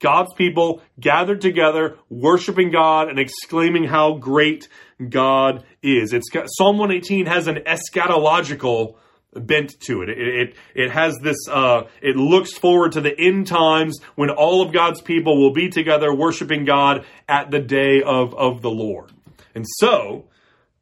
God's 0.00 0.34
people 0.34 0.82
gathered 0.98 1.40
together, 1.40 1.96
worshiping 2.10 2.70
God 2.70 3.08
and 3.08 3.18
exclaiming 3.18 3.84
how 3.84 4.14
great 4.14 4.68
God 5.10 5.64
is. 5.82 6.12
It's 6.12 6.28
Psalm 6.56 6.78
118 6.78 7.26
has 7.26 7.46
an 7.46 7.56
eschatological 7.66 8.96
bent 9.34 9.80
to 9.80 10.02
it. 10.02 10.10
It 10.10 10.18
it, 10.18 10.56
it 10.74 10.90
has 10.90 11.18
this. 11.22 11.36
Uh, 11.48 11.84
it 12.00 12.16
looks 12.16 12.52
forward 12.52 12.92
to 12.92 13.00
the 13.00 13.18
end 13.18 13.46
times 13.46 14.00
when 14.14 14.30
all 14.30 14.62
of 14.62 14.72
God's 14.72 15.00
people 15.00 15.40
will 15.40 15.52
be 15.52 15.68
together 15.68 16.14
worshiping 16.14 16.64
God 16.64 17.04
at 17.28 17.50
the 17.50 17.60
day 17.60 18.02
of 18.02 18.34
of 18.34 18.62
the 18.62 18.70
Lord. 18.70 19.10
And 19.54 19.66
so, 19.78 20.26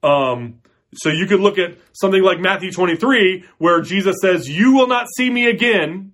um, 0.02 0.60
so 0.94 1.08
you 1.08 1.26
could 1.26 1.40
look 1.40 1.58
at 1.58 1.76
something 1.92 2.22
like 2.22 2.40
Matthew 2.40 2.70
23, 2.70 3.44
where 3.58 3.80
Jesus 3.80 4.16
says, 4.20 4.48
"You 4.48 4.74
will 4.74 4.88
not 4.88 5.06
see 5.16 5.30
me 5.30 5.46
again 5.46 6.12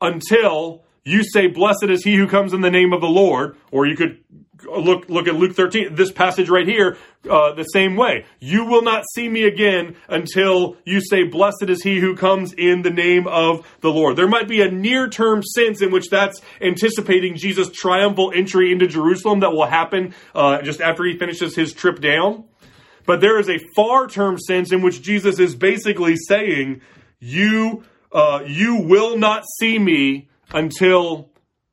until." 0.00 0.84
you 1.06 1.22
say, 1.22 1.46
Blessed 1.46 1.84
is 1.84 2.02
he 2.02 2.16
who 2.16 2.26
comes 2.26 2.52
in 2.52 2.62
the 2.62 2.70
name 2.70 2.92
of 2.92 3.00
the 3.00 3.06
Lord, 3.06 3.56
or 3.70 3.86
you 3.86 3.94
could 3.94 4.24
look 4.64 5.08
look 5.08 5.28
at 5.28 5.34
Luke 5.34 5.54
13, 5.54 5.94
this 5.94 6.12
passage 6.12 6.48
right 6.48 6.66
here, 6.66 6.96
uh, 7.28 7.54
the 7.54 7.64
same 7.64 7.96
way. 7.96 8.24
You 8.40 8.64
will 8.64 8.82
not 8.82 9.04
see 9.14 9.28
me 9.28 9.44
again 9.44 9.96
until 10.08 10.76
you 10.84 11.00
say, 11.00 11.24
Blessed 11.24 11.68
is 11.68 11.82
he 11.82 12.00
who 12.00 12.16
comes 12.16 12.52
in 12.52 12.82
the 12.82 12.90
name 12.90 13.26
of 13.26 13.66
the 13.80 13.90
Lord. 13.90 14.16
There 14.16 14.28
might 14.28 14.48
be 14.48 14.62
a 14.62 14.70
near 14.70 15.08
term 15.08 15.42
sense 15.42 15.82
in 15.82 15.90
which 15.90 16.08
that's 16.10 16.40
anticipating 16.60 17.36
Jesus' 17.36 17.70
triumphal 17.70 18.32
entry 18.34 18.72
into 18.72 18.86
Jerusalem 18.86 19.40
that 19.40 19.52
will 19.52 19.66
happen 19.66 20.14
uh, 20.34 20.62
just 20.62 20.80
after 20.80 21.04
he 21.04 21.18
finishes 21.18 21.54
his 21.54 21.72
trip 21.72 22.00
down. 22.00 22.44
But 23.06 23.20
there 23.20 23.38
is 23.38 23.48
a 23.48 23.58
far 23.74 24.08
term 24.08 24.38
sense 24.38 24.72
in 24.72 24.82
which 24.82 25.02
Jesus 25.02 25.38
is 25.38 25.54
basically 25.54 26.16
saying, 26.16 26.80
You, 27.18 27.84
uh, 28.12 28.42
you 28.46 28.82
will 28.82 29.16
not 29.16 29.44
see 29.58 29.78
me 29.78 30.28
until 30.52 31.30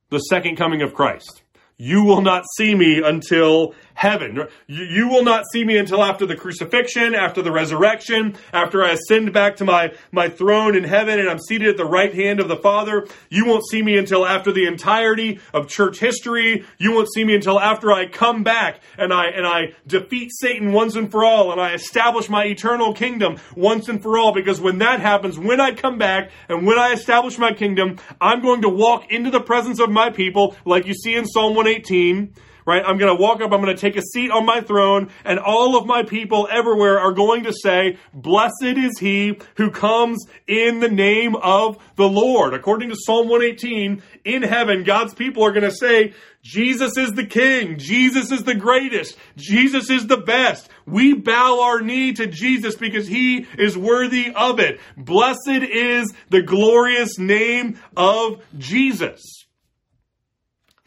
the 0.09 0.19
second 0.19 0.57
coming 0.57 0.81
of 0.81 0.93
Christ. 0.93 1.42
You 1.85 2.05
will 2.05 2.21
not 2.21 2.45
see 2.55 2.75
me 2.75 3.01
until 3.03 3.75
heaven. 3.93 4.47
You 4.67 5.07
will 5.07 5.23
not 5.23 5.45
see 5.51 5.63
me 5.63 5.77
until 5.77 6.03
after 6.03 6.25
the 6.25 6.35
crucifixion, 6.35 7.15
after 7.15 7.41
the 7.41 7.51
resurrection, 7.51 8.35
after 8.51 8.83
I 8.83 8.91
ascend 8.91 9.33
back 9.33 9.57
to 9.57 9.65
my, 9.65 9.93
my 10.11 10.29
throne 10.29 10.75
in 10.75 10.83
heaven 10.83 11.19
and 11.19 11.29
I'm 11.29 11.39
seated 11.39 11.69
at 11.69 11.77
the 11.77 11.85
right 11.85 12.13
hand 12.13 12.39
of 12.39 12.47
the 12.47 12.57
Father. 12.57 13.07
You 13.29 13.45
won't 13.45 13.67
see 13.67 13.81
me 13.81 13.97
until 13.97 14.25
after 14.25 14.51
the 14.51 14.65
entirety 14.65 15.39
of 15.53 15.67
church 15.67 15.99
history. 15.99 16.65
You 16.77 16.93
won't 16.93 17.11
see 17.13 17.23
me 17.23 17.35
until 17.35 17.59
after 17.59 17.91
I 17.91 18.07
come 18.07 18.43
back 18.43 18.81
and 18.97 19.13
I, 19.13 19.27
and 19.27 19.45
I 19.45 19.73
defeat 19.87 20.31
Satan 20.39 20.71
once 20.71 20.95
and 20.95 21.09
for 21.11 21.23
all 21.23 21.51
and 21.51 21.61
I 21.61 21.73
establish 21.73 22.29
my 22.29 22.45
eternal 22.45 22.93
kingdom 22.93 23.37
once 23.55 23.89
and 23.89 24.01
for 24.01 24.17
all. 24.17 24.33
Because 24.33 24.59
when 24.59 24.79
that 24.79 24.99
happens, 24.99 25.37
when 25.37 25.61
I 25.61 25.73
come 25.73 25.97
back 25.97 26.31
and 26.49 26.65
when 26.65 26.79
I 26.79 26.93
establish 26.93 27.37
my 27.37 27.53
kingdom, 27.53 27.97
I'm 28.19 28.41
going 28.41 28.61
to 28.61 28.69
walk 28.69 29.11
into 29.11 29.29
the 29.29 29.41
presence 29.41 29.79
of 29.79 29.89
my 29.89 30.09
people 30.09 30.55
like 30.65 30.85
you 30.85 30.93
see 30.93 31.15
in 31.15 31.25
Psalm 31.25 31.55
118 31.55 32.33
right? 32.65 32.83
I'm 32.85 32.97
going 32.97 33.15
to 33.15 33.21
walk 33.21 33.41
up, 33.41 33.51
I'm 33.51 33.61
going 33.61 33.75
to 33.75 33.81
take 33.81 33.95
a 33.95 34.01
seat 34.01 34.31
on 34.31 34.45
my 34.45 34.61
throne, 34.61 35.09
and 35.23 35.39
all 35.39 35.77
of 35.77 35.85
my 35.85 36.03
people 36.03 36.47
everywhere 36.51 36.99
are 36.99 37.11
going 37.11 37.43
to 37.43 37.53
say, 37.53 37.97
Blessed 38.13 38.53
is 38.63 38.99
he 38.99 39.39
who 39.55 39.71
comes 39.71 40.25
in 40.47 40.79
the 40.79 40.89
name 40.89 41.35
of 41.35 41.77
the 41.95 42.07
Lord. 42.07 42.53
According 42.53 42.89
to 42.89 42.95
Psalm 42.95 43.29
118, 43.29 44.01
in 44.25 44.41
heaven, 44.43 44.83
God's 44.83 45.13
people 45.13 45.43
are 45.43 45.51
going 45.51 45.69
to 45.69 45.75
say, 45.75 46.13
Jesus 46.43 46.97
is 46.97 47.13
the 47.13 47.25
king. 47.25 47.77
Jesus 47.77 48.29
is 48.29 48.43
the 48.43 48.53
greatest. 48.53 49.17
Jesus 49.37 49.89
is 49.89 50.07
the 50.07 50.17
best. 50.17 50.69
We 50.85 51.13
bow 51.13 51.61
our 51.61 51.79
knee 51.79 52.11
to 52.13 52.27
Jesus 52.27 52.75
because 52.75 53.07
he 53.07 53.47
is 53.57 53.77
worthy 53.77 54.33
of 54.35 54.59
it. 54.59 54.81
Blessed 54.97 55.47
is 55.47 56.13
the 56.29 56.41
glorious 56.41 57.17
name 57.17 57.79
of 57.95 58.43
Jesus. 58.57 59.42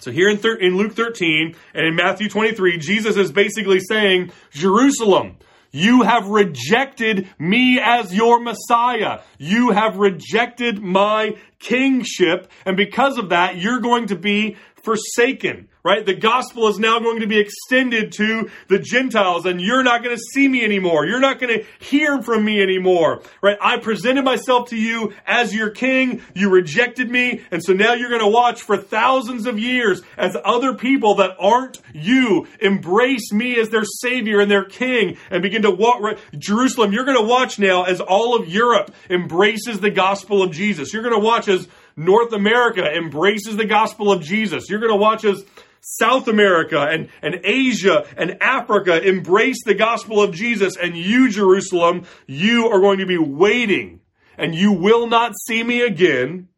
So 0.07 0.13
here 0.13 0.29
in, 0.29 0.37
thir- 0.37 0.55
in 0.55 0.77
Luke 0.77 0.93
13 0.93 1.57
and 1.75 1.85
in 1.85 1.97
Matthew 1.97 2.29
23, 2.29 2.79
Jesus 2.79 3.17
is 3.17 3.33
basically 3.33 3.81
saying, 3.81 4.31
Jerusalem, 4.53 5.37
you 5.73 6.03
have 6.03 6.29
rejected 6.29 7.29
me 7.41 7.81
as 7.83 8.15
your 8.15 8.39
Messiah. 8.39 9.23
You 9.37 9.73
have 9.73 9.97
rejected 9.97 10.81
my 10.81 11.37
kingship. 11.59 12.49
And 12.65 12.77
because 12.77 13.19
of 13.19 13.31
that, 13.31 13.57
you're 13.57 13.81
going 13.81 14.07
to 14.07 14.15
be 14.15 14.57
forsaken, 14.77 15.69
right? 15.87 16.05
The 16.05 16.15
gospel 16.15 16.67
is 16.67 16.81
now 16.81 16.99
going 16.99 17.21
to 17.21 17.29
be 17.29 17.39
extended 17.39 18.11
to 18.15 18.51
the 18.67 18.81
Gentiles 18.81 19.47
and 19.47 19.61
you're 19.61 19.85
not 19.85 20.03
going 20.03 20.17
to 20.17 20.23
see 20.33 20.49
me 20.49 20.65
anymore. 20.65 21.07
You're 21.07 21.21
not 21.21 21.39
going 21.39 21.61
to 21.61 21.67
hear 21.79 22.21
from 22.23 22.45
me 22.45 22.61
anymore, 22.61 23.23
right? 23.41 23.57
I 23.61 23.79
presented 23.79 24.25
myself 24.25 24.71
to 24.71 24.77
you 24.77 25.15
as 25.25 25.55
your 25.55 25.71
king. 25.71 26.23
You 26.35 26.51
rejected 26.51 27.09
me. 27.09 27.43
And 27.53 27.63
so 27.63 27.73
now 27.73 27.95
you're 27.95 28.09
going 28.09 28.21
to 28.21 28.27
watch 28.27 28.63
for 28.63 28.77
thousands 28.77 29.47
of 29.47 29.61
years 29.61 30.03
as 30.17 30.37
other 30.45 30.75
people 30.75 31.15
that 31.17 31.37
aren't 31.39 31.81
you 31.95 32.49
embrace 32.61 33.33
me 33.33 33.57
as 33.61 33.69
their 33.69 33.85
savior 33.85 34.41
and 34.41 34.51
their 34.51 34.65
king 34.65 35.17
and 35.31 35.41
begin 35.41 35.63
to 35.63 35.71
walk, 35.71 36.01
right? 36.01 36.19
Jerusalem, 36.37 36.93
you're 36.93 37.05
going 37.05 37.17
to 37.17 37.25
watch 37.25 37.61
now 37.61 37.85
as 37.85 38.01
all 38.01 38.35
of 38.35 38.49
Europe 38.49 38.93
embraces 39.09 39.79
the 39.79 39.91
gospel 39.91 40.43
of 40.43 40.51
Jesus. 40.51 40.93
You're 40.93 41.05
going 41.05 41.15
to 41.15 41.25
watch 41.25 41.47
as 41.47 41.69
North 41.97 42.35
America 42.35 42.85
embraces 42.85 43.57
the 43.57 43.65
gospel 43.65 44.13
of 44.13 44.23
Jesus. 44.23 44.69
You're 44.69 44.81
going 44.81 44.93
to 44.93 44.99
watch 44.99 45.25
as 45.25 45.45
South 45.81 46.29
America 46.29 46.81
and, 46.81 47.09
and 47.23 47.41
Asia 47.45 48.07
and 48.17 48.43
Africa 48.43 49.07
embrace 49.07 49.63
the 49.65 49.75
gospel 49.75 50.23
of 50.23 50.35
Jesus. 50.35 50.77
And 50.77 50.97
you, 50.97 51.31
Jerusalem, 51.31 52.07
you 52.27 52.69
are 52.69 52.81
going 52.81 52.99
to 52.99 53.07
be 53.07 53.19
waiting 53.19 54.01
and 54.39 54.55
you 54.55 54.73
will 54.73 55.07
not 55.07 55.33
see 55.47 55.63
me 55.63 55.81
again 55.83 56.49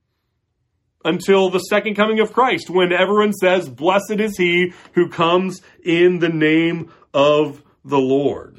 until 1.04 1.48
the 1.48 1.60
second 1.60 1.94
coming 1.94 2.20
of 2.20 2.32
Christ 2.32 2.70
when 2.70 2.92
everyone 2.92 3.32
says, 3.32 3.68
blessed 3.68 4.18
is 4.18 4.36
he 4.36 4.72
who 4.92 5.08
comes 5.08 5.62
in 5.84 6.18
the 6.18 6.28
name 6.28 6.92
of 7.14 7.62
the 7.84 7.98
Lord. 7.98 8.57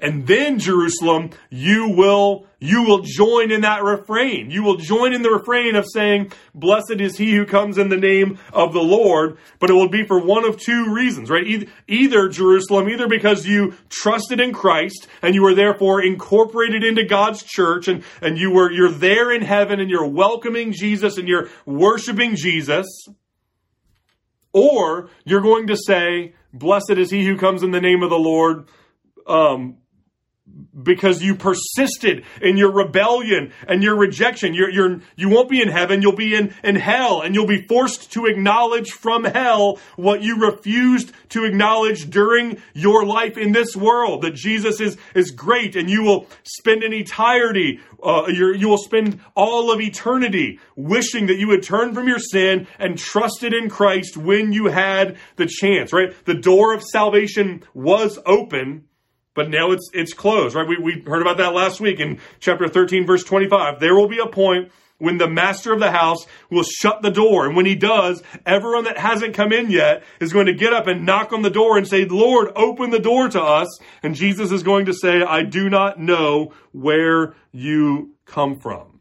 And 0.00 0.26
then 0.26 0.58
Jerusalem, 0.58 1.30
you 1.50 1.90
will, 1.90 2.46
you 2.58 2.84
will 2.84 3.02
join 3.02 3.50
in 3.50 3.60
that 3.60 3.82
refrain. 3.82 4.50
You 4.50 4.62
will 4.62 4.76
join 4.76 5.12
in 5.12 5.20
the 5.20 5.30
refrain 5.30 5.76
of 5.76 5.84
saying, 5.92 6.32
blessed 6.54 7.00
is 7.00 7.18
he 7.18 7.34
who 7.34 7.44
comes 7.44 7.76
in 7.76 7.90
the 7.90 7.98
name 7.98 8.38
of 8.52 8.72
the 8.72 8.82
Lord. 8.82 9.36
But 9.58 9.68
it 9.68 9.74
will 9.74 9.90
be 9.90 10.06
for 10.06 10.18
one 10.18 10.46
of 10.46 10.58
two 10.58 10.94
reasons, 10.94 11.28
right? 11.28 11.68
Either, 11.86 12.28
Jerusalem, 12.28 12.88
either 12.88 13.08
because 13.08 13.46
you 13.46 13.74
trusted 13.90 14.40
in 14.40 14.54
Christ 14.54 15.06
and 15.20 15.34
you 15.34 15.42
were 15.42 15.54
therefore 15.54 16.02
incorporated 16.02 16.82
into 16.82 17.04
God's 17.04 17.42
church 17.42 17.86
and, 17.86 18.02
and 18.22 18.38
you 18.38 18.50
were, 18.50 18.72
you're 18.72 18.90
there 18.90 19.30
in 19.30 19.42
heaven 19.42 19.80
and 19.80 19.90
you're 19.90 20.08
welcoming 20.08 20.72
Jesus 20.72 21.18
and 21.18 21.28
you're 21.28 21.50
worshiping 21.66 22.36
Jesus. 22.36 22.86
Or 24.52 25.10
you're 25.24 25.42
going 25.42 25.66
to 25.66 25.76
say, 25.76 26.34
blessed 26.52 26.92
is 26.92 27.10
he 27.10 27.24
who 27.26 27.36
comes 27.36 27.62
in 27.62 27.70
the 27.70 27.80
name 27.80 28.02
of 28.02 28.10
the 28.10 28.18
Lord. 28.18 28.68
Um, 29.26 29.76
because 30.82 31.22
you 31.22 31.34
persisted 31.34 32.24
in 32.40 32.56
your 32.56 32.72
rebellion 32.72 33.52
and 33.66 33.82
your 33.82 33.96
rejection. 33.96 34.54
You're, 34.54 34.70
you're, 34.70 35.00
you 35.16 35.28
won't 35.28 35.48
be 35.48 35.60
in 35.60 35.68
heaven, 35.68 36.02
you'll 36.02 36.16
be 36.16 36.34
in, 36.34 36.54
in 36.62 36.76
hell, 36.76 37.22
and 37.22 37.34
you'll 37.34 37.46
be 37.46 37.62
forced 37.62 38.12
to 38.12 38.26
acknowledge 38.26 38.90
from 38.90 39.24
hell 39.24 39.78
what 39.96 40.22
you 40.22 40.38
refused 40.38 41.12
to 41.30 41.44
acknowledge 41.44 42.10
during 42.10 42.60
your 42.74 43.04
life 43.04 43.36
in 43.38 43.52
this 43.52 43.76
world. 43.76 44.22
That 44.22 44.34
Jesus 44.34 44.80
is, 44.80 44.96
is 45.14 45.30
great, 45.30 45.76
and 45.76 45.88
you 45.88 46.02
will 46.02 46.26
spend 46.42 46.82
an 46.82 46.92
entirety, 46.92 47.80
uh, 48.02 48.26
you 48.28 48.68
will 48.68 48.78
spend 48.78 49.20
all 49.34 49.70
of 49.70 49.80
eternity 49.80 50.58
wishing 50.76 51.26
that 51.26 51.38
you 51.38 51.50
had 51.50 51.62
turned 51.62 51.94
from 51.94 52.08
your 52.08 52.18
sin 52.18 52.66
and 52.78 52.98
trusted 52.98 53.52
in 53.52 53.68
Christ 53.68 54.16
when 54.16 54.52
you 54.52 54.66
had 54.66 55.18
the 55.36 55.46
chance, 55.46 55.92
right? 55.92 56.12
The 56.24 56.34
door 56.34 56.74
of 56.74 56.82
salvation 56.82 57.62
was 57.74 58.18
open 58.26 58.86
but 59.34 59.48
now 59.48 59.70
it's 59.70 59.88
it's 59.92 60.12
closed, 60.12 60.54
right? 60.54 60.66
We, 60.66 60.78
we 60.78 61.02
heard 61.02 61.22
about 61.22 61.38
that 61.38 61.54
last 61.54 61.80
week 61.80 62.00
in 62.00 62.20
chapter 62.40 62.68
13, 62.68 63.06
verse 63.06 63.24
25. 63.24 63.80
There 63.80 63.94
will 63.94 64.08
be 64.08 64.18
a 64.18 64.26
point 64.26 64.70
when 65.00 65.18
the 65.18 65.28
master 65.28 65.72
of 65.72 65.80
the 65.80 65.90
house 65.90 66.26
will 66.50 66.62
shut 66.62 67.02
the 67.02 67.10
door. 67.10 67.46
And 67.46 67.56
when 67.56 67.66
he 67.66 67.74
does, 67.74 68.22
everyone 68.46 68.84
that 68.84 68.98
hasn't 68.98 69.34
come 69.34 69.52
in 69.52 69.70
yet 69.70 70.04
is 70.20 70.32
going 70.32 70.46
to 70.46 70.54
get 70.54 70.72
up 70.72 70.86
and 70.86 71.04
knock 71.04 71.32
on 71.32 71.42
the 71.42 71.50
door 71.50 71.76
and 71.76 71.88
say, 71.88 72.04
Lord, 72.04 72.50
open 72.54 72.90
the 72.90 73.00
door 73.00 73.28
to 73.28 73.42
us. 73.42 73.80
And 74.02 74.14
Jesus 74.14 74.52
is 74.52 74.62
going 74.62 74.86
to 74.86 74.92
say, 74.92 75.22
I 75.22 75.42
do 75.42 75.68
not 75.68 75.98
know 75.98 76.52
where 76.72 77.34
you 77.50 78.14
come 78.26 78.60
from. 78.60 79.00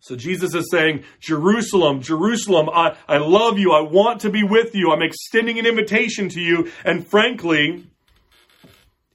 So 0.00 0.16
Jesus 0.16 0.54
is 0.54 0.68
saying, 0.70 1.04
Jerusalem, 1.20 2.00
Jerusalem, 2.00 2.68
I, 2.72 2.96
I 3.06 3.18
love 3.18 3.58
you. 3.58 3.72
I 3.72 3.82
want 3.82 4.22
to 4.22 4.30
be 4.30 4.42
with 4.42 4.74
you. 4.74 4.90
I'm 4.90 5.02
extending 5.02 5.58
an 5.58 5.66
invitation 5.66 6.28
to 6.30 6.40
you. 6.40 6.70
And 6.84 7.06
frankly, 7.06 7.84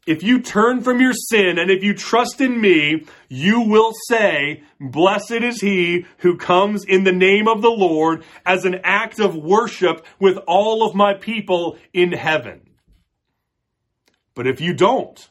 if 0.06 0.22
you 0.22 0.42
turn 0.42 0.82
from 0.82 1.00
your 1.00 1.14
sin 1.14 1.58
and 1.58 1.72
if 1.72 1.84
you 1.84 1.94
trust 1.94 2.42
in 2.42 2.60
me, 2.60 3.06
you 3.30 3.62
will 3.62 3.94
say, 4.08 4.64
Blessed 4.80 5.32
is 5.32 5.62
he 5.62 6.06
who 6.18 6.38
comes 6.38 6.84
in 6.84 7.04
the 7.04 7.14
name 7.14 7.48
of 7.48 7.62
the 7.62 7.72
Lord 7.72 8.24
as 8.46 8.66
an 8.66 8.82
act 8.84 9.20
of 9.20 9.36
worship 9.36 10.06
with 10.20 10.38
all 10.48 10.86
of 10.86 10.96
my 10.96 11.14
people 11.14 11.78
in 11.94 12.12
heaven. 12.12 12.62
But 14.36 14.48
if 14.48 14.60
you 14.60 14.74
don't, 14.74 15.30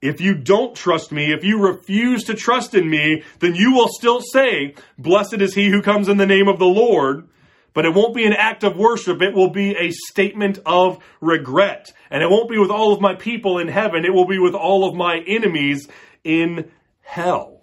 if 0.00 0.20
you 0.20 0.34
don't 0.34 0.74
trust 0.74 1.12
me, 1.12 1.32
if 1.32 1.44
you 1.44 1.60
refuse 1.60 2.24
to 2.24 2.34
trust 2.34 2.74
in 2.74 2.88
me, 2.88 3.22
then 3.40 3.54
you 3.54 3.72
will 3.72 3.88
still 3.88 4.20
say, 4.20 4.74
Blessed 4.98 5.40
is 5.40 5.54
he 5.54 5.70
who 5.70 5.82
comes 5.82 6.08
in 6.08 6.16
the 6.16 6.26
name 6.26 6.48
of 6.48 6.58
the 6.58 6.66
Lord. 6.66 7.28
But 7.74 7.84
it 7.84 7.92
won't 7.92 8.14
be 8.14 8.24
an 8.24 8.32
act 8.32 8.62
of 8.64 8.76
worship. 8.76 9.20
It 9.20 9.34
will 9.34 9.50
be 9.50 9.76
a 9.76 9.90
statement 9.90 10.60
of 10.64 10.98
regret. 11.20 11.92
And 12.10 12.22
it 12.22 12.30
won't 12.30 12.48
be 12.48 12.58
with 12.58 12.70
all 12.70 12.92
of 12.92 13.00
my 13.00 13.14
people 13.14 13.58
in 13.58 13.68
heaven. 13.68 14.04
It 14.04 14.14
will 14.14 14.26
be 14.26 14.38
with 14.38 14.54
all 14.54 14.88
of 14.88 14.94
my 14.94 15.18
enemies 15.26 15.88
in 16.22 16.70
hell. 17.02 17.54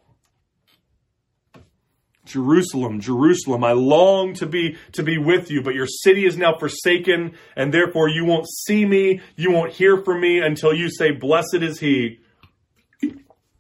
Jerusalem, 2.26 3.01
Jerusalem, 3.01 3.64
I 3.64 3.72
long 3.72 4.34
to 4.36 4.45
be, 4.45 4.78
to 4.93 5.03
be 5.03 5.18
with 5.18 5.49
you, 5.49 5.62
but 5.62 5.76
your 5.76 5.88
city 5.88 6.26
is 6.26 6.38
now 6.38 6.57
forsaken, 6.57 7.34
and 7.55 7.74
therefore 7.74 8.07
you 8.07 8.24
won't 8.24 8.47
see 8.47 8.86
me, 8.86 9.22
you 9.36 9.51
won't 9.51 9.74
hear 9.74 9.97
from 9.97 10.22
me 10.22 10.39
until 10.39 10.74
you 10.74 10.89
say, 10.89 11.12
blessed 11.12 11.55
is 11.62 11.80
he 11.80 12.20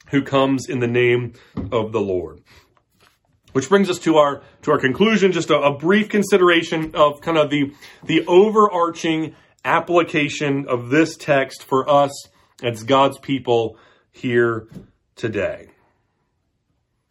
who 0.09 0.21
comes 0.21 0.69
in 0.69 0.79
the 0.79 0.87
name 0.87 1.33
of 1.71 1.91
the 1.91 1.99
Lord. 1.99 2.41
Which 3.53 3.67
brings 3.67 3.89
us 3.89 3.99
to 3.99 4.17
our 4.17 4.41
to 4.61 4.71
our 4.71 4.79
conclusion, 4.79 5.31
just 5.31 5.49
a, 5.49 5.57
a, 5.57 5.77
brief 5.77 6.07
consideration 6.07 6.91
of 6.95 7.21
kind 7.21 7.37
of 7.37 7.49
the 7.49 7.73
the 8.03 8.25
overarching 8.25 9.35
application 9.65 10.67
of 10.67 10.89
this 10.89 11.17
text 11.17 11.63
for 11.63 11.89
us 11.89 12.11
as 12.63 12.83
God's 12.83 13.17
people 13.17 13.77
here 14.11 14.67
today. 15.15 15.69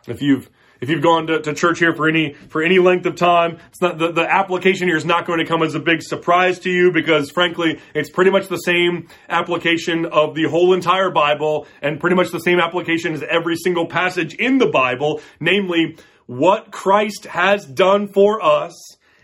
If 0.07 0.23
you've 0.23 0.49
if 0.81 0.89
you've 0.89 1.03
gone 1.03 1.27
to, 1.27 1.43
to 1.43 1.53
church 1.53 1.79
here 1.79 1.95
for 1.95 2.09
any 2.09 2.33
for 2.49 2.63
any 2.63 2.79
length 2.79 3.05
of 3.07 3.17
time, 3.17 3.59
it's 3.69 3.83
not 3.83 3.99
the, 3.99 4.13
the 4.13 4.23
application 4.23 4.89
here 4.89 4.97
is 4.97 5.05
not 5.05 5.27
going 5.27 5.39
to 5.39 5.45
come 5.45 5.63
as 5.63 5.75
a 5.75 5.81
big 5.81 6.03
surprise 6.03 6.59
to 6.61 6.71
you 6.71 6.91
because 6.91 7.31
frankly, 7.31 7.81
it's 7.95 8.11
pretty 8.11 8.31
much 8.31 8.49
the 8.49 8.57
same 8.57 9.09
application 9.29 10.07
of 10.07 10.35
the 10.35 10.45
whole 10.45 10.73
entire 10.73 11.11
Bible 11.11 11.67
and 11.83 12.01
pretty 12.01 12.17
much 12.17 12.31
the 12.31 12.41
same 12.41 12.59
application 12.59 13.13
as 13.13 13.23
every 13.29 13.57
single 13.57 13.87
passage 13.87 14.35
in 14.35 14.59
the 14.59 14.67
Bible, 14.67 15.21
namely 15.39 15.97
what 16.31 16.71
Christ 16.71 17.25
has 17.25 17.67
done 17.67 18.07
for 18.07 18.41
us 18.41 18.73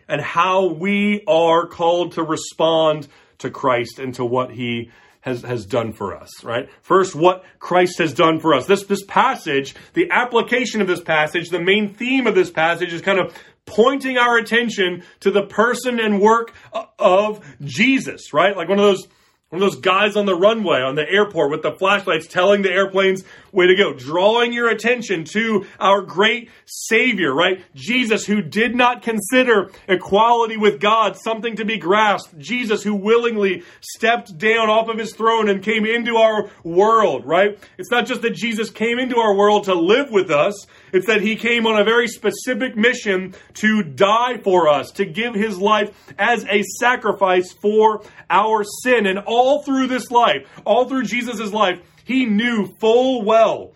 and 0.08 0.20
how 0.20 0.72
we 0.72 1.22
are 1.28 1.68
called 1.68 2.14
to 2.14 2.22
respond 2.24 3.06
to 3.38 3.48
Christ 3.48 4.00
and 4.00 4.12
to 4.16 4.24
what 4.24 4.50
he 4.50 4.90
has, 5.20 5.42
has 5.42 5.66
done 5.66 5.92
for 5.92 6.16
us, 6.16 6.42
right? 6.42 6.68
First, 6.82 7.14
what 7.14 7.44
Christ 7.60 7.98
has 7.98 8.12
done 8.12 8.40
for 8.40 8.54
us. 8.54 8.66
This, 8.66 8.86
this 8.86 9.04
passage, 9.04 9.76
the 9.92 10.10
application 10.10 10.80
of 10.80 10.88
this 10.88 11.00
passage, 11.00 11.50
the 11.50 11.60
main 11.60 11.94
theme 11.94 12.26
of 12.26 12.34
this 12.34 12.50
passage 12.50 12.92
is 12.92 13.02
kind 13.02 13.20
of 13.20 13.32
pointing 13.66 14.18
our 14.18 14.36
attention 14.36 15.04
to 15.20 15.30
the 15.30 15.46
person 15.46 16.00
and 16.00 16.20
work 16.20 16.54
of 16.98 17.40
Jesus, 17.62 18.32
right? 18.32 18.56
Like 18.56 18.68
one 18.68 18.80
of 18.80 18.84
those 18.84 19.06
one 19.50 19.62
of 19.62 19.70
those 19.70 19.80
guys 19.80 20.16
on 20.16 20.26
the 20.26 20.34
runway 20.34 20.80
on 20.80 20.96
the 20.96 21.08
airport 21.08 21.52
with 21.52 21.62
the 21.62 21.70
flashlights 21.70 22.26
telling 22.26 22.62
the 22.62 22.72
airplanes 22.72 23.22
way 23.52 23.68
to 23.68 23.76
go, 23.76 23.92
drawing 23.92 24.52
your 24.52 24.68
attention 24.68 25.22
to 25.22 25.64
our 25.78 26.02
great 26.02 26.50
Savior, 26.64 27.32
right? 27.32 27.62
Jesus, 27.72 28.26
who 28.26 28.42
did 28.42 28.74
not 28.74 29.02
consider 29.02 29.70
equality 29.86 30.56
with 30.56 30.80
God 30.80 31.16
something 31.16 31.54
to 31.56 31.64
be 31.64 31.78
grasped. 31.78 32.36
Jesus, 32.38 32.82
who 32.82 32.96
willingly 32.96 33.62
stepped 33.80 34.36
down 34.36 34.68
off 34.68 34.88
of 34.88 34.98
his 34.98 35.14
throne 35.14 35.48
and 35.48 35.62
came 35.62 35.86
into 35.86 36.16
our 36.16 36.50
world, 36.64 37.24
right? 37.24 37.56
It's 37.78 37.90
not 37.92 38.06
just 38.06 38.22
that 38.22 38.34
Jesus 38.34 38.68
came 38.70 38.98
into 38.98 39.18
our 39.18 39.36
world 39.36 39.64
to 39.64 39.74
live 39.74 40.10
with 40.10 40.32
us. 40.32 40.66
It's 40.96 41.06
that 41.06 41.20
he 41.20 41.36
came 41.36 41.66
on 41.66 41.78
a 41.78 41.84
very 41.84 42.08
specific 42.08 42.76
mission 42.76 43.34
to 43.54 43.82
die 43.82 44.38
for 44.38 44.68
us, 44.68 44.90
to 44.92 45.04
give 45.04 45.34
his 45.34 45.58
life 45.58 45.90
as 46.18 46.44
a 46.46 46.62
sacrifice 46.80 47.52
for 47.52 48.02
our 48.30 48.64
sin. 48.82 49.06
And 49.06 49.18
all 49.18 49.62
through 49.62 49.88
this 49.88 50.10
life, 50.10 50.48
all 50.64 50.88
through 50.88 51.04
Jesus' 51.04 51.52
life, 51.52 51.80
he 52.04 52.24
knew 52.24 52.74
full 52.80 53.22
well 53.22 53.72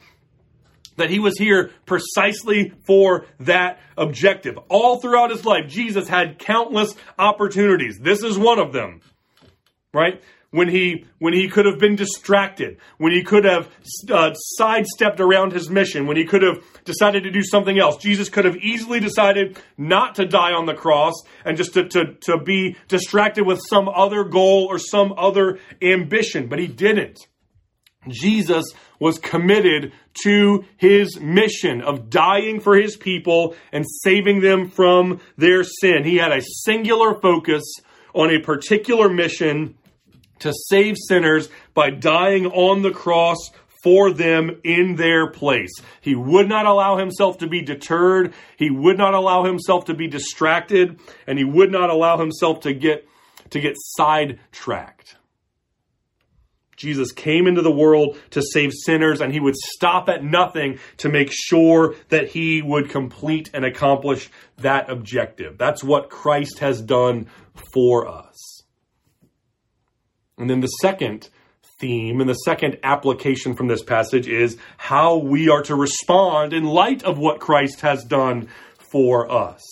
that 0.96 1.10
he 1.10 1.18
was 1.18 1.38
here 1.38 1.70
precisely 1.86 2.72
for 2.84 3.26
that 3.40 3.80
objective. 3.96 4.58
All 4.68 5.00
throughout 5.00 5.30
his 5.30 5.44
life, 5.44 5.66
Jesus 5.68 6.08
had 6.08 6.38
countless 6.38 6.94
opportunities. 7.18 7.98
This 7.98 8.22
is 8.22 8.38
one 8.38 8.58
of 8.58 8.72
them, 8.72 9.00
right? 9.92 10.22
When 10.50 10.68
he 10.68 11.04
when 11.18 11.32
he 11.32 11.48
could 11.48 11.66
have 11.66 11.78
been 11.78 11.96
distracted, 11.96 12.78
when 12.98 13.12
he 13.12 13.22
could 13.22 13.44
have 13.44 13.68
uh, 14.10 14.34
sidestepped 14.34 15.20
around 15.20 15.52
his 15.52 15.70
mission, 15.70 16.06
when 16.06 16.16
he 16.16 16.24
could 16.24 16.42
have 16.42 16.62
decided 16.84 17.22
to 17.22 17.30
do 17.30 17.42
something 17.42 17.78
else. 17.78 17.96
Jesus 17.98 18.28
could 18.28 18.44
have 18.44 18.56
easily 18.56 19.00
decided 19.00 19.58
not 19.78 20.16
to 20.16 20.26
die 20.26 20.52
on 20.52 20.66
the 20.66 20.74
cross 20.74 21.14
and 21.44 21.56
just 21.56 21.74
to, 21.74 21.88
to, 21.88 22.14
to 22.22 22.38
be 22.38 22.76
distracted 22.88 23.46
with 23.46 23.60
some 23.68 23.88
other 23.88 24.24
goal 24.24 24.66
or 24.68 24.78
some 24.78 25.14
other 25.16 25.58
ambition, 25.80 26.48
but 26.48 26.58
he 26.58 26.66
didn't. 26.66 27.18
Jesus 28.08 28.64
was 28.98 29.18
committed 29.18 29.92
to 30.24 30.64
his 30.78 31.20
mission 31.20 31.82
of 31.82 32.08
dying 32.08 32.58
for 32.58 32.74
his 32.74 32.96
people 32.96 33.54
and 33.72 33.84
saving 34.02 34.40
them 34.40 34.70
from 34.70 35.20
their 35.36 35.62
sin. 35.64 36.04
He 36.04 36.16
had 36.16 36.32
a 36.32 36.42
singular 36.64 37.14
focus 37.20 37.62
on 38.14 38.30
a 38.30 38.40
particular 38.40 39.08
mission 39.08 39.76
to 40.40 40.52
save 40.52 40.96
sinners 40.98 41.48
by 41.74 41.90
dying 41.90 42.46
on 42.46 42.82
the 42.82 42.90
cross 42.90 43.38
for 43.82 44.12
them 44.12 44.60
in 44.62 44.96
their 44.96 45.30
place. 45.30 45.72
He 46.00 46.14
would 46.14 46.48
not 46.48 46.66
allow 46.66 46.98
himself 46.98 47.38
to 47.38 47.46
be 47.46 47.62
deterred. 47.62 48.34
He 48.56 48.70
would 48.70 48.98
not 48.98 49.14
allow 49.14 49.44
himself 49.44 49.86
to 49.86 49.94
be 49.94 50.06
distracted 50.06 51.00
and 51.26 51.38
he 51.38 51.44
would 51.44 51.70
not 51.70 51.90
allow 51.90 52.18
himself 52.18 52.60
to 52.60 52.74
get 52.74 53.06
to 53.50 53.60
get 53.60 53.74
sidetracked. 53.76 55.16
Jesus 56.76 57.12
came 57.12 57.46
into 57.46 57.60
the 57.60 57.70
world 57.70 58.16
to 58.30 58.40
save 58.40 58.72
sinners 58.72 59.20
and 59.20 59.32
he 59.32 59.40
would 59.40 59.56
stop 59.56 60.08
at 60.08 60.24
nothing 60.24 60.78
to 60.98 61.10
make 61.10 61.30
sure 61.30 61.94
that 62.08 62.28
he 62.28 62.62
would 62.62 62.88
complete 62.88 63.50
and 63.52 63.66
accomplish 63.66 64.30
that 64.58 64.88
objective. 64.88 65.58
That's 65.58 65.84
what 65.84 66.08
Christ 66.08 66.60
has 66.60 66.80
done 66.80 67.26
for 67.74 68.08
us. 68.08 68.59
And 70.40 70.48
then 70.48 70.60
the 70.60 70.66
second 70.66 71.28
theme 71.78 72.20
and 72.20 72.28
the 72.28 72.34
second 72.34 72.78
application 72.82 73.54
from 73.54 73.68
this 73.68 73.82
passage 73.82 74.26
is 74.26 74.56
how 74.76 75.16
we 75.16 75.48
are 75.48 75.62
to 75.62 75.74
respond 75.74 76.52
in 76.52 76.64
light 76.64 77.02
of 77.02 77.18
what 77.18 77.40
Christ 77.40 77.80
has 77.82 78.04
done 78.04 78.48
for 78.78 79.30
us. 79.30 79.62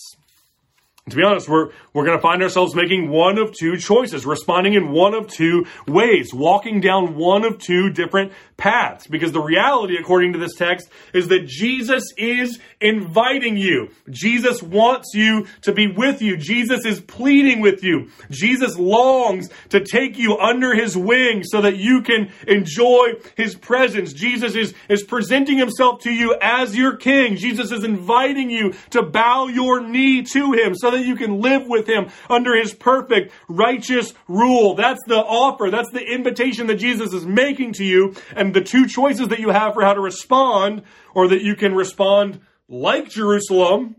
To 1.10 1.16
be 1.16 1.22
honest, 1.22 1.48
we're, 1.48 1.70
we're 1.98 2.04
going 2.04 2.16
to 2.16 2.22
find 2.22 2.44
ourselves 2.44 2.76
making 2.76 3.10
one 3.10 3.38
of 3.38 3.52
two 3.52 3.76
choices, 3.76 4.24
responding 4.24 4.74
in 4.74 4.92
one 4.92 5.14
of 5.14 5.26
two 5.26 5.66
ways, 5.88 6.32
walking 6.32 6.80
down 6.80 7.16
one 7.16 7.44
of 7.44 7.58
two 7.58 7.90
different 7.90 8.30
paths. 8.56 9.08
Because 9.08 9.32
the 9.32 9.40
reality, 9.40 9.96
according 9.98 10.34
to 10.34 10.38
this 10.38 10.54
text, 10.54 10.90
is 11.12 11.26
that 11.28 11.46
Jesus 11.46 12.04
is 12.16 12.60
inviting 12.80 13.56
you. 13.56 13.90
Jesus 14.10 14.62
wants 14.62 15.10
you 15.12 15.48
to 15.62 15.72
be 15.72 15.88
with 15.88 16.22
you. 16.22 16.36
Jesus 16.36 16.84
is 16.84 17.00
pleading 17.00 17.60
with 17.60 17.82
you. 17.82 18.10
Jesus 18.30 18.78
longs 18.78 19.48
to 19.70 19.80
take 19.80 20.16
you 20.16 20.38
under 20.38 20.74
his 20.74 20.96
wing 20.96 21.42
so 21.42 21.60
that 21.62 21.78
you 21.78 22.02
can 22.02 22.30
enjoy 22.46 23.14
his 23.36 23.56
presence. 23.56 24.12
Jesus 24.12 24.54
is, 24.54 24.72
is 24.88 25.02
presenting 25.02 25.58
himself 25.58 26.02
to 26.02 26.12
you 26.12 26.36
as 26.40 26.76
your 26.76 26.96
king. 26.96 27.34
Jesus 27.34 27.72
is 27.72 27.82
inviting 27.82 28.50
you 28.50 28.74
to 28.90 29.02
bow 29.02 29.48
your 29.48 29.80
knee 29.80 30.22
to 30.22 30.52
him 30.52 30.76
so 30.76 30.92
that 30.92 31.04
you 31.04 31.16
can 31.16 31.40
live 31.40 31.66
with 31.66 31.87
him 31.88 32.08
under 32.30 32.54
his 32.54 32.74
perfect, 32.74 33.32
righteous 33.48 34.14
rule. 34.28 34.74
That's 34.74 35.00
the 35.06 35.18
offer. 35.18 35.70
That's 35.70 35.90
the 35.90 36.04
invitation 36.04 36.66
that 36.68 36.76
Jesus 36.76 37.12
is 37.12 37.26
making 37.26 37.72
to 37.74 37.84
you. 37.84 38.14
And 38.36 38.54
the 38.54 38.60
two 38.60 38.86
choices 38.86 39.28
that 39.28 39.40
you 39.40 39.50
have 39.50 39.74
for 39.74 39.82
how 39.82 39.94
to 39.94 40.00
respond, 40.00 40.82
or 41.14 41.28
that 41.28 41.42
you 41.42 41.56
can 41.56 41.74
respond 41.74 42.40
like 42.68 43.08
Jerusalem 43.08 43.96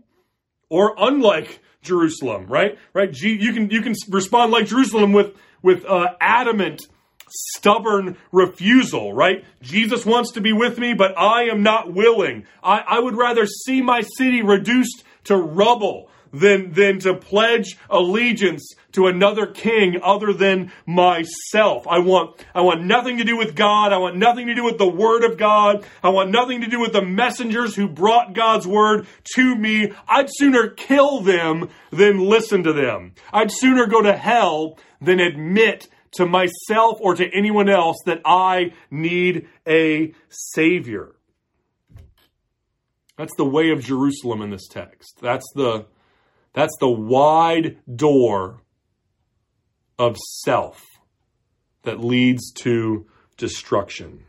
or 0.68 0.94
unlike 0.96 1.60
Jerusalem, 1.82 2.46
right? 2.46 2.78
Right? 2.94 3.14
You 3.20 3.52
can, 3.52 3.70
you 3.70 3.82
can 3.82 3.94
respond 4.08 4.52
like 4.52 4.66
Jerusalem 4.66 5.12
with, 5.12 5.36
with, 5.62 5.84
uh, 5.84 6.14
adamant, 6.20 6.82
stubborn 7.28 8.16
refusal, 8.32 9.12
right? 9.12 9.44
Jesus 9.62 10.04
wants 10.04 10.32
to 10.32 10.40
be 10.40 10.52
with 10.52 10.78
me, 10.78 10.94
but 10.94 11.18
I 11.18 11.44
am 11.44 11.62
not 11.62 11.92
willing. 11.92 12.46
I, 12.62 12.82
I 12.86 12.98
would 13.00 13.16
rather 13.16 13.46
see 13.46 13.82
my 13.82 14.02
city 14.16 14.42
reduced 14.42 15.04
to 15.24 15.36
rubble 15.36 16.08
than, 16.32 16.72
than 16.72 16.98
to 17.00 17.14
pledge 17.14 17.76
allegiance 17.88 18.74
to 18.92 19.06
another 19.06 19.46
king 19.46 19.98
other 20.02 20.32
than 20.32 20.72
myself. 20.86 21.86
I 21.86 21.98
want, 21.98 22.44
I 22.54 22.60
want 22.60 22.84
nothing 22.84 23.18
to 23.18 23.24
do 23.24 23.36
with 23.36 23.54
God. 23.54 23.92
I 23.92 23.98
want 23.98 24.16
nothing 24.16 24.46
to 24.46 24.54
do 24.54 24.64
with 24.64 24.78
the 24.78 24.88
word 24.88 25.24
of 25.24 25.36
God. 25.36 25.84
I 26.02 26.08
want 26.08 26.30
nothing 26.30 26.60
to 26.62 26.68
do 26.68 26.80
with 26.80 26.92
the 26.92 27.02
messengers 27.02 27.74
who 27.74 27.88
brought 27.88 28.34
God's 28.34 28.66
word 28.66 29.06
to 29.34 29.54
me. 29.54 29.92
I'd 30.08 30.28
sooner 30.30 30.68
kill 30.68 31.20
them 31.20 31.68
than 31.90 32.18
listen 32.18 32.62
to 32.64 32.72
them. 32.72 33.14
I'd 33.32 33.50
sooner 33.50 33.86
go 33.86 34.02
to 34.02 34.16
hell 34.16 34.78
than 35.00 35.20
admit 35.20 35.88
to 36.12 36.26
myself 36.26 36.98
or 37.00 37.14
to 37.14 37.28
anyone 37.32 37.68
else 37.68 37.96
that 38.06 38.20
I 38.24 38.72
need 38.90 39.48
a 39.66 40.12
savior. 40.28 41.14
That's 43.16 43.36
the 43.36 43.44
way 43.44 43.70
of 43.70 43.84
Jerusalem 43.84 44.42
in 44.42 44.50
this 44.50 44.66
text. 44.68 45.18
That's 45.20 45.46
the 45.54 45.86
that's 46.52 46.76
the 46.80 46.90
wide 46.90 47.78
door 47.94 48.62
of 49.98 50.16
self 50.18 50.84
that 51.82 52.00
leads 52.00 52.52
to 52.52 53.06
destruction. 53.36 54.24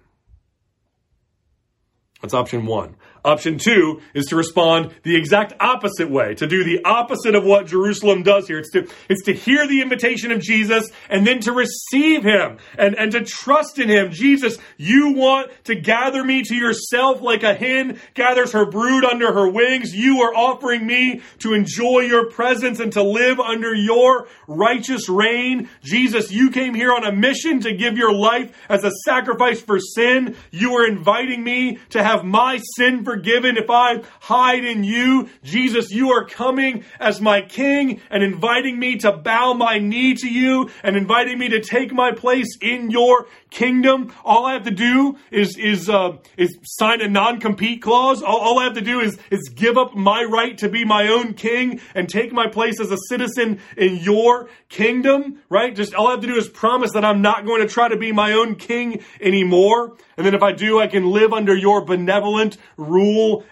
That's 2.22 2.34
option 2.34 2.66
one. 2.66 2.96
Option 3.24 3.60
two 3.60 4.02
is 4.16 4.26
to 4.28 4.36
respond 4.36 4.96
the 5.04 5.16
exact 5.16 5.54
opposite 5.60 6.10
way, 6.10 6.34
to 6.36 6.48
do 6.48 6.64
the 6.64 6.84
opposite 6.84 7.36
of 7.36 7.44
what 7.44 7.68
Jerusalem 7.68 8.24
does 8.24 8.48
here. 8.48 8.58
It's 8.58 8.72
to, 8.72 8.88
it's 9.10 9.24
to 9.26 9.34
hear 9.34 9.68
the 9.68 9.82
invitation 9.82 10.32
of 10.32 10.42
Jesus 10.42 10.90
and 11.08 11.26
then 11.26 11.40
to 11.42 11.52
receive 11.52 12.24
him 12.24 12.58
and, 12.78 12.96
and 12.96 13.12
to 13.12 13.24
trust 13.24 13.78
in 13.78 13.90
him. 13.90 14.12
Jesus, 14.12 14.58
you 14.78 15.14
want 15.14 15.52
to 15.66 15.76
gather 15.76 16.24
me 16.24 16.42
to 16.44 16.56
yourself 16.56 17.22
like 17.22 17.44
a 17.44 17.54
hen 17.54 18.00
gathers 18.16 18.54
her 18.54 18.66
brood 18.66 19.06
under 19.06 19.32
her 19.32 19.50
wings. 19.50 19.94
You 19.94 20.22
are 20.22 20.34
offering 20.34 20.88
me 20.88 21.22
to 21.40 21.54
enjoy 21.54 22.00
your 22.02 22.32
presence 22.32 22.80
and 22.80 22.92
to 22.94 23.04
live 23.04 23.40
under 23.40 23.76
your 23.76 24.28
righteous 24.48 25.08
reign. 25.10 25.70
Jesus, 25.84 26.32
you 26.32 26.50
came 26.50 26.74
here 26.74 26.92
on 26.92 27.04
a 27.04 27.12
mission 27.12 27.60
to 27.62 27.74
give 27.74 27.98
your 27.98 28.14
life 28.14 28.52
as 28.68 28.84
a 28.84 28.92
sacrifice 29.06 29.62
for 29.62 29.80
sin. 29.80 30.36
You 30.50 30.74
are 30.74 30.88
inviting 30.88 31.44
me 31.44 31.78
to 31.90 32.04
have 32.04 32.24
my 32.24 32.60
sin 32.78 33.04
forgiven 33.12 33.58
if 33.58 33.70
I 33.70 34.02
hide 34.22 34.64
in 34.64 34.86
you. 34.86 35.28
Jesus, 35.44 35.92
you 35.92 36.12
are 36.12 36.26
coming 36.26 36.86
as 36.98 37.20
my 37.20 37.42
king 37.42 38.00
and 38.10 38.24
inviting 38.24 38.80
me 38.80 38.96
to 39.00 39.12
bow 39.12 39.54
my 39.54 39.80
knee 39.80 40.14
to 40.16 40.30
you 40.30 40.70
and 40.82 40.96
inviting 40.96 41.38
me 41.38 41.50
to 41.50 41.60
take 41.60 41.92
my 41.92 42.14
place 42.14 42.58
in 42.62 42.90
your 42.90 43.28
kingdom. 43.50 44.14
All 44.24 44.46
I 44.46 44.54
have 44.54 44.64
to 44.64 44.72
do 44.72 45.18
is, 45.30 45.58
is, 45.58 45.90
uh, 45.90 46.20
is 46.38 46.58
sign 46.64 47.02
a 47.02 47.10
non-compete 47.10 47.82
clause. 47.82 48.24
All, 48.24 48.40
all 48.40 48.60
I 48.60 48.64
have 48.64 48.76
to 48.76 48.82
do 48.82 49.02
is, 49.02 49.20
is 49.30 49.50
give 49.50 49.78
up 49.78 49.94
my 49.94 50.24
right 50.24 50.58
to 50.60 50.70
be 50.70 50.86
my 50.86 51.10
own 51.10 51.34
king 51.34 51.82
and 51.94 52.08
take 52.08 52.32
my 52.32 52.48
place 52.48 52.80
as 52.80 52.92
a 52.92 52.98
citizen 53.10 53.60
in 53.76 53.98
your 53.98 54.48
kingdom, 54.70 55.42
right? 55.50 55.76
Just 55.76 55.94
all 55.94 56.08
I 56.08 56.12
have 56.12 56.22
to 56.22 56.28
do 56.28 56.38
is 56.38 56.48
promise 56.48 56.94
that 56.94 57.04
I'm 57.04 57.22
not 57.22 57.46
going 57.46 57.62
to 57.62 57.68
try 57.68 57.90
to 57.90 57.98
be 57.98 58.14
my 58.14 58.32
own 58.32 58.56
king 58.56 59.04
anymore. 59.20 59.98
And 60.16 60.26
then 60.26 60.34
if 60.34 60.44
I 60.44 60.54
do, 60.54 60.80
I 60.80 60.88
can 60.88 61.12
live 61.12 61.34
under 61.34 61.56
your 61.56 61.84
benevolent 61.84 62.58
rule 62.78 63.01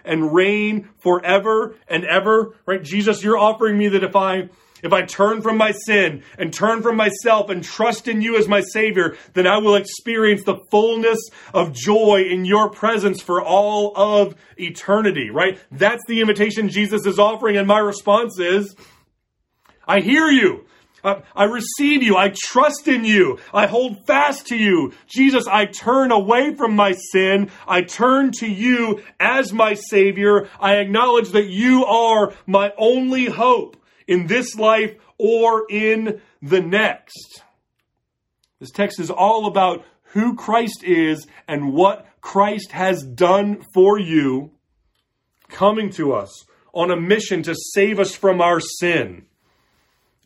and 0.04 0.32
reign 0.34 0.88
forever 0.98 1.76
and 1.88 2.04
ever, 2.04 2.54
right? 2.66 2.82
Jesus, 2.82 3.22
you're 3.22 3.38
offering 3.38 3.76
me 3.76 3.88
that 3.88 4.04
if 4.04 4.16
I 4.16 4.48
if 4.82 4.92
I 4.92 5.02
turn 5.02 5.42
from 5.42 5.56
my 5.56 5.72
sin 5.72 6.22
and 6.38 6.52
turn 6.52 6.82
from 6.82 6.96
myself 6.96 7.50
and 7.50 7.62
trust 7.62 8.08
in 8.08 8.22
you 8.22 8.36
as 8.36 8.48
my 8.48 8.60
Savior, 8.60 9.16
then 9.34 9.46
I 9.46 9.58
will 9.58 9.74
experience 9.74 10.44
the 10.44 10.56
fullness 10.70 11.18
of 11.52 11.72
joy 11.72 12.24
in 12.30 12.44
your 12.44 12.70
presence 12.70 13.20
for 13.20 13.42
all 13.42 13.92
of 13.96 14.34
eternity, 14.56 15.30
right? 15.30 15.58
That's 15.70 16.02
the 16.06 16.20
invitation 16.20 16.68
Jesus 16.68 17.06
is 17.06 17.18
offering, 17.18 17.56
and 17.56 17.68
my 17.68 17.78
response 17.78 18.38
is, 18.38 18.74
I 19.86 20.00
hear 20.00 20.28
you. 20.28 20.64
I, 21.02 21.22
I, 21.34 21.44
receive 21.44 22.02
you. 22.02 22.16
I 22.16 22.32
trust 22.34 22.88
in 22.88 23.04
you. 23.04 23.38
I 23.52 23.66
hold 23.66 24.06
fast 24.06 24.46
to 24.48 24.56
you. 24.56 24.92
Jesus, 25.06 25.46
I 25.46 25.66
turn 25.66 26.12
away 26.12 26.54
from 26.54 26.76
my 26.76 26.92
sin. 26.92 27.50
I 27.66 27.82
turn 27.82 28.32
to 28.38 28.46
you 28.46 29.02
as 29.18 29.52
my 29.52 29.74
Savior. 29.74 30.48
I 30.60 30.76
acknowledge 30.76 31.30
that 31.30 31.48
you 31.48 31.84
are 31.84 32.34
my 32.46 32.72
only 32.76 33.26
hope 33.26 33.76
in 34.06 34.26
this 34.26 34.56
life 34.56 34.94
or 35.18 35.66
in 35.70 36.20
the 36.42 36.60
next. 36.60 37.42
This 38.58 38.70
text 38.70 39.00
is 39.00 39.10
all 39.10 39.46
about 39.46 39.84
who 40.12 40.34
Christ 40.34 40.82
is 40.84 41.26
and 41.48 41.72
what 41.72 42.06
Christ 42.20 42.72
has 42.72 43.02
done 43.02 43.64
for 43.72 43.98
you, 43.98 44.50
coming 45.48 45.90
to 45.90 46.12
us 46.12 46.44
on 46.72 46.90
a 46.90 47.00
mission 47.00 47.42
to 47.44 47.54
save 47.74 47.98
us 47.98 48.14
from 48.14 48.40
our 48.40 48.60
sin. 48.60 49.26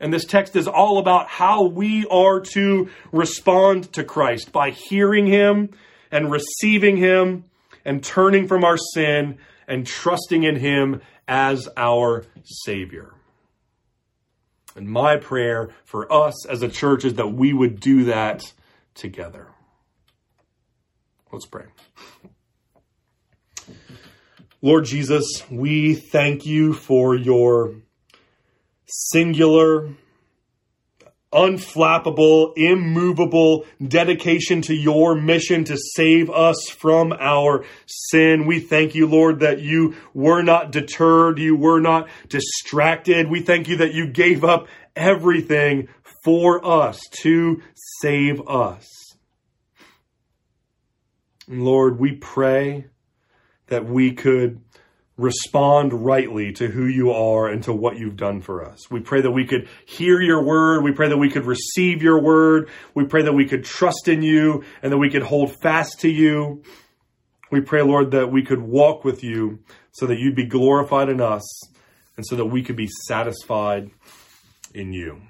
And 0.01 0.13
this 0.13 0.25
text 0.25 0.57
is 0.57 0.67
all 0.67 0.99
about 0.99 1.29
how 1.29 1.65
we 1.65 2.07
are 2.07 2.41
to 2.53 2.91
respond 3.13 3.93
to 3.93 4.05
Christ 4.05 4.53
by 4.53 4.71
hearing 4.71 5.27
Him 5.27 5.71
and 6.11 6.31
receiving 6.31 6.97
Him 6.97 7.45
and 7.85 8.03
turning 8.03 8.49
from 8.49 8.65
our 8.65 8.77
sin 8.77 9.39
and 9.69 9.87
trusting 9.87 10.43
in 10.43 10.57
Him 10.57 11.01
as 11.29 11.69
our 11.77 12.25
Savior. 12.43 13.15
And 14.77 14.89
my 14.89 15.17
prayer 15.17 15.71
for 15.85 16.13
us 16.13 16.47
as 16.47 16.63
a 16.63 16.69
church 16.69 17.05
is 17.05 17.15
that 17.15 17.29
we 17.29 17.53
would 17.53 17.79
do 17.79 18.05
that 18.05 18.53
together. 18.95 19.49
Let's 21.31 21.47
pray. 21.47 21.67
Lord 24.61 24.85
Jesus, 24.87 25.43
we 25.51 25.95
thank 25.95 26.47
you 26.47 26.73
for 26.73 27.15
your 27.15 27.75
singular, 28.95 29.89
unflappable, 31.33 32.53
immovable 32.57 33.67
dedication 33.87 34.63
to 34.63 34.75
your 34.75 35.17
mission 35.17 35.65
to 35.65 35.77
save 35.77 36.31
us 36.31 36.69
from 36.71 37.13
our 37.13 37.65
sin. 37.87 38.47
We 38.47 38.61
thank 38.61 38.95
you, 38.95 39.09
Lord, 39.09 39.41
that 39.41 39.61
you 39.61 39.97
were 40.15 40.43
not 40.43 40.71
deterred, 40.71 41.41
you 41.41 41.57
were 41.57 41.81
not 41.81 42.09
distracted. 42.29 43.29
We 43.29 43.41
thank 43.41 43.69
you 43.69 43.79
that 43.79 43.95
you 43.95 44.07
gave 44.07 44.45
up 44.45 44.69
everything 44.95 45.89
for 46.23 46.65
us 46.65 47.01
to 47.23 47.61
save 48.01 48.41
us. 48.49 48.89
Lord, 51.49 51.99
we 51.99 52.13
pray 52.13 52.87
that 53.67 53.85
we 53.85 54.13
could 54.13 54.61
respond 55.17 55.93
rightly 55.93 56.53
to 56.53 56.67
who 56.67 56.87
you 56.87 57.13
are 57.13 57.49
and 57.49 57.63
to 57.65 57.73
what 57.73 57.97
you've 57.97 58.17
done 58.17 58.41
for 58.41 58.65
us. 58.65 58.91
We 58.91 59.01
pray 59.01 59.21
that 59.21 59.31
we 59.31 59.47
could 59.47 59.69
hear 59.87 60.21
your 60.21 60.43
word. 60.43 60.83
We 60.83 60.93
pray 60.93 61.09
that 61.09 61.17
we 61.17 61.31
could 61.31 61.47
receive 61.47 62.03
your 62.03 62.21
word. 62.21 62.69
We 62.95 63.05
pray 63.05 63.23
that 63.23 63.33
we 63.33 63.47
could 63.47 63.65
trust 63.65 64.09
in 64.09 64.23
you 64.23 64.65
and 64.83 64.93
that 64.93 64.99
we 64.99 65.11
could 65.11 65.23
hold 65.23 65.55
fast 65.61 66.01
to 66.01 66.09
you. 66.09 66.63
We 67.53 67.61
pray, 67.61 67.83
Lord, 67.83 68.11
that 68.11 68.33
we 68.33 68.43
could 68.43 68.61
walk 68.61 69.05
with 69.05 69.23
you 69.23 69.61
so 69.93 70.07
that 70.07 70.19
you'd 70.19 70.35
be 70.35 70.47
glorified 70.47 71.09
in 71.09 71.21
us 71.21 71.45
and 72.17 72.27
so 72.27 72.35
that 72.37 72.47
we 72.47 72.63
could 72.63 72.77
be 72.77 72.89
satisfied 73.07 73.91
in 74.75 74.93
you. 74.93 75.21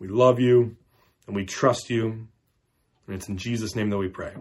We 0.00 0.08
love 0.08 0.40
you 0.40 0.76
and 1.28 1.36
we 1.36 1.44
trust 1.44 1.90
you. 1.90 2.26
And 3.06 3.16
it's 3.16 3.28
in 3.28 3.36
Jesus' 3.36 3.76
name 3.76 3.90
that 3.90 3.98
we 3.98 4.08
pray. 4.08 4.34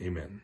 Amen. 0.00 0.40